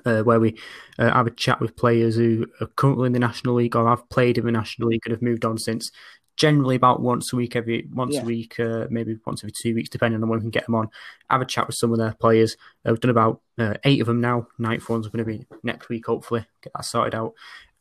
Uh, 0.06 0.24
where 0.24 0.40
we 0.40 0.58
uh, 0.98 1.12
have 1.12 1.28
a 1.28 1.32
chat 1.32 1.60
with 1.60 1.76
players 1.76 2.16
who 2.16 2.48
are 2.60 2.66
currently 2.66 3.06
in 3.06 3.14
the 3.14 3.20
National 3.20 3.54
League 3.54 3.76
or 3.76 3.88
have 3.88 4.10
played 4.10 4.40
in 4.40 4.46
the 4.48 4.52
National 4.52 4.88
League 4.88 5.02
and 5.06 5.12
have 5.12 5.22
moved 5.22 5.46
on 5.46 5.56
since. 5.56 5.92
Generally, 6.36 6.76
about 6.76 7.02
once 7.02 7.32
a 7.32 7.36
week, 7.36 7.56
every 7.56 7.88
once 7.94 8.16
Yeah. 8.16 8.22
a 8.24 8.26
week, 8.26 8.60
uh, 8.60 8.88
maybe 8.90 9.18
once 9.26 9.44
every 9.44 9.52
two 9.52 9.76
weeks, 9.76 9.90
depending 9.90 10.22
on 10.24 10.30
when 10.30 10.40
we 10.40 10.44
can 10.44 10.50
get 10.50 10.66
them 10.66 10.76
on. 10.76 10.90
Have 11.30 11.42
a 11.42 11.46
chat 11.46 11.68
with 11.68 11.76
some 11.76 11.92
of 11.92 12.00
their 12.00 12.14
players. 12.20 12.58
Uh, 12.86 12.92
we've 12.92 13.00
done 13.00 13.12
about 13.12 13.42
uh, 13.58 13.76
eight 13.84 14.02
of 14.02 14.08
them 14.08 14.20
now. 14.20 14.48
Ninth 14.58 14.90
one's 14.90 15.08
going 15.08 15.24
to 15.24 15.32
be 15.32 15.46
next 15.62 15.90
week, 15.90 16.08
hopefully, 16.08 16.46
get 16.62 16.74
that 16.74 16.86
sorted 16.86 17.14
out, 17.14 17.34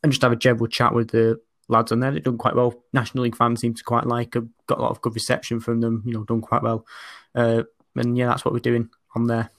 and 0.03 0.11
just 0.11 0.21
have 0.21 0.31
a 0.31 0.35
general 0.35 0.67
chat 0.67 0.93
with 0.93 1.09
the 1.09 1.41
lads 1.67 1.91
on 1.91 1.99
there. 1.99 2.11
They've 2.11 2.21
done 2.23 2.37
quite 2.37 2.55
well. 2.55 2.75
National 2.93 3.23
League 3.23 3.35
fans 3.35 3.61
seem 3.61 3.73
to 3.73 3.83
quite 3.83 4.05
like. 4.05 4.35
Have 4.35 4.47
got 4.67 4.77
a 4.77 4.81
lot 4.81 4.91
of 4.91 5.01
good 5.01 5.15
reception 5.15 5.59
from 5.59 5.81
them. 5.81 6.03
You 6.05 6.13
know, 6.13 6.23
done 6.23 6.41
quite 6.41 6.61
well. 6.61 6.85
Uh, 7.33 7.63
and 7.95 8.17
yeah, 8.17 8.27
that's 8.27 8.45
what 8.45 8.53
we're 8.53 8.59
doing 8.59 8.89
on 9.15 9.25
there. 9.27 9.49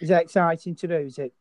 is 0.00 0.10
it 0.10 0.22
exciting 0.22 0.74
to 0.74 0.88
do? 0.88 0.94
Is 0.94 1.18
it 1.18 1.32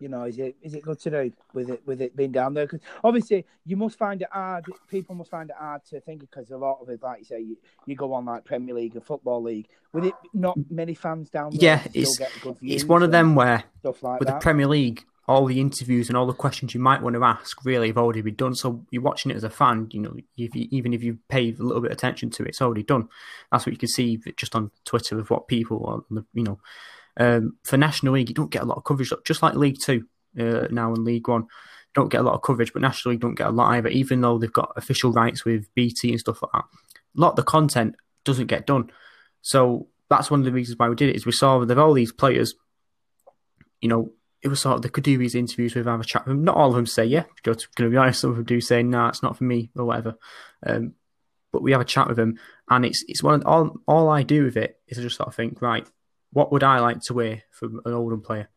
you 0.00 0.08
know, 0.08 0.24
is 0.24 0.38
it 0.38 0.56
is 0.62 0.74
it 0.74 0.82
good 0.82 0.98
to 1.00 1.10
do 1.10 1.32
with 1.52 1.70
it 1.70 1.82
with 1.86 2.00
it 2.00 2.16
being 2.16 2.32
down 2.32 2.54
there? 2.54 2.66
Because 2.66 2.80
obviously 3.02 3.44
you 3.66 3.76
must 3.76 3.98
find 3.98 4.22
it 4.22 4.28
hard. 4.30 4.64
People 4.88 5.14
must 5.14 5.30
find 5.30 5.50
it 5.50 5.56
hard 5.58 5.84
to 5.86 6.00
think 6.00 6.20
because 6.20 6.50
a 6.50 6.56
lot 6.56 6.78
of 6.80 6.88
it, 6.88 7.02
like 7.02 7.20
you 7.20 7.24
say, 7.24 7.40
you, 7.40 7.56
you 7.86 7.96
go 7.96 8.12
on 8.12 8.24
like 8.24 8.44
Premier 8.44 8.74
League 8.74 8.94
and 8.94 9.04
Football 9.04 9.42
League. 9.42 9.68
With 9.92 10.04
it, 10.04 10.14
not 10.34 10.58
many 10.70 10.94
fans 10.94 11.30
down 11.30 11.50
there. 11.50 11.60
Yeah, 11.60 11.82
it's 11.94 12.20
it's 12.62 12.84
one 12.84 13.02
of 13.02 13.10
them 13.10 13.34
where 13.34 13.64
stuff 13.80 14.02
like 14.02 14.20
with 14.20 14.28
that. 14.28 14.34
the 14.34 14.40
Premier 14.40 14.66
League, 14.66 15.04
all 15.26 15.46
the 15.46 15.60
interviews 15.60 16.08
and 16.08 16.16
all 16.16 16.26
the 16.26 16.32
questions 16.32 16.74
you 16.74 16.80
might 16.80 17.02
want 17.02 17.16
to 17.16 17.24
ask 17.24 17.64
really 17.64 17.88
have 17.88 17.98
already 17.98 18.20
been 18.20 18.34
done. 18.34 18.54
So 18.54 18.84
you're 18.90 19.02
watching 19.02 19.30
it 19.30 19.36
as 19.36 19.44
a 19.44 19.50
fan, 19.50 19.88
you 19.92 20.00
know, 20.00 20.14
if 20.36 20.54
you, 20.54 20.68
even 20.70 20.92
if 20.92 21.02
you 21.02 21.18
pay 21.28 21.50
a 21.50 21.62
little 21.62 21.82
bit 21.82 21.90
of 21.90 21.96
attention 21.96 22.30
to 22.30 22.44
it, 22.44 22.48
it's 22.48 22.62
already 22.62 22.82
done. 22.82 23.08
That's 23.50 23.66
what 23.66 23.72
you 23.72 23.78
can 23.78 23.88
see 23.88 24.20
just 24.36 24.54
on 24.54 24.70
Twitter 24.84 25.18
of 25.18 25.30
what 25.30 25.48
people, 25.48 26.04
are, 26.10 26.22
you 26.32 26.42
know 26.42 26.58
um, 27.18 27.58
for 27.64 27.76
National 27.76 28.14
League, 28.14 28.28
you 28.28 28.34
don't 28.34 28.50
get 28.50 28.62
a 28.62 28.66
lot 28.66 28.78
of 28.78 28.84
coverage, 28.84 29.12
just 29.24 29.42
like 29.42 29.54
League 29.54 29.78
Two 29.82 30.06
uh, 30.38 30.68
now 30.70 30.94
and 30.94 31.04
League 31.04 31.28
One. 31.28 31.46
Don't 31.94 32.10
get 32.10 32.20
a 32.20 32.24
lot 32.24 32.34
of 32.34 32.42
coverage, 32.42 32.72
but 32.72 32.82
National 32.82 33.12
League 33.12 33.20
don't 33.20 33.34
get 33.34 33.48
a 33.48 33.50
lot 33.50 33.72
either, 33.74 33.88
even 33.88 34.20
though 34.20 34.38
they've 34.38 34.52
got 34.52 34.72
official 34.76 35.12
rights 35.12 35.44
with 35.44 35.72
BT 35.74 36.10
and 36.10 36.20
stuff 36.20 36.42
like 36.42 36.52
that. 36.52 36.64
A 37.16 37.20
lot 37.20 37.30
of 37.30 37.36
the 37.36 37.42
content 37.42 37.96
doesn't 38.24 38.46
get 38.46 38.66
done. 38.66 38.90
So 39.42 39.88
that's 40.08 40.30
one 40.30 40.40
of 40.40 40.46
the 40.46 40.52
reasons 40.52 40.78
why 40.78 40.88
we 40.88 40.94
did 40.94 41.08
it, 41.08 41.16
is 41.16 41.26
we 41.26 41.32
saw 41.32 41.64
that 41.64 41.78
all 41.78 41.94
these 41.94 42.12
players, 42.12 42.54
you 43.80 43.88
know, 43.88 44.12
it 44.42 44.48
was 44.48 44.60
sort 44.60 44.76
of 44.76 44.82
they 44.82 44.88
could 44.88 45.02
do 45.04 45.18
these 45.18 45.34
interviews 45.34 45.74
with, 45.74 45.86
have 45.86 46.00
a 46.00 46.04
chat 46.04 46.24
with 46.24 46.36
them. 46.36 46.44
Not 46.44 46.56
all 46.56 46.68
of 46.68 46.76
them 46.76 46.86
say, 46.86 47.04
yeah, 47.04 47.24
going 47.42 47.58
to 47.58 47.90
be 47.90 47.96
honest, 47.96 48.20
some 48.20 48.30
of 48.30 48.36
them 48.36 48.44
do 48.44 48.60
say, 48.60 48.82
no, 48.82 48.98
nah, 48.98 49.08
it's 49.08 49.22
not 49.22 49.36
for 49.36 49.44
me 49.44 49.70
or 49.74 49.84
whatever. 49.86 50.16
Um, 50.64 50.94
but 51.52 51.62
we 51.62 51.72
have 51.72 51.80
a 51.80 51.84
chat 51.84 52.08
with 52.08 52.16
them, 52.16 52.38
and 52.68 52.84
it's 52.84 53.04
it's 53.08 53.22
one 53.22 53.34
of, 53.34 53.46
all 53.46 53.76
all 53.86 54.08
I 54.10 54.22
do 54.22 54.44
with 54.44 54.56
it 54.56 54.78
is 54.86 54.98
I 54.98 55.02
just 55.02 55.16
sort 55.16 55.28
of 55.28 55.34
think, 55.34 55.62
right, 55.62 55.88
what 56.32 56.52
would 56.52 56.64
I 56.64 56.80
like 56.80 57.00
to 57.02 57.14
wear 57.14 57.42
from 57.50 57.80
an 57.84 57.92
Oldham 57.92 58.22
player? 58.22 58.48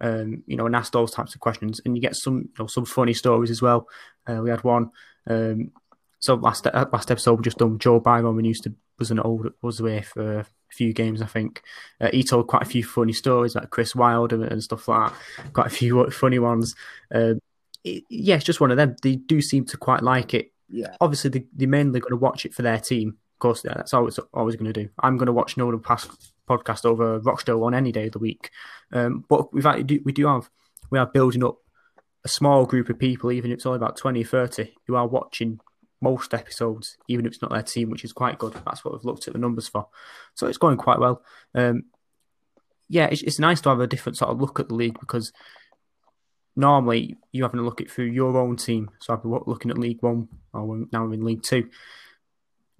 Um, 0.00 0.42
you 0.46 0.56
know, 0.56 0.66
and 0.66 0.76
ask 0.76 0.92
those 0.92 1.12
types 1.12 1.34
of 1.34 1.40
questions, 1.40 1.80
and 1.84 1.96
you 1.96 2.02
get 2.02 2.16
some, 2.16 2.36
you 2.38 2.50
know, 2.58 2.66
some 2.66 2.84
funny 2.84 3.14
stories 3.14 3.50
as 3.50 3.62
well. 3.62 3.88
Uh, 4.26 4.40
we 4.42 4.50
had 4.50 4.64
one. 4.64 4.90
Um, 5.26 5.70
so 6.18 6.34
last 6.34 6.66
uh, 6.66 6.86
last 6.92 7.10
episode 7.10 7.34
we 7.34 7.42
just 7.42 7.58
done 7.58 7.78
Joe 7.78 8.00
Byron. 8.00 8.36
We 8.36 8.44
used 8.46 8.64
to 8.64 8.74
was 8.98 9.10
an 9.10 9.20
old 9.20 9.52
was 9.62 9.80
away 9.80 10.02
for 10.02 10.40
a 10.40 10.46
few 10.70 10.92
games, 10.92 11.20
I 11.20 11.26
think. 11.26 11.62
Uh, 12.00 12.10
he 12.12 12.22
told 12.22 12.46
quite 12.46 12.62
a 12.62 12.66
few 12.66 12.84
funny 12.84 13.12
stories 13.12 13.54
like 13.54 13.70
Chris 13.70 13.94
Wilder 13.94 14.36
and, 14.36 14.52
and 14.52 14.62
stuff 14.62 14.88
like 14.88 15.12
that. 15.12 15.52
Quite 15.52 15.66
a 15.66 15.70
few 15.70 16.10
funny 16.10 16.38
ones. 16.38 16.74
Um, 17.14 17.40
it, 17.82 18.04
yeah, 18.08 18.36
it's 18.36 18.44
just 18.44 18.60
one 18.60 18.70
of 18.70 18.76
them. 18.76 18.96
They 19.02 19.16
do 19.16 19.40
seem 19.42 19.66
to 19.66 19.76
quite 19.76 20.02
like 20.02 20.34
it. 20.34 20.52
Yeah. 20.68 20.96
Obviously, 21.00 21.30
they, 21.30 21.46
they're 21.52 21.68
mainly 21.68 22.00
going 22.00 22.10
to 22.10 22.16
watch 22.16 22.46
it 22.46 22.54
for 22.54 22.62
their 22.62 22.78
team. 22.78 23.18
Of 23.34 23.38
course, 23.40 23.62
yeah, 23.64 23.74
that's 23.74 23.94
always 23.94 24.18
always 24.32 24.56
going 24.56 24.72
to 24.72 24.84
do. 24.84 24.88
I'm 25.00 25.16
going 25.16 25.26
to 25.26 25.32
watch 25.32 25.56
Nolan 25.56 25.80
Pass 25.80 26.08
podcast 26.48 26.84
over 26.84 27.18
Rochdale 27.18 27.64
on 27.64 27.74
any 27.74 27.92
day 27.92 28.06
of 28.06 28.12
the 28.12 28.18
week. 28.18 28.50
Um, 28.92 29.24
but 29.28 29.52
we've 29.52 29.66
actually, 29.66 30.00
we 30.04 30.12
do 30.12 30.26
have 30.26 30.48
we 30.90 30.98
are 30.98 31.06
building 31.06 31.44
up 31.44 31.58
a 32.24 32.28
small 32.28 32.64
group 32.64 32.88
of 32.88 32.98
people, 32.98 33.32
even 33.32 33.50
if 33.50 33.56
it's 33.56 33.66
only 33.66 33.76
about 33.76 33.96
20 33.96 34.22
or 34.22 34.26
30, 34.26 34.72
who 34.86 34.94
are 34.94 35.06
watching 35.06 35.60
most 36.00 36.32
episodes, 36.34 36.96
even 37.08 37.26
if 37.26 37.32
it's 37.32 37.42
not 37.42 37.50
their 37.50 37.62
team, 37.62 37.90
which 37.90 38.04
is 38.04 38.12
quite 38.12 38.38
good. 38.38 38.54
That's 38.64 38.84
what 38.84 38.94
we've 38.94 39.04
looked 39.04 39.26
at 39.26 39.34
the 39.34 39.40
numbers 39.40 39.68
for. 39.68 39.88
So 40.34 40.46
it's 40.46 40.58
going 40.58 40.76
quite 40.76 41.00
well. 41.00 41.22
Um, 41.54 41.84
yeah, 42.88 43.06
it's, 43.06 43.22
it's 43.22 43.38
nice 43.38 43.60
to 43.62 43.70
have 43.70 43.80
a 43.80 43.86
different 43.86 44.18
sort 44.18 44.30
of 44.30 44.40
look 44.40 44.60
at 44.60 44.68
the 44.68 44.74
league 44.74 45.00
because 45.00 45.32
normally 46.56 47.16
you're 47.32 47.46
having 47.46 47.60
a 47.60 47.64
look 47.64 47.80
at 47.80 47.90
through 47.90 48.06
your 48.06 48.36
own 48.36 48.56
team. 48.56 48.90
So 49.00 49.12
I've 49.12 49.22
been 49.22 49.38
looking 49.46 49.70
at 49.70 49.78
League 49.78 50.02
One, 50.02 50.28
or 50.52 50.86
now 50.92 51.04
we're 51.04 51.14
in 51.14 51.24
League 51.24 51.42
Two 51.42 51.68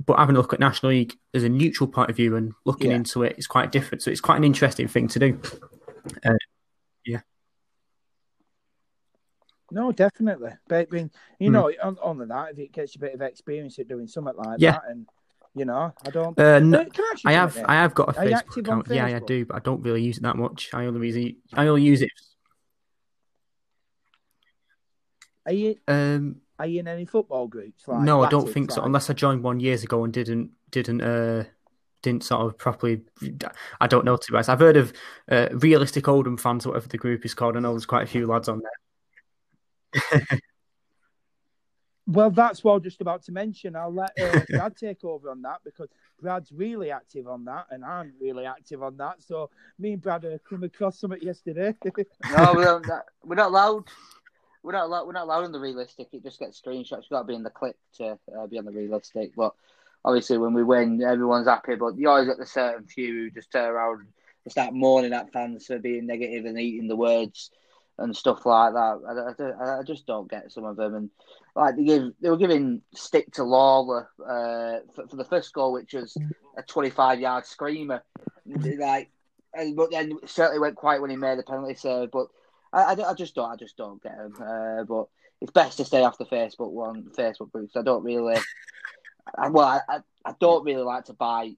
but 0.07 0.19
having 0.19 0.37
a 0.37 0.39
look 0.39 0.53
at 0.53 0.61
National 0.61 0.93
League 0.93 1.15
as 1.33 1.45
a 1.45 1.49
neutral 1.49 1.89
point 1.89 2.11
of 2.11 2.17
view 2.17 2.37
and 2.37 2.53
looking 2.65 2.91
yeah. 2.91 2.97
into 2.97 3.23
it 3.23 3.37
is 3.39 3.47
quite 3.47 3.73
different. 3.73 4.03
So 4.03 4.11
it's 4.11 4.21
quite 4.21 4.37
an 4.37 4.45
interesting 4.45 4.89
thing 4.89 5.09
to 5.09 5.19
do. 5.19 5.41
Uh, 6.25 6.35
yeah. 7.07 7.21
No, 9.71 9.93
definitely. 9.93 10.53
But 10.69 10.89
I 10.91 10.95
mean, 10.95 11.11
you 11.39 11.51
mm. 11.51 11.53
know, 11.53 11.73
on, 11.83 11.99
on 12.03 12.29
that, 12.29 12.53
if 12.53 12.59
it 12.59 12.73
gets 12.73 12.97
a 12.97 12.99
bit 12.99 13.15
of 13.15 13.23
experience 13.23 13.79
at 13.79 13.89
doing 13.89 14.07
something 14.07 14.35
like 14.37 14.61
yeah. 14.61 14.73
that, 14.73 14.83
and 14.89 15.07
you 15.55 15.65
know, 15.65 15.93
I 16.05 16.11
don't. 16.11 16.39
Uh, 16.39 16.59
no, 16.59 16.81
I, 16.81 17.17
I 17.27 17.33
have, 17.33 17.65
I 17.65 17.75
have 17.75 17.95
got 17.95 18.11
a 18.11 18.13
Facebook 18.13 18.57
account. 18.59 18.89
Facebook? 18.89 18.95
Yeah, 18.95 19.07
I 19.07 19.19
do, 19.21 19.47
but 19.47 19.57
I 19.57 19.61
don't 19.61 19.83
really 19.83 20.03
use 20.03 20.19
it 20.19 20.23
that 20.25 20.37
much. 20.37 20.71
I 20.75 20.87
only 20.87 21.07
use 21.07 21.17
it. 21.17 21.37
I 21.53 21.67
only 21.67 21.83
use 21.83 22.03
it. 22.03 22.11
Are 25.47 25.53
you? 25.53 25.77
Um, 25.87 26.41
are 26.59 26.67
you 26.67 26.81
in 26.81 26.89
any 26.89 27.05
football 27.05 27.47
groups? 27.49 27.89
Like 27.89 28.03
no, 28.03 28.23
I 28.23 28.29
don't 28.29 28.49
think 28.49 28.71
so. 28.71 28.83
Unless 28.83 29.11
I 29.11 29.13
joined 29.13 29.43
one 29.43 29.61
years 29.61 29.83
ago 29.83 30.05
and 30.05 30.13
didn't 30.13 30.51
didn't 30.71 31.01
uh 31.01 31.45
didn't 32.05 32.23
sort 32.23 32.47
of 32.47 32.57
properly. 32.57 33.03
I 33.81 33.87
don't 33.89 34.05
know 34.05 34.17
to 34.17 34.33
be 34.33 34.37
honest. 34.37 34.51
I've 34.51 34.61
heard 34.61 34.77
of 34.77 34.93
uh, 35.31 35.49
realistic 35.53 36.07
Oldham 36.07 36.37
fans, 36.37 36.67
whatever 36.67 36.87
the 36.87 36.99
group 36.99 37.25
is 37.25 37.35
called. 37.35 37.57
I 37.57 37.61
know 37.61 37.73
there's 37.73 37.87
quite 37.87 38.05
a 38.05 38.07
few 38.07 38.27
lads 38.27 38.49
on 38.49 38.63
there. 39.93 40.21
well, 42.07 42.31
that's 42.31 42.63
what 42.63 42.73
I 42.73 42.75
was 42.75 42.85
just 42.85 43.01
about 43.01 43.25
to 43.25 43.33
mention. 43.33 43.75
I'll 43.75 43.93
let 43.93 44.13
uh, 44.21 44.41
Brad 44.49 44.77
take 44.77 45.03
over 45.03 45.31
on 45.31 45.43
that 45.43 45.61
because 45.65 45.89
Brad's 46.21 46.53
really 46.53 46.91
active 46.91 47.27
on 47.27 47.45
that, 47.47 47.67
and 47.71 47.85
I'm 47.85 48.13
really 48.21 48.45
active 48.45 48.83
on 48.83 48.97
that. 48.99 49.23
So 49.23 49.51
me 49.79 49.95
and 49.95 50.03
Brad 50.03 50.25
uh, 50.25 50.39
come 50.49 50.63
across 50.63 51.01
something 51.01 51.23
yesterday. 51.23 51.75
no, 51.85 52.53
we're 52.55 52.81
not, 52.81 53.05
we're 53.25 53.35
not 53.35 53.49
allowed 53.49 53.85
we're 54.65 54.73
not 54.73 54.87
allowed, 54.87 55.07
we're 55.07 55.13
not 55.13 55.25
allowed 55.25 55.45
on 55.45 55.53
the 55.53 55.61
realistic. 55.61 56.09
It 56.13 56.23
just 56.23 56.41
gets 56.41 56.61
screenshots. 56.61 57.03
You've 57.03 57.11
got 57.11 57.21
to 57.21 57.27
be 57.27 57.35
in 57.35 57.43
the 57.43 57.51
clip 57.51 57.77
to 57.99 58.19
uh, 58.37 58.47
be 58.47 58.59
on 58.59 58.65
the 58.65 58.73
realistic. 58.73 59.33
But 59.37 59.53
obviously, 60.05 60.39
when 60.39 60.55
we 60.55 60.65
win, 60.65 61.03
everyone's 61.03 61.47
happy. 61.47 61.75
But 61.75 61.99
you 61.99 62.09
always 62.09 62.27
get 62.27 62.39
the 62.39 62.47
certain 62.47 62.87
few 62.87 63.13
who 63.13 63.31
just 63.31 63.53
turn 63.53 63.69
around 63.69 64.07
and 64.45 64.51
start 64.51 64.73
mourning 64.73 65.13
at 65.13 65.33
fans 65.33 65.67
for 65.67 65.79
being 65.79 66.07
negative 66.07 66.47
and 66.47 66.59
eating 66.59 66.89
the 66.89 66.97
words 66.97 67.51
and 67.99 68.17
stuff 68.17 68.47
like 68.47 68.73
that. 68.73 69.37
I, 69.39 69.43
I, 69.43 69.81
I 69.81 69.83
just 69.83 70.07
don't 70.07 70.31
get 70.31 70.51
some 70.51 70.65
of 70.65 70.77
them. 70.77 70.95
And 70.95 71.11
like 71.55 71.77
they 71.77 71.85
give, 71.85 72.13
they 72.23 72.31
were 72.31 72.39
giving 72.39 72.81
stick 72.95 73.33
to 73.35 73.43
Lawlor 73.43 74.09
uh, 74.19 74.81
for, 74.95 75.07
for 75.09 75.17
the 75.17 75.27
first 75.27 75.53
goal, 75.53 75.75
which 75.75 75.93
was 75.93 76.17
a 76.57 76.63
25 76.63 77.21
yard 77.21 77.45
screamer. 77.45 78.03
Like, 78.47 79.11
but 79.77 79.91
then 79.91 80.19
certainly 80.25 80.59
went 80.59 80.77
quiet 80.77 81.03
when 81.03 81.11
he 81.11 81.17
made 81.17 81.39
the 81.39 81.43
penalty 81.43 81.75
save. 81.75 82.11
But 82.11 82.29
I, 82.75 82.83
I, 82.83 83.11
I, 83.11 83.15
just 83.15 83.35
don't. 83.35 83.51
I 83.51 83.57
just 83.57 83.77
don't 83.77 84.03
get 84.03 84.17
them. 84.17 84.35
Uh, 84.41 84.85
but 84.85 85.07
it's 85.41 85.53
best 85.53 85.77
to 85.79 85.85
stay 85.85 86.03
off 86.03 86.19
the 86.19 86.27
Facebook 86.27 86.73
one, 86.73 87.05
Facebook 87.17 87.53
groups. 87.53 87.77
I 87.77 87.83
don't 87.83 88.05
really. 88.05 88.37
I, 89.39 89.49
well, 89.49 89.83
I, 89.89 89.99
I 90.25 90.35
don't 90.41 90.65
really 90.65 90.83
like 90.83 91.05
to 91.07 91.13
bite, 91.13 91.57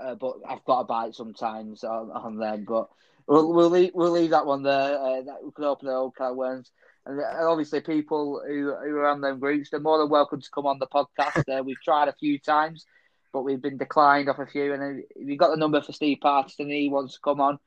uh, 0.00 0.14
but 0.14 0.36
I've 0.48 0.64
got 0.64 0.78
to 0.80 0.84
bite 0.84 1.14
sometimes 1.14 1.84
on, 1.84 2.10
on 2.10 2.36
them. 2.38 2.64
But 2.66 2.88
we'll 3.26 3.52
we'll 3.52 3.70
leave, 3.70 3.92
we'll 3.94 4.12
leave 4.12 4.30
that 4.30 4.46
one 4.46 4.62
there. 4.62 4.98
Uh, 4.98 5.22
that 5.22 5.44
we 5.44 5.52
can 5.52 5.64
open 5.64 5.88
the 5.88 5.94
old 5.94 6.16
can 6.16 6.26
of. 6.26 6.70
And 7.06 7.20
obviously, 7.40 7.80
people 7.80 8.42
who, 8.46 8.74
who 8.74 8.96
are 8.96 9.08
on 9.08 9.20
them 9.20 9.38
groups, 9.38 9.70
they're 9.70 9.80
more 9.80 9.98
than 9.98 10.10
welcome 10.10 10.40
to 10.40 10.50
come 10.54 10.66
on 10.66 10.78
the 10.78 10.86
podcast. 10.86 11.48
Uh, 11.48 11.62
we've 11.62 11.80
tried 11.82 12.08
a 12.08 12.14
few 12.14 12.38
times, 12.38 12.84
but 13.32 13.42
we've 13.42 13.62
been 13.62 13.78
declined 13.78 14.28
off 14.28 14.38
a 14.38 14.46
few. 14.46 14.74
And 14.74 15.02
you've 15.16 15.38
got 15.38 15.50
the 15.50 15.56
number 15.56 15.80
for 15.80 15.92
Steve 15.92 16.18
Parton 16.20 16.66
and 16.66 16.70
he 16.70 16.88
wants 16.88 17.14
to 17.14 17.20
come 17.20 17.40
on, 17.40 17.58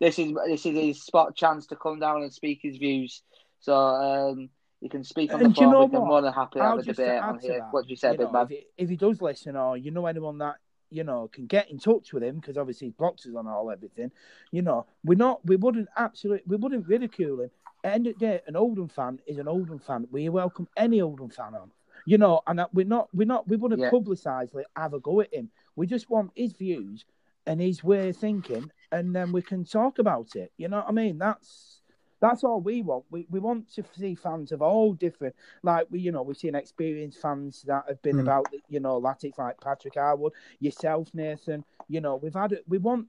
this 0.00 0.18
is 0.18 0.32
this 0.46 0.66
is 0.66 0.74
his 0.74 1.02
spot 1.02 1.36
chance 1.36 1.66
to 1.68 1.76
come 1.76 1.98
down 1.98 2.22
and 2.22 2.32
speak 2.32 2.60
his 2.62 2.76
views. 2.76 3.22
So 3.60 3.74
um, 3.74 4.50
you 4.80 4.90
can 4.90 5.04
speak 5.04 5.32
on 5.32 5.40
the 5.40 5.44
phone. 5.46 5.54
You 5.54 5.70
know 5.70 5.84
we 5.86 5.98
more 5.98 6.22
than 6.22 6.32
happy 6.32 6.58
to 6.58 6.64
have 6.64 6.78
a 6.78 6.82
debate 6.82 7.20
on 7.20 7.38
here. 7.38 7.58
That, 7.60 7.72
what 7.72 7.84
do 7.84 7.90
you 7.90 7.96
say, 7.96 8.16
Big 8.16 8.30
Man? 8.30 8.44
If 8.44 8.48
he, 8.50 8.66
if 8.76 8.88
he 8.88 8.96
does 8.96 9.20
listen, 9.20 9.56
or 9.56 9.76
you 9.76 9.90
know 9.90 10.06
anyone 10.06 10.38
that 10.38 10.56
you 10.90 11.04
know 11.04 11.28
can 11.32 11.46
get 11.46 11.70
in 11.70 11.78
touch 11.78 12.12
with 12.12 12.22
him 12.22 12.36
because 12.36 12.56
obviously 12.56 12.88
he 12.88 12.92
blocks 12.92 13.26
us 13.26 13.34
on 13.34 13.46
all 13.46 13.70
everything. 13.70 14.12
You 14.52 14.62
know, 14.62 14.86
we're 15.04 15.16
not. 15.16 15.44
We 15.46 15.56
wouldn't 15.56 15.88
absolutely. 15.96 16.44
We 16.46 16.56
wouldn't 16.56 16.86
ridicule 16.86 17.40
him. 17.40 17.50
At 17.84 17.90
the 17.90 17.94
end 17.94 18.06
of 18.06 18.14
the 18.14 18.26
day, 18.26 18.40
an 18.46 18.56
Oldham 18.56 18.88
fan 18.88 19.20
is 19.26 19.38
an 19.38 19.48
Oldham 19.48 19.78
fan. 19.78 20.06
We 20.10 20.28
welcome 20.28 20.68
any 20.76 21.00
Oldham 21.00 21.30
fan 21.30 21.54
on. 21.54 21.70
You 22.04 22.18
know, 22.18 22.42
and 22.46 22.60
we're 22.72 22.86
not. 22.86 23.08
We're 23.14 23.26
not. 23.26 23.48
We 23.48 23.56
wouldn't 23.56 23.80
yeah. 23.80 23.90
publicise 23.90 24.54
like 24.54 24.66
have 24.76 24.92
a 24.92 25.00
go 25.00 25.22
at 25.22 25.32
him. 25.32 25.50
We 25.74 25.86
just 25.86 26.10
want 26.10 26.32
his 26.34 26.52
views 26.52 27.04
and 27.46 27.60
his 27.60 27.82
way 27.82 28.08
of 28.10 28.16
thinking, 28.16 28.70
and 28.92 29.14
then 29.14 29.32
we 29.32 29.42
can 29.42 29.64
talk 29.64 29.98
about 29.98 30.36
it. 30.36 30.52
You 30.56 30.68
know 30.68 30.78
what 30.78 30.88
I 30.88 30.92
mean? 30.92 31.18
That's 31.18 31.80
that's 32.20 32.44
all 32.44 32.60
we 32.60 32.82
want. 32.82 33.04
We 33.10 33.26
we 33.30 33.40
want 33.40 33.72
to 33.74 33.84
see 33.96 34.14
fans 34.14 34.52
of 34.52 34.62
all 34.62 34.94
different, 34.94 35.34
like 35.62 35.86
we, 35.90 36.00
you 36.00 36.12
know, 36.12 36.22
we've 36.22 36.36
seen 36.36 36.54
experienced 36.54 37.20
fans 37.20 37.62
that 37.66 37.84
have 37.88 38.00
been 38.02 38.16
mm. 38.16 38.22
about, 38.22 38.46
you 38.68 38.80
know, 38.80 39.00
Latics 39.00 39.38
like 39.38 39.60
Patrick 39.60 39.94
Harwood, 39.94 40.32
yourself, 40.60 41.08
Nathan. 41.14 41.64
You 41.88 42.00
know, 42.00 42.16
we've 42.16 42.34
had. 42.34 42.58
We 42.66 42.78
want 42.78 43.08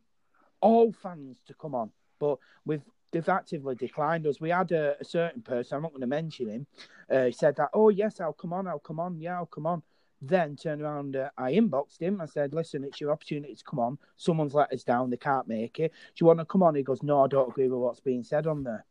all 0.62 0.92
fans 0.92 1.42
to 1.48 1.54
come 1.54 1.76
on, 1.76 1.92
but 2.20 2.38
we've 2.66 2.84
they've 3.12 3.30
actively 3.30 3.76
declined 3.76 4.28
us. 4.28 4.42
We 4.42 4.50
had 4.50 4.72
a, 4.72 4.96
a 5.00 5.06
certain 5.06 5.42
person, 5.42 5.76
I'm 5.76 5.82
not 5.82 5.92
going 5.92 6.02
to 6.02 6.08
mention 6.08 6.50
him, 6.50 6.68
uh, 7.10 7.32
said 7.32 7.56
that, 7.58 7.70
oh 7.74 7.90
yes, 7.90 8.20
I'll 8.20 8.34
come 8.34 8.54
on, 8.54 8.68
I'll 8.68 8.80
come 8.80 9.00
on, 9.00 9.20
yeah, 9.20 9.38
I'll 9.38 9.46
come 9.46 9.66
on. 9.66 9.84
Then 10.22 10.56
turned 10.56 10.82
around, 10.82 11.16
uh, 11.16 11.30
I 11.38 11.54
inboxed 11.54 12.00
him. 12.00 12.22
I 12.22 12.26
said, 12.26 12.54
"Listen, 12.54 12.84
it's 12.84 13.00
your 13.00 13.12
opportunity 13.12 13.54
to 13.54 13.64
come 13.64 13.80
on. 13.80 14.00
Someone's 14.16 14.56
let 14.56 14.74
us 14.74 14.84
down; 14.84 15.10
they 15.10 15.18
can't 15.18 15.48
make 15.48 15.80
it. 15.80 15.92
Do 15.92 16.24
you 16.24 16.28
want 16.28 16.40
to 16.40 16.46
come 16.46 16.64
on?" 16.64 16.76
He 16.76 16.84
goes, 16.84 17.04
"No, 17.04 17.24
I 17.24 17.28
don't 17.28 17.50
agree 17.50 17.68
with 17.68 17.80
what's 17.80 18.00
being 18.00 18.24
said 18.24 18.48
on 18.48 18.64
there." 18.64 18.86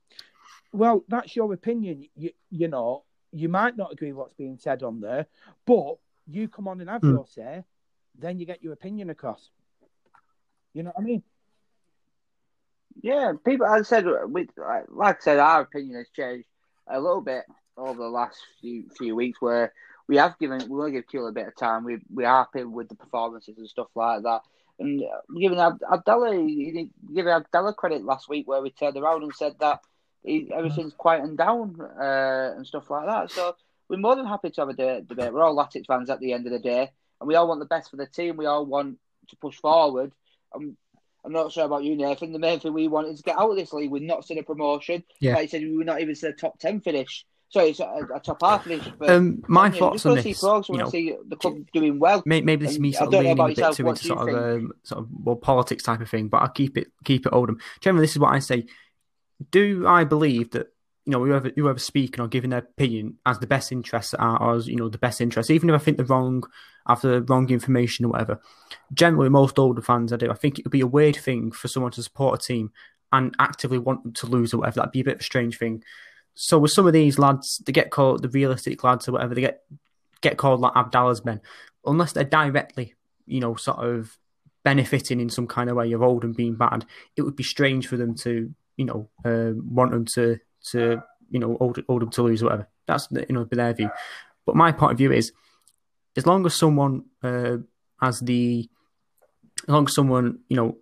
Well, 0.72 1.05
that's 1.09 1.35
your 1.35 1.53
opinion. 1.53 2.07
You, 2.14 2.31
you 2.51 2.68
know, 2.68 3.05
you 3.33 3.49
might 3.49 3.77
not 3.77 3.93
agree 3.93 4.12
with 4.12 4.18
what's 4.18 4.35
being 4.35 4.59
said 4.59 4.83
on 4.83 5.01
there, 5.01 5.27
but 5.66 5.97
you 6.27 6.49
come 6.49 6.68
on 6.68 6.81
and 6.81 6.91
have 6.91 7.03
mm. 7.03 7.12
your 7.12 7.27
say, 7.27 7.64
then 8.18 8.39
you 8.39 8.47
get 8.47 8.62
your 8.62 8.72
opinion 8.72 9.11
across. 9.11 9.51
You 10.72 10.83
know 10.83 10.93
what 10.95 11.03
I 11.03 11.05
mean? 11.05 11.22
Yeah, 13.03 13.33
people. 13.45 13.66
As 13.66 13.81
I 13.81 13.85
said, 13.85 14.07
we, 14.29 14.49
like 14.89 15.16
I 15.16 15.20
said, 15.20 15.39
our 15.39 15.62
opinion 15.62 15.97
has 15.97 16.09
changed 16.14 16.49
a 16.87 17.01
little 17.01 17.20
bit 17.20 17.45
over 17.77 18.03
the 18.03 18.09
last 18.09 18.39
few 18.61 18.89
few 18.97 19.14
weeks, 19.14 19.41
where 19.41 19.72
we 20.09 20.17
have 20.17 20.39
given 20.39 20.61
we 20.69 20.77
want 20.77 20.89
to 20.89 21.01
give 21.01 21.09
Kewell 21.09 21.29
a 21.29 21.33
bit 21.33 21.49
of 21.49 21.57
time. 21.57 21.85
We 21.85 21.99
we're 22.13 22.27
happy 22.27 22.65
with 22.65 22.89
the 22.89 22.95
performances 22.95 23.59
and 23.59 23.69
stuff 23.69 23.89
like 23.95 24.23
that. 24.23 24.43
And 24.79 25.03
uh, 25.03 25.21
giving 25.39 25.59
Abdallah, 25.59 26.35
giving 26.35 27.33
Abdallah 27.33 27.75
credit 27.75 28.05
last 28.05 28.29
week, 28.29 28.47
where 28.47 28.61
we 28.61 28.71
turned 28.71 28.97
around 28.97 29.23
and 29.23 29.35
said 29.35 29.55
that 29.61 29.81
he, 30.23 30.51
everything's 30.55 30.93
mm-hmm. 30.93 30.99
quieting 30.99 31.37
down 31.37 31.81
uh, 31.81 32.55
and 32.57 32.67
stuff 32.67 32.91
like 32.91 33.07
that. 33.07 33.31
So 33.31 33.57
we're 33.89 33.97
more 33.99 34.17
than 34.17 34.27
happy 34.27 34.51
to 34.51 34.61
have 34.61 34.69
a 34.69 35.01
debate. 35.03 35.33
We're 35.33 35.43
all 35.43 35.57
Latics 35.57 35.87
fans 35.87 36.11
at 36.11 36.21
the 36.21 36.33
end 36.33 36.47
of 36.47 36.53
the 36.53 36.59
day, 36.59 36.91
and 37.21 37.29
we 37.29 37.35
all 37.35 37.49
want 37.49 37.61
the 37.61 37.67
best 37.67 37.91
for 37.91 37.97
the 37.97 38.07
team. 38.07 38.37
We 38.37 38.47
all 38.47 38.67
want 38.67 38.99
to 39.29 39.37
push 39.37 39.57
forward. 39.57 40.13
I'm, 40.55 40.77
I'm 41.25 41.33
not 41.33 41.53
sure 41.53 41.65
about 41.65 41.85
you, 41.85 41.97
Nathan. 41.97 42.33
The 42.33 42.39
main 42.39 42.61
thing 42.61 42.73
we 42.73 42.89
want 42.89 43.09
is 43.09 43.19
to 43.19 43.23
get 43.23 43.39
out 43.39 43.51
of 43.51 43.57
this 43.57 43.73
league. 43.73 43.91
We're 43.91 44.03
not 44.03 44.25
seeing 44.25 44.41
a 44.41 44.45
promotion. 44.45 45.05
Yeah. 45.21 45.35
Like 45.35 45.45
I 45.45 45.47
said, 45.47 45.63
we 45.63 45.81
are 45.81 45.85
not 45.85 46.01
even 46.01 46.15
seeing 46.15 46.33
a 46.33 46.37
top 46.37 46.59
10 46.59 46.83
finish. 46.83 47.25
Sorry, 47.57 47.71
it's 47.71 47.81
a, 47.81 48.07
a 48.15 48.21
top 48.21 48.43
half 48.43 48.65
finish. 48.65 48.87
But, 48.99 49.09
Um, 49.11 49.43
my 49.49 49.71
thoughts 49.71 50.05
on 50.05 50.17
this, 50.17 50.41
progress, 50.41 50.69
you 50.69 50.77
know, 50.77 50.91
see 50.91 51.15
the 51.27 51.37
club 51.37 51.55
doing 51.73 51.99
well. 51.99 52.23
May- 52.27 52.43
Maybe 52.43 52.67
this 52.67 52.75
is 52.75 52.81
me 52.81 52.93
sort 52.93 53.09
of 53.15 53.21
leaning 53.21 53.41
a 53.41 53.47
bit 53.49 53.75
too 53.75 53.89
into 53.89 54.05
sort 54.05 54.29
of, 54.29 54.57
um, 54.59 54.73
sort 54.83 55.01
of 55.01 55.09
well 55.25 55.37
politics 55.37 55.83
type 55.83 56.01
of 56.03 56.11
thing, 56.11 56.29
but 56.29 56.43
I'll 56.43 56.49
keep 56.49 56.77
it 56.77 56.89
keep 57.05 57.25
it 57.25 57.33
Oldham. 57.33 57.59
Generally, 57.81 58.05
this 58.05 58.13
is 58.13 58.19
what 58.19 58.35
I 58.35 58.41
say. 58.41 58.67
Do 59.51 59.87
I 59.87 60.05
believe 60.05 60.51
that 60.51 60.67
you 61.07 61.13
know 61.13 61.25
whoever 61.25 61.51
whoever's 61.55 61.85
speaking 61.85 62.21
or 62.23 62.29
giving 62.29 62.51
their 62.51 62.61
opinion 62.61 63.19
as 63.25 63.39
the 63.39 63.47
best 63.47 63.73
interests 63.73 64.13
are, 64.15 64.41
or 64.43 64.57
as 64.57 64.67
you 64.67 64.77
know 64.77 64.89
the 64.89 64.99
best 64.99 65.21
interests, 65.21 65.51
even 65.51 65.71
if 65.71 65.81
I 65.81 65.85
think 65.85 65.97
the 65.99 66.05
wrong, 66.05 66.43
have 66.87 67.01
the 67.01 67.23
wrong 67.23 67.49
information 67.51 68.05
or 68.05 68.09
whatever. 68.09 68.41
Generally, 68.93 69.31
most 69.31 69.59
older 69.59 69.83
fans 69.83 70.13
I 70.13 70.17
do. 70.17 70.31
I 70.31 70.35
think 70.35 70.59
it 70.59 70.65
would 70.65 70.73
be 70.73 70.81
a 70.81 70.87
weird 70.87 71.17
thing 71.17 71.53
for 71.53 71.69
someone 71.69 71.93
to 71.93 72.03
support 72.03 72.43
a 72.43 72.47
team 72.47 72.73
and 73.13 73.35
actively 73.39 73.79
want 73.79 74.03
them 74.03 74.13
to 74.15 74.27
lose 74.27 74.53
or 74.53 74.59
whatever. 74.59 74.81
That'd 74.81 74.93
be 74.93 75.01
a 75.01 75.05
bit 75.05 75.15
of 75.15 75.21
a 75.21 75.25
strange 75.25 75.59
thing. 75.59 75.83
So 76.37 76.59
with 76.59 76.70
some 76.70 76.87
of 76.87 76.93
these 76.93 77.18
lads, 77.18 77.62
they 77.64 77.72
get 77.72 77.91
called 77.91 78.22
the 78.22 78.28
realistic 78.28 78.84
lads 78.84 79.09
or 79.09 79.12
whatever. 79.12 79.34
They 79.34 79.41
get 79.41 79.62
get 80.20 80.37
called 80.37 80.61
like 80.61 80.76
Abdallah's 80.76 81.24
men, 81.24 81.41
unless 81.84 82.12
they're 82.12 82.24
directly, 82.24 82.95
you 83.26 83.41
know, 83.41 83.55
sort 83.57 83.78
of 83.78 84.16
benefiting 84.62 85.18
in 85.18 85.30
some 85.30 85.47
kind 85.47 85.70
of 85.70 85.76
way 85.76 85.91
of 85.93 86.03
old 86.03 86.24
and 86.24 86.37
being 86.37 86.55
bad. 86.55 86.84
It 87.16 87.22
would 87.22 87.37
be 87.37 87.43
strange 87.43 87.87
for 87.87 87.97
them 87.97 88.14
to, 88.16 88.53
you 88.76 88.84
know, 88.84 89.09
um, 89.24 89.62
want 89.74 89.93
them 89.93 90.05
to 90.14 90.39
to 90.72 91.03
you 91.30 91.41
know 91.41 91.57
Old- 91.59 91.82
Oldham 91.89 92.11
to 92.11 92.22
lose 92.22 92.43
or 92.43 92.47
whatever. 92.47 92.68
That's 92.87 93.09
you 93.11 93.34
know 93.34 93.45
their 93.45 93.72
view. 93.72 93.91
But 94.45 94.57
my 94.57 94.72
point 94.72 94.93
of 94.93 94.99
view 94.99 95.12
is, 95.12 95.32
as 96.16 96.26
long 96.26 96.45
as 96.47 96.55
someone 96.55 97.05
uh, 97.22 97.59
has 98.01 98.20
the, 98.20 98.68
as 99.66 99.72
long 99.72 99.87
as 99.87 99.95
someone 99.95 100.41
you 100.49 100.57
know 100.57 100.76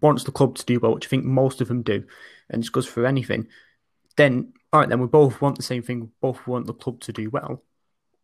wants 0.00 0.24
the 0.24 0.32
club 0.32 0.56
to 0.56 0.64
do 0.64 0.78
well, 0.78 0.94
which 0.94 1.06
I 1.06 1.08
think 1.08 1.24
most 1.24 1.60
of 1.60 1.68
them 1.68 1.82
do, 1.82 2.04
and 2.48 2.62
just 2.62 2.72
goes 2.72 2.86
for 2.86 3.04
anything, 3.04 3.48
then 4.16 4.52
all 4.72 4.80
right, 4.80 4.88
then 4.88 5.00
we 5.00 5.06
both 5.06 5.40
want 5.40 5.56
the 5.56 5.62
same 5.62 5.82
thing. 5.82 6.10
Both 6.20 6.46
want 6.46 6.66
the 6.66 6.72
club 6.72 7.00
to 7.00 7.12
do 7.12 7.28
well. 7.28 7.62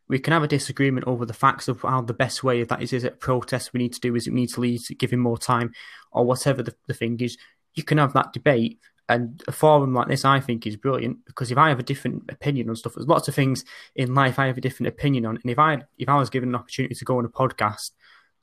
We 0.09 0.18
can 0.18 0.32
have 0.32 0.42
a 0.42 0.49
disagreement 0.49 1.07
over 1.07 1.26
the 1.26 1.34
facts 1.34 1.68
of 1.68 1.82
how 1.82 2.01
the 2.01 2.14
best 2.14 2.42
way 2.42 2.62
of 2.62 2.68
that 2.68 2.80
is. 2.80 2.94
Is 2.94 3.05
it 3.05 3.12
a 3.12 3.16
protest 3.16 3.74
we 3.74 3.78
need 3.78 3.92
to 3.92 4.01
do? 4.01 4.14
Is 4.14 4.26
it 4.26 4.30
we 4.30 4.40
need 4.40 4.49
to 4.51 4.61
leave, 4.61 4.80
give 4.99 5.11
him 5.11 5.20
more 5.20 5.36
time, 5.36 5.72
or 6.11 6.24
whatever 6.24 6.62
the, 6.62 6.74
the 6.86 6.94
thing 6.94 7.20
is? 7.20 7.36
You 7.74 7.82
can 7.82 7.99
have 7.99 8.14
that 8.14 8.32
debate, 8.32 8.78
and 9.11 9.42
a 9.46 9.53
forum 9.53 9.92
like 9.92 10.09
this, 10.09 10.24
I 10.24 10.40
think, 10.40 10.66
is 10.66 10.76
brilliant 10.76 11.24
because 11.26 11.51
if 11.51 11.59
I 11.59 11.68
have 11.68 11.78
a 11.78 11.82
different 11.82 12.24
opinion 12.30 12.70
on 12.70 12.76
stuff, 12.76 12.94
there's 12.94 13.07
lots 13.07 13.28
of 13.28 13.34
things 13.34 13.64
in 13.94 14.14
life 14.14 14.38
I 14.38 14.46
have 14.46 14.59
a 14.59 14.62
different 14.62 14.88
opinion 14.88 15.26
on, 15.26 15.36
and 15.36 15.51
if 15.51 15.59
I 15.59 15.82
if 15.99 16.09
I 16.09 16.16
was 16.16 16.30
given 16.30 16.51
an 16.51 16.55
opportunity 16.55 16.94
to 16.94 17.05
go 17.05 17.18
on 17.18 17.26
a 17.26 17.28
podcast 17.28 17.90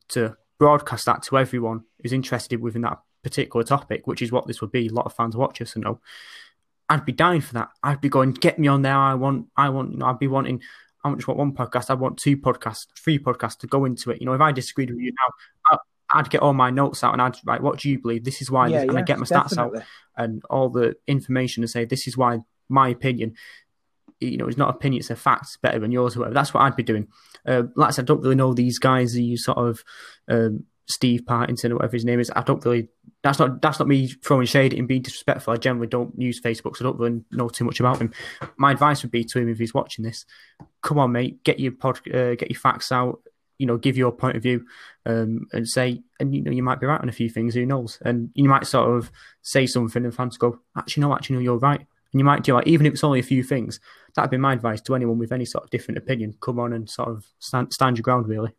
to 0.10 0.36
broadcast 0.60 1.06
that 1.06 1.24
to 1.24 1.38
everyone 1.40 1.84
who's 2.02 2.14
interested 2.14 2.62
within 2.62 2.84
that 2.84 3.00
particular 3.24 3.64
topic, 3.64 4.06
which 4.06 4.22
is 4.22 4.32
what 4.32 4.46
this 4.46 4.62
would 4.62 4.72
be, 4.72 4.88
a 4.88 4.94
lot 4.94 5.08
of 5.08 5.14
fans 5.14 5.36
watch 5.36 5.62
us 5.62 5.74
and 5.74 5.84
know. 5.84 6.00
I'd 6.90 7.06
be 7.06 7.12
dying 7.12 7.42
for 7.42 7.54
that. 7.56 7.70
I'd 7.82 8.02
be 8.02 8.10
going, 8.10 8.32
get 8.32 8.60
me 8.60 8.68
on 8.68 8.82
there. 8.82 8.96
I 8.96 9.16
want, 9.16 9.48
I 9.58 9.70
want, 9.70 9.92
you 9.92 9.98
know, 9.98 10.06
I'd 10.06 10.20
be 10.20 10.28
wanting, 10.28 10.62
I 11.04 11.10
don't 11.10 11.18
just 11.18 11.28
want 11.28 11.40
one 11.40 11.54
podcast. 11.54 11.90
I 11.90 11.96
want 11.96 12.18
two 12.18 12.38
podcasts, 12.38 12.88
three 12.98 13.20
podcasts 13.20 13.58
to 13.60 13.68
go 13.68 13.86
into 13.86 14.12
it. 14.12 14.20
You 14.20 14.26
know, 14.26 14.34
if 14.34 14.42
I 14.42 14.52
disagreed 14.52 14.92
with 14.92 15.00
you 15.00 15.12
now, 15.12 15.78
I, 16.12 16.20
I'd 16.20 16.30
get 16.30 16.42
all 16.42 16.54
my 16.54 16.70
notes 16.70 17.04
out 17.04 17.14
and 17.14 17.22
I'd 17.22 17.38
like, 17.46 17.62
what 17.62 17.80
do 17.80 17.90
you 17.90 18.00
believe? 18.00 18.24
This 18.24 18.42
is 18.42 18.52
why, 18.52 18.68
Yeah, 18.68 18.82
this, 18.82 18.90
and 18.90 18.98
I 19.00 19.02
get 19.02 19.20
my 19.20 19.26
stats 19.26 19.58
out 19.58 19.84
and 20.16 20.44
all 20.50 20.70
the 20.70 20.96
information 21.08 21.64
and 21.64 21.70
say, 21.70 21.86
this 21.86 22.08
is 22.08 22.16
why 22.16 22.40
my 22.70 22.90
opinion, 22.90 23.34
you 24.20 24.38
know, 24.38 24.48
it's 24.48 24.58
not 24.58 24.70
opinion, 24.70 25.00
it's 25.00 25.10
a 25.10 25.16
fact, 25.16 25.44
it's 25.44 25.58
better 25.58 25.80
than 25.80 25.92
yours, 25.92 26.16
or 26.16 26.20
whatever. 26.20 26.36
That's 26.36 26.54
what 26.54 26.62
I'd 26.62 26.76
be 26.76 26.84
doing. 26.84 27.08
Uh, 27.46 27.64
like 27.76 27.90
I 27.90 27.92
said, 27.92 28.04
I 28.04 28.06
don't 28.06 28.22
really 28.22 28.36
know 28.36 28.54
these 28.54 28.80
guys, 28.80 29.18
you 29.18 29.38
sort 29.38 29.58
of, 29.58 29.84
um, 30.30 30.66
Steve 30.88 31.26
Partington 31.26 31.72
or 31.72 31.76
whatever 31.76 31.96
his 31.96 32.06
name 32.06 32.20
is. 32.20 32.32
I 32.36 32.42
don't 32.42 32.64
really. 32.66 32.90
That's 33.24 33.40
not 33.40 33.62
that's 33.62 33.80
not 33.80 33.88
me 33.88 34.08
throwing 34.08 34.46
shade 34.46 34.74
him 34.74 34.86
being 34.86 35.02
disrespectful. 35.02 35.54
I 35.54 35.58
generally 35.58 35.88
don't 35.88 36.14
use 36.20 36.42
Facebook, 36.42 36.78
so 36.78 36.86
I 36.86 36.90
don't 36.90 37.00
really 37.00 37.22
know 37.32 37.50
too 37.50 37.66
much 37.66 37.80
about 37.80 38.00
him. 38.00 38.14
My 38.58 38.72
advice 38.72 39.02
would 39.02 39.12
be 39.12 39.24
to 39.24 39.40
him 39.40 39.50
if 39.50 39.58
he's 39.58 39.74
watching 39.74 40.06
this: 40.06 40.26
come 40.82 41.00
on, 41.00 41.12
mate, 41.12 41.44
get 41.44 41.60
your 41.60 41.72
pod, 41.72 42.00
uh, 42.08 42.36
get 42.36 42.50
your 42.50 42.60
facts 42.60 42.92
out. 42.92 43.22
You 43.58 43.66
know, 43.66 43.78
give 43.78 43.96
your 43.96 44.12
point 44.12 44.36
of 44.36 44.44
view, 44.44 44.66
um, 45.06 45.48
and 45.54 45.68
say, 45.68 46.04
and 46.20 46.36
you 46.36 46.42
know, 46.42 46.52
you 46.52 46.62
might 46.62 46.82
be 46.82 46.88
right 46.88 47.00
on 47.00 47.10
a 47.10 47.14
few 47.14 47.30
things. 47.30 47.56
Who 47.56 47.66
knows? 47.66 47.98
And 48.02 48.30
you 48.34 48.50
might 48.50 48.68
sort 48.68 48.90
of 48.90 49.10
say 49.42 49.66
something, 49.66 50.04
and 50.04 50.14
fans 50.14 50.38
go, 50.38 50.60
actually, 50.78 51.02
no, 51.02 51.14
actually, 51.14 51.38
no, 51.38 51.42
you're 51.42 51.58
right. 51.58 51.80
And 51.80 52.20
you 52.20 52.26
might 52.26 52.44
do 52.44 52.54
like, 52.54 52.68
even 52.68 52.86
if 52.86 52.94
it's 52.94 53.04
only 53.04 53.20
a 53.20 53.24
few 53.24 53.44
things. 53.44 53.80
That'd 54.16 54.32
be 54.32 54.38
my 54.38 54.54
advice 54.54 54.82
to 54.82 54.96
anyone 54.96 55.18
with 55.18 55.32
any 55.32 55.46
sort 55.46 55.64
of 55.66 55.70
different 55.70 55.98
opinion. 55.98 56.36
Come 56.42 56.60
on 56.60 56.74
and 56.74 56.90
sort 56.90 57.10
of 57.10 57.26
stand, 57.40 57.74
stand 57.74 57.98
your 57.98 58.04
ground, 58.04 58.28
really. 58.28 58.52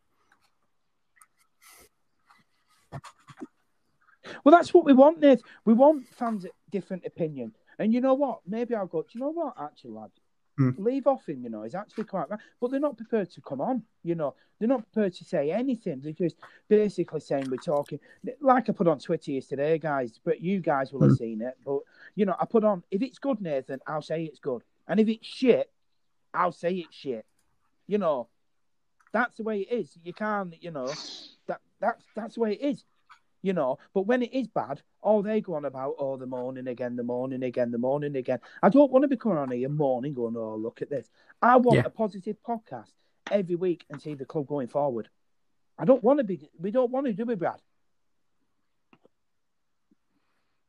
Well, 4.44 4.52
that's 4.52 4.72
what 4.72 4.84
we 4.84 4.92
want, 4.92 5.20
Nate. 5.20 5.42
We 5.64 5.74
want 5.74 6.06
fans 6.14 6.46
different 6.70 7.04
opinion. 7.06 7.52
And 7.78 7.92
you 7.92 8.00
know 8.00 8.14
what? 8.14 8.40
Maybe 8.46 8.74
I'll 8.74 8.86
go, 8.86 9.02
do 9.02 9.08
you 9.12 9.20
know 9.20 9.30
what, 9.30 9.54
actually, 9.60 9.90
lad? 9.92 10.10
Hmm. 10.56 10.70
Leave 10.78 11.06
off 11.06 11.28
him, 11.28 11.42
you 11.44 11.50
know, 11.50 11.64
he's 11.64 11.74
actually 11.74 12.04
quite 12.04 12.30
right. 12.30 12.40
But 12.60 12.70
they're 12.70 12.80
not 12.80 12.96
prepared 12.96 13.30
to 13.32 13.40
come 13.42 13.60
on, 13.60 13.82
you 14.02 14.14
know. 14.14 14.34
They're 14.58 14.68
not 14.68 14.90
prepared 14.90 15.12
to 15.14 15.24
say 15.24 15.50
anything. 15.50 16.00
They're 16.00 16.12
just 16.12 16.36
basically 16.66 17.20
saying 17.20 17.50
we're 17.50 17.58
talking. 17.58 18.00
Like 18.40 18.70
I 18.70 18.72
put 18.72 18.88
on 18.88 18.98
Twitter 18.98 19.32
yesterday, 19.32 19.78
guys, 19.78 20.18
but 20.24 20.40
you 20.40 20.60
guys 20.60 20.92
will 20.92 21.02
have 21.02 21.10
Hmm. 21.10 21.16
seen 21.16 21.42
it. 21.42 21.58
But, 21.62 21.80
you 22.14 22.24
know, 22.24 22.36
I 22.40 22.46
put 22.46 22.64
on, 22.64 22.82
if 22.90 23.02
it's 23.02 23.18
good, 23.18 23.42
Nathan, 23.42 23.80
I'll 23.86 24.00
say 24.00 24.24
it's 24.24 24.38
good. 24.38 24.62
And 24.88 24.98
if 24.98 25.08
it's 25.08 25.26
shit, 25.26 25.70
I'll 26.32 26.52
say 26.52 26.72
it's 26.72 26.96
shit. 26.96 27.26
You 27.86 27.98
know, 27.98 28.28
that's 29.12 29.36
the 29.36 29.42
way 29.42 29.60
it 29.60 29.70
is. 29.70 29.98
You 30.02 30.14
can't, 30.14 30.54
you 30.62 30.70
know, 30.70 30.94
that 31.48 31.60
that's 31.80 32.02
that's 32.14 32.34
the 32.36 32.40
way 32.40 32.52
it 32.54 32.62
is 32.62 32.84
you 33.46 33.52
know. 33.52 33.78
But 33.94 34.02
when 34.02 34.22
it 34.22 34.32
is 34.34 34.48
bad, 34.48 34.82
oh, 35.02 35.22
they 35.22 35.40
go 35.40 35.54
on 35.54 35.64
about, 35.64 35.94
oh, 35.98 36.16
the 36.16 36.26
morning 36.26 36.66
again, 36.66 36.96
the 36.96 37.02
morning 37.04 37.42
again, 37.44 37.70
the 37.70 37.78
morning 37.78 38.16
again. 38.16 38.40
I 38.62 38.68
don't 38.68 38.90
want 38.90 39.02
to 39.04 39.08
be 39.08 39.16
coming 39.16 39.38
on 39.38 39.50
here 39.52 39.68
morning 39.68 40.12
going, 40.12 40.36
oh, 40.36 40.56
look 40.56 40.82
at 40.82 40.90
this. 40.90 41.08
I 41.40 41.56
want 41.56 41.78
Yeah. 41.78 41.86
a 41.86 41.90
positive 41.90 42.36
podcast 42.46 42.92
every 43.30 43.54
week 43.54 43.84
and 43.88 44.02
see 44.02 44.14
the 44.14 44.24
club 44.24 44.46
going 44.48 44.68
forward. 44.68 45.08
I 45.78 45.84
don't 45.84 46.02
want 46.02 46.18
to 46.18 46.24
be. 46.24 46.50
We 46.58 46.70
don't 46.70 46.90
want 46.90 47.06
to 47.06 47.12
do 47.12 47.30
it, 47.30 47.38
Brad. 47.38 47.60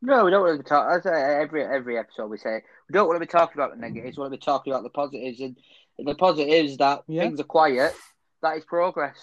No, 0.01 0.25
we 0.25 0.31
don't 0.31 0.43
want 0.43 0.57
to 0.57 0.63
be 0.63 0.67
talking. 0.69 1.11
Every 1.11 1.63
every 1.65 1.97
episode 1.97 2.27
we 2.27 2.37
say, 2.37 2.61
we 2.87 2.93
don't 2.93 3.07
want 3.07 3.15
to 3.15 3.25
be 3.25 3.31
talking 3.31 3.59
about 3.59 3.71
the 3.73 3.81
negatives. 3.81 4.17
We 4.17 4.21
want 4.21 4.31
to 4.33 4.37
be 4.37 4.41
talking 4.45 4.71
about 4.71 4.83
the 4.83 4.89
positives, 4.89 5.39
and, 5.39 5.57
and 5.97 6.07
the 6.07 6.13
positives 6.15 6.77
that 6.77 7.03
Yeah. 7.07 7.23
things 7.23 7.39
are 7.39 7.43
quiet. 7.45 7.95
That 8.41 8.57
is 8.57 8.65
progress. 8.65 9.17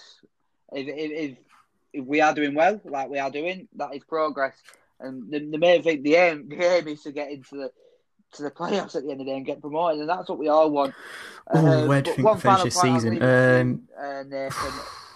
If, 0.73 0.87
if 0.87 1.11
if 1.31 1.37
if 1.95 2.05
we 2.05 2.21
are 2.21 2.33
doing 2.33 2.53
well, 2.53 2.79
like 2.83 3.09
we 3.09 3.19
are 3.19 3.31
doing, 3.31 3.67
that 3.75 3.95
is 3.95 4.03
progress. 4.03 4.55
And 4.99 5.31
the, 5.31 5.39
the 5.39 5.57
main 5.57 5.83
thing, 5.83 6.03
the 6.03 6.15
aim, 6.15 6.49
the 6.49 6.63
aim 6.63 6.87
is 6.87 7.03
to 7.03 7.11
get 7.11 7.31
into 7.31 7.55
the 7.55 7.71
to 8.33 8.43
the 8.43 8.51
playoffs 8.51 8.95
at 8.95 9.03
the 9.03 9.11
end 9.11 9.19
of 9.21 9.25
the 9.25 9.25
day 9.25 9.37
and 9.37 9.45
get 9.45 9.61
promoted, 9.61 10.01
and 10.01 10.09
that's 10.09 10.27
what 10.27 10.39
we 10.39 10.47
all 10.47 10.69
want. 10.69 10.93
Oh, 11.53 11.83
Uh, 11.83 11.87
where 11.87 12.01
do 12.01 12.09
you 12.09 12.15
think 12.17 12.33
we 12.33 12.39
finish 12.39 12.63
this 12.63 12.81
season? 12.81 13.23
Um, 13.23 13.87
you, 13.89 14.03
uh, 14.03 14.23
Nathan, 14.23 14.73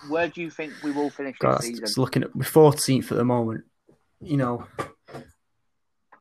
where 0.07 0.27
do 0.27 0.41
you 0.41 0.49
think 0.49 0.73
we 0.83 0.91
will 0.91 1.09
finish 1.09 1.37
God, 1.39 1.57
this 1.57 1.67
season? 1.67 1.85
just 1.85 1.97
looking 1.97 2.23
at 2.23 2.35
we're 2.35 2.43
14th 2.43 3.11
at 3.11 3.17
the 3.17 3.25
moment. 3.25 3.65
You 4.21 4.37
know, 4.37 4.65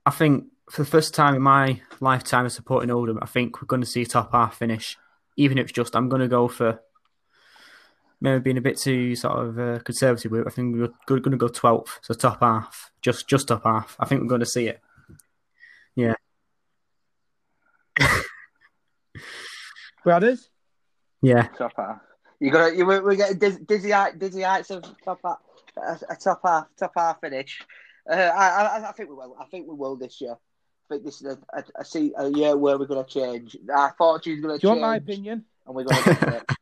I 0.07 0.11
think 0.11 0.47
for 0.71 0.83
the 0.83 0.91
first 0.91 1.15
time 1.15 1.35
in 1.35 1.43
my 1.43 1.81
lifetime 2.01 2.47
of 2.47 2.53
supporting 2.53 2.91
Oldham, 2.91 3.19
I 3.23 3.27
think 3.27 3.61
we're 3.61 3.67
going 3.67 3.83
to 3.83 3.87
see 3.87 4.03
a 4.03 4.07
top 4.07 4.33
half 4.33 4.57
finish. 4.57 4.97
Even 5.37 5.59
if 5.59 5.65
it's 5.65 5.73
just, 5.73 5.95
I'm 5.95 6.09
going 6.09 6.23
to 6.23 6.29
go 6.29 6.49
for 6.49 6.81
maybe 8.21 8.41
being 8.41 8.59
a 8.59 8.63
bit 8.63 8.79
too 8.79 9.15
sort 9.15 9.39
of 9.39 9.59
uh, 9.59 9.79
conservative 9.81 10.31
with 10.33 10.43
it. 10.43 10.47
I 10.47 10.51
think 10.51 10.77
we're 10.77 10.89
going 11.21 11.31
to 11.31 11.37
go 11.37 11.49
12th, 11.49 11.99
so 12.03 12.15
top 12.15 12.41
half, 12.41 12.91
just 13.01 13.29
just 13.29 13.49
top 13.49 13.65
half. 13.65 13.97
I 13.99 14.07
think 14.07 14.21
we're 14.23 14.29
going 14.29 14.41
to 14.41 14.47
see 14.47 14.69
it. 14.69 14.81
Yeah, 15.97 16.15
Brothers, 20.05 20.49
yeah. 21.23 21.49
top 21.49 21.73
half. 21.77 22.01
You 22.41 22.51
got 22.51 22.77
you. 22.77 22.87
We're, 22.87 23.03
we're 23.03 23.17
getting 23.17 23.39
dizzy, 23.39 23.65
dizzy, 23.65 23.91
height- 23.91 24.19
dizzy 24.19 24.43
heights 24.43 24.71
of 24.71 24.85
top 25.05 25.21
half, 25.25 25.39
a, 25.77 25.99
a 26.13 26.17
top 26.17 26.41
half, 26.45 26.67
top 26.79 26.93
half 26.97 27.21
finish. 27.21 27.61
Uh, 28.09 28.15
I, 28.15 28.49
I, 28.49 28.89
I 28.89 28.93
think 28.93 29.09
we 29.09 29.17
will. 29.17 29.37
I 29.41 29.45
think 29.47 29.67
we 29.67 29.75
will 29.75 29.97
this 29.97 30.21
year. 30.21 30.33
I 30.35 30.95
think 30.95 31.05
this 31.05 31.21
is 31.21 31.27
a, 31.27 31.39
a, 31.53 31.65
a, 31.75 32.27
a 32.27 32.31
year 32.31 32.57
where 32.57 32.79
we're 32.79 32.87
going 32.87 33.05
to 33.05 33.11
change. 33.11 33.57
Our 33.75 33.95
fortune's 33.99 34.41
going 34.41 34.55
to 34.55 34.61
do 34.61 34.69
you 34.69 34.73
change, 34.75 34.81
want 34.81 34.93
my 34.93 34.97
opinion? 34.97 35.45
and 35.67 35.75
we're 35.75 35.85
going 35.85 36.03
to 36.03 36.15
get 36.15 36.35
it. 36.35 36.43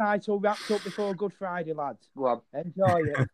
Title 0.00 0.40
wrapped 0.40 0.70
up 0.70 0.82
before 0.84 1.14
Good 1.14 1.32
Friday, 1.34 1.72
lads. 1.72 2.08
Go 2.16 2.26
on. 2.26 2.40
Enjoy 2.54 3.02
it. 3.02 3.28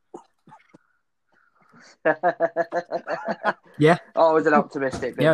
Yes. 2.05 2.17
Yeah. 3.81 3.99
Always 4.17 4.45
an 4.47 4.55
optimistic. 4.55 5.15
Yeah, 5.19 5.27